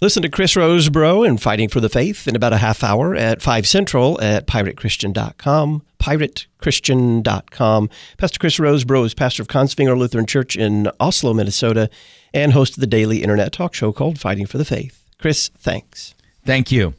Listen 0.00 0.22
to 0.22 0.28
Chris 0.28 0.54
Rosebrough 0.54 1.26
and 1.26 1.42
Fighting 1.42 1.68
for 1.68 1.80
the 1.80 1.88
Faith 1.88 2.28
in 2.28 2.36
about 2.36 2.52
a 2.52 2.58
half 2.58 2.84
hour 2.84 3.16
at 3.16 3.42
5 3.42 3.66
Central 3.66 4.20
at 4.20 4.46
piratechristian.com. 4.46 5.82
Piratechristian.com. 5.98 7.90
Pastor 8.16 8.38
Chris 8.38 8.58
Rosebrough 8.58 9.06
is 9.06 9.14
pastor 9.14 9.42
of 9.42 9.48
Kongsvinger 9.48 9.98
Lutheran 9.98 10.26
Church 10.26 10.54
in 10.54 10.88
Oslo, 11.00 11.34
Minnesota, 11.34 11.90
and 12.32 12.52
host 12.52 12.76
of 12.76 12.80
the 12.80 12.86
daily 12.86 13.24
internet 13.24 13.50
talk 13.50 13.74
show 13.74 13.92
called 13.92 14.20
Fighting 14.20 14.46
for 14.46 14.58
the 14.58 14.64
Faith. 14.64 15.04
Chris, 15.18 15.48
thanks. 15.58 16.14
Thank 16.44 16.70
you. 16.70 16.94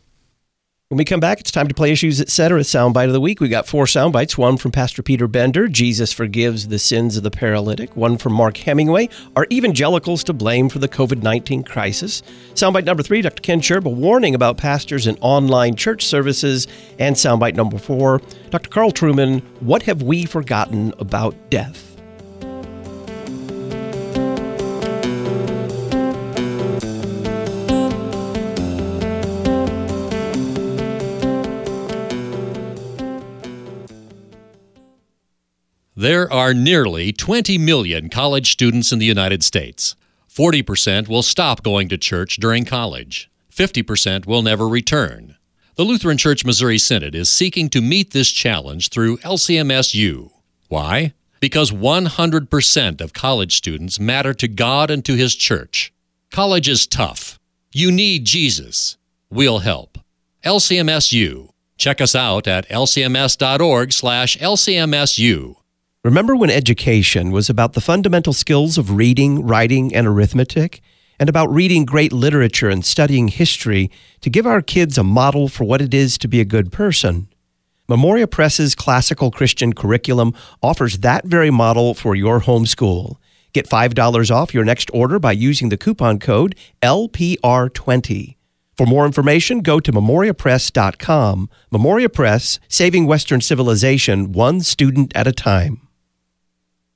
When 0.89 0.97
we 0.97 1.05
come 1.05 1.19
back, 1.19 1.39
it's 1.39 1.51
time 1.51 1.67
to 1.67 1.75
play 1.75 1.91
Issues 1.91 2.19
Etc. 2.19 2.61
Soundbite 2.61 3.05
of 3.05 3.13
the 3.13 3.21
Week. 3.21 3.39
We 3.39 3.47
got 3.47 3.67
four 3.67 3.85
soundbites 3.85 4.39
one 4.39 4.57
from 4.57 4.71
Pastor 4.71 5.03
Peter 5.03 5.27
Bender, 5.27 5.67
Jesus 5.67 6.11
Forgives 6.11 6.69
the 6.69 6.79
Sins 6.79 7.15
of 7.15 7.21
the 7.21 7.29
Paralytic, 7.29 7.95
one 7.95 8.17
from 8.17 8.33
Mark 8.33 8.57
Hemingway, 8.57 9.07
Are 9.35 9.45
Evangelicals 9.51 10.23
to 10.23 10.33
Blame 10.33 10.67
for 10.67 10.79
the 10.79 10.87
COVID 10.87 11.21
19 11.21 11.61
Crisis? 11.61 12.23
Soundbite 12.55 12.85
number 12.85 13.03
three, 13.03 13.21
Dr. 13.21 13.39
Ken 13.43 13.61
Schurb, 13.61 13.85
a 13.85 13.89
warning 13.89 14.33
about 14.33 14.57
pastors 14.57 15.05
and 15.05 15.15
online 15.21 15.75
church 15.75 16.03
services. 16.07 16.67
And 16.97 17.15
soundbite 17.15 17.53
number 17.53 17.77
four, 17.77 18.19
Dr. 18.49 18.71
Carl 18.71 18.91
Trueman, 18.91 19.43
What 19.59 19.83
Have 19.83 20.01
We 20.01 20.25
Forgotten 20.25 20.95
About 20.97 21.35
Death? 21.51 21.88
There 35.99 36.31
are 36.31 36.53
nearly 36.53 37.11
20 37.11 37.57
million 37.57 38.07
college 38.07 38.53
students 38.53 38.93
in 38.93 38.99
the 38.99 39.05
United 39.05 39.43
States. 39.43 39.97
40% 40.33 41.09
will 41.09 41.21
stop 41.21 41.61
going 41.61 41.89
to 41.89 41.97
church 41.97 42.37
during 42.37 42.63
college. 42.63 43.29
50% 43.53 44.25
will 44.25 44.41
never 44.41 44.65
return. 44.65 45.35
The 45.75 45.83
Lutheran 45.83 46.17
Church 46.17 46.45
Missouri 46.45 46.77
Synod 46.77 47.15
is 47.15 47.29
seeking 47.29 47.67
to 47.71 47.81
meet 47.81 48.11
this 48.11 48.31
challenge 48.31 48.87
through 48.87 49.17
LCMSU. 49.17 50.31
Why? 50.69 51.11
Because 51.41 51.71
100% 51.71 53.01
of 53.01 53.11
college 53.11 53.57
students 53.57 53.99
matter 53.99 54.33
to 54.35 54.47
God 54.47 54.89
and 54.89 55.03
to 55.03 55.17
His 55.17 55.35
church. 55.35 55.91
College 56.31 56.69
is 56.69 56.87
tough. 56.87 57.37
You 57.73 57.91
need 57.91 58.23
Jesus. 58.23 58.95
We'll 59.29 59.59
help. 59.59 59.97
LCMSU. 60.45 61.49
Check 61.77 61.99
us 61.99 62.15
out 62.15 62.47
at 62.47 62.69
lcms.org/lcmsu. 62.69 65.55
Remember 66.05 66.33
when 66.33 66.49
education 66.49 67.29
was 67.29 67.49
about 67.49 67.73
the 67.73 67.81
fundamental 67.81 68.31
skills 68.31 68.77
of 68.77 68.91
reading, 68.91 69.45
writing, 69.45 69.93
and 69.93 70.07
arithmetic, 70.07 70.79
and 71.19 71.27
about 71.27 71.51
reading 71.51 71.83
great 71.83 72.13
literature 72.13 72.69
and 72.69 72.85
studying 72.85 73.27
history 73.27 73.91
to 74.21 74.29
give 74.29 74.47
our 74.47 74.61
kids 74.61 74.97
a 74.97 75.03
model 75.03 75.49
for 75.49 75.65
what 75.65 75.81
it 75.81 75.93
is 75.93 76.17
to 76.19 76.29
be 76.29 76.39
a 76.39 76.45
good 76.45 76.71
person? 76.71 77.27
Memoria 77.89 78.27
Press's 78.27 78.75
classical 78.75 79.29
Christian 79.29 79.73
curriculum 79.73 80.33
offers 80.63 80.99
that 80.99 81.25
very 81.25 81.51
model 81.51 81.93
for 81.93 82.15
your 82.15 82.39
homeschool. 82.39 83.17
Get 83.51 83.67
$5 83.67 84.31
off 84.31 84.53
your 84.53 84.63
next 84.63 84.89
order 84.93 85.19
by 85.19 85.33
using 85.33 85.67
the 85.67 85.75
coupon 85.75 86.17
code 86.17 86.55
LPR20. 86.81 88.37
For 88.77 88.85
more 88.85 89.05
information, 89.05 89.59
go 89.59 89.81
to 89.81 89.91
memoriapress.com. 89.91 91.49
Memoria 91.71 92.07
Press, 92.07 92.57
saving 92.69 93.05
Western 93.05 93.41
civilization 93.41 94.31
one 94.31 94.61
student 94.61 95.11
at 95.13 95.27
a 95.27 95.33
time. 95.33 95.88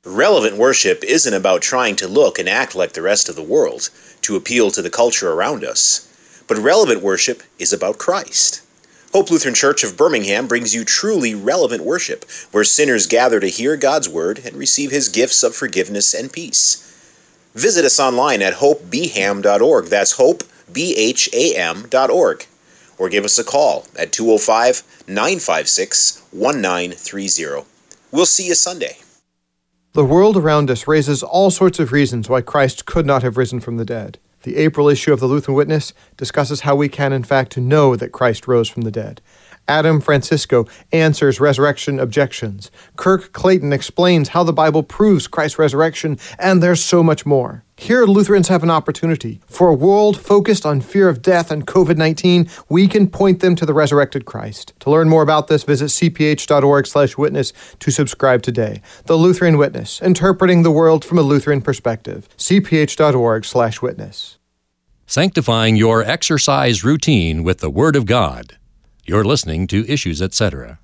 Relevant 0.06 0.58
worship 0.58 1.02
isn't 1.06 1.34
about 1.34 1.62
trying 1.62 1.96
to 1.96 2.10
look 2.10 2.38
and 2.38 2.50
act 2.50 2.76
like 2.76 2.92
the 2.92 3.02
rest 3.02 3.30
of 3.30 3.38
the 3.38 3.42
world 3.42 3.90
to 4.22 4.36
appeal 4.36 4.70
to 4.70 4.82
the 4.82 4.90
culture 4.90 5.32
around 5.32 5.64
us, 5.64 6.10
but 6.46 6.58
relevant 6.58 7.02
worship 7.02 7.42
is 7.58 7.72
about 7.72 8.00
Christ. 8.00 8.62
Hope 9.14 9.32
Lutheran 9.32 9.56
Church 9.56 9.82
of 9.82 9.96
Birmingham 9.96 10.46
brings 10.46 10.76
you 10.76 10.84
truly 10.84 11.34
relevant 11.34 11.86
worship, 11.86 12.26
where 12.52 12.66
sinners 12.66 13.08
gather 13.08 13.40
to 13.40 13.48
hear 13.48 13.78
God's 13.78 14.10
word 14.10 14.42
and 14.44 14.58
receive 14.58 14.92
his 14.92 15.08
gifts 15.08 15.42
of 15.42 15.56
forgiveness 15.56 16.14
and 16.14 16.34
peace. 16.34 16.82
Visit 17.54 17.86
us 17.86 17.98
online 17.98 18.42
at 18.42 18.56
hopebham.org. 18.56 19.86
That's 19.86 20.18
hopebham.org. 20.18 22.46
Or 22.98 23.10
give 23.10 23.24
us 23.24 23.40
a 23.40 23.44
call 23.46 23.88
at 23.98 24.12
205 24.12 24.84
956 25.08 26.24
1930. 26.32 27.66
We'll 28.12 28.26
see 28.26 28.48
you 28.48 28.56
Sunday. 28.56 28.98
The 29.94 30.04
world 30.04 30.38
around 30.38 30.72
us 30.72 30.88
raises 30.88 31.22
all 31.22 31.52
sorts 31.52 31.78
of 31.78 31.92
reasons 31.92 32.28
why 32.28 32.42
Christ 32.42 32.88
could 32.88 33.06
not 33.06 33.22
have 33.22 33.38
risen 33.38 33.60
from 33.60 33.78
the 33.78 33.86
dead. 33.86 34.18
The 34.42 34.56
April 34.56 34.90
issue 34.90 35.14
of 35.14 35.20
the 35.20 35.28
Lutheran 35.28 35.54
Witness 35.54 35.94
discusses 36.18 36.62
how 36.62 36.76
we 36.76 36.90
can, 36.90 37.14
in 37.14 37.24
fact, 37.24 37.60
know 37.60 37.96
that 37.96 38.12
Christ 38.12 38.48
rose 38.48 38.68
from 38.68 38.82
the 38.82 38.92
dead. 38.92 39.22
Adam 39.68 40.02
Francisco 40.02 40.66
answers 40.92 41.40
resurrection 41.40 42.00
objections. 42.00 42.72
Kirk 42.96 43.34
Clayton 43.34 43.72
explains 43.72 44.30
how 44.30 44.44
the 44.44 44.52
Bible 44.52 44.82
proves 44.82 45.28
Christ's 45.28 45.60
resurrection, 45.60 46.18
and 46.40 46.64
there's 46.64 46.84
so 46.84 47.04
much 47.04 47.24
more. 47.24 47.64
Here, 47.76 48.06
Lutherans 48.06 48.48
have 48.50 48.64
an 48.64 48.70
opportunity. 48.70 49.42
For 49.48 49.68
a 49.68 49.74
world 49.74 50.20
focused 50.20 50.66
on 50.66 50.80
fear 50.80 51.10
of 51.10 51.22
death 51.22 51.52
and 51.52 51.66
COVID 51.66 51.98
19, 51.98 52.48
we 52.70 52.88
can 52.88 53.10
point 53.10 53.40
them 53.40 53.56
to 53.56 53.66
the 53.66 53.74
resurrected 53.74 54.26
Christ. 54.26 54.74
To 54.82 54.92
learn 54.92 55.10
more 55.10 55.24
about 55.24 55.48
this, 55.48 55.64
visit 55.64 55.88
cph.org/slash 55.88 57.18
witness 57.18 57.52
to 57.80 57.92
subscribe 57.92 58.42
today. 58.44 58.82
The 59.06 59.18
Lutheran 59.18 59.58
Witness, 59.58 60.02
interpreting 60.02 60.64
the 60.64 60.72
world 60.72 61.04
from 61.04 61.18
a 61.18 61.24
Lutheran 61.24 61.62
perspective. 61.62 62.30
cph.org/slash 62.38 63.82
witness. 63.82 64.38
Sanctifying 65.06 65.76
your 65.76 66.02
exercise 66.04 66.84
routine 66.84 67.44
with 67.44 67.60
the 67.60 67.70
Word 67.70 67.96
of 67.96 68.06
God. 68.06 68.58
You're 69.06 69.26
listening 69.26 69.68
to 69.68 69.86
Issues 69.92 70.22
Etc. 70.22 70.80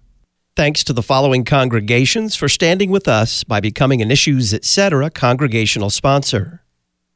Thanks 0.56 0.84
to 0.84 0.92
the 0.92 1.04
following 1.04 1.46
congregations 1.46 2.36
for 2.36 2.50
standing 2.50 2.90
with 2.90 3.08
us 3.08 3.46
by 3.46 3.62
becoming 3.62 4.02
an 4.02 4.12
Issues 4.12 4.54
Etc. 4.54 5.10
congregational 5.12 5.90
sponsor. 5.90 6.64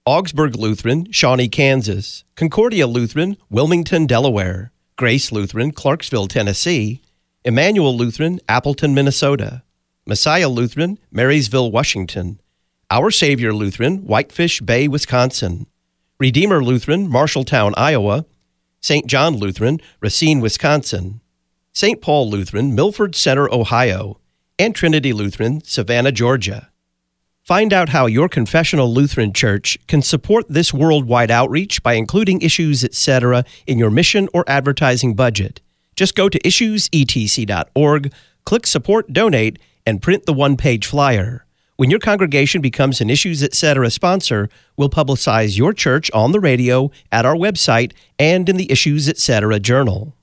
Augsburg 0.05 0.57
Lutheran, 0.57 1.09
Shawnee, 1.13 1.47
Kansas, 1.47 2.25
Concordia 2.35 2.87
Lutheran, 2.87 3.37
Wilmington, 3.49 4.05
Delaware, 4.05 4.73
Grace 4.97 5.31
Lutheran, 5.31 5.71
Clarksville, 5.71 6.27
Tennessee, 6.27 7.01
Emmanuel 7.45 7.95
Lutheran, 7.95 8.41
Appleton, 8.49 8.93
Minnesota, 8.93 9.63
Messiah 10.05 10.49
Lutheran, 10.49 10.99
Marysville, 11.09 11.71
Washington, 11.71 12.41
Our 12.91 13.11
Savior 13.11 13.53
Lutheran, 13.53 13.99
Whitefish 13.99 14.59
Bay, 14.59 14.89
Wisconsin, 14.89 15.67
Redeemer 16.19 16.61
Lutheran, 16.61 17.09
Marshalltown, 17.09 17.73
Iowa, 17.77 18.25
St. 18.81 19.07
John 19.07 19.37
Lutheran, 19.37 19.79
Racine, 20.01 20.41
Wisconsin, 20.41 21.21
St. 21.71 22.01
Paul 22.01 22.29
Lutheran, 22.29 22.75
Milford 22.75 23.15
Center, 23.15 23.49
Ohio, 23.53 24.19
and 24.59 24.75
Trinity 24.75 25.13
Lutheran, 25.13 25.63
Savannah, 25.63 26.11
Georgia. 26.11 26.72
Find 27.43 27.73
out 27.73 27.89
how 27.89 28.05
your 28.05 28.29
confessional 28.29 28.93
Lutheran 28.93 29.33
church 29.33 29.77
can 29.87 30.01
support 30.01 30.45
this 30.47 30.73
worldwide 30.73 31.29
outreach 31.29 31.83
by 31.83 31.95
including 31.95 32.41
issues, 32.41 32.85
etc., 32.85 33.43
in 33.67 33.77
your 33.77 33.91
mission 33.91 34.29
or 34.33 34.45
advertising 34.47 35.13
budget. 35.13 35.59
Just 35.97 36.15
go 36.15 36.29
to 36.29 36.39
issuesetc.org, 36.39 38.13
click 38.45 38.65
Support 38.65 39.11
Donate, 39.11 39.59
and 39.85 40.01
print 40.01 40.25
the 40.25 40.31
one 40.31 40.55
page 40.55 40.85
flyer. 40.85 41.45
When 41.75 41.89
your 41.89 41.99
congregation 41.99 42.61
becomes 42.61 43.01
an 43.01 43.09
Issues 43.09 43.43
Etc. 43.43 43.91
sponsor, 43.91 44.47
we'll 44.77 44.89
publicize 44.89 45.57
your 45.57 45.73
church 45.73 46.09
on 46.11 46.31
the 46.31 46.39
radio, 46.39 46.91
at 47.11 47.25
our 47.25 47.35
website, 47.35 47.91
and 48.17 48.47
in 48.47 48.55
the 48.55 48.71
Issues 48.71 49.09
Etc. 49.09 49.59
journal. 49.59 50.15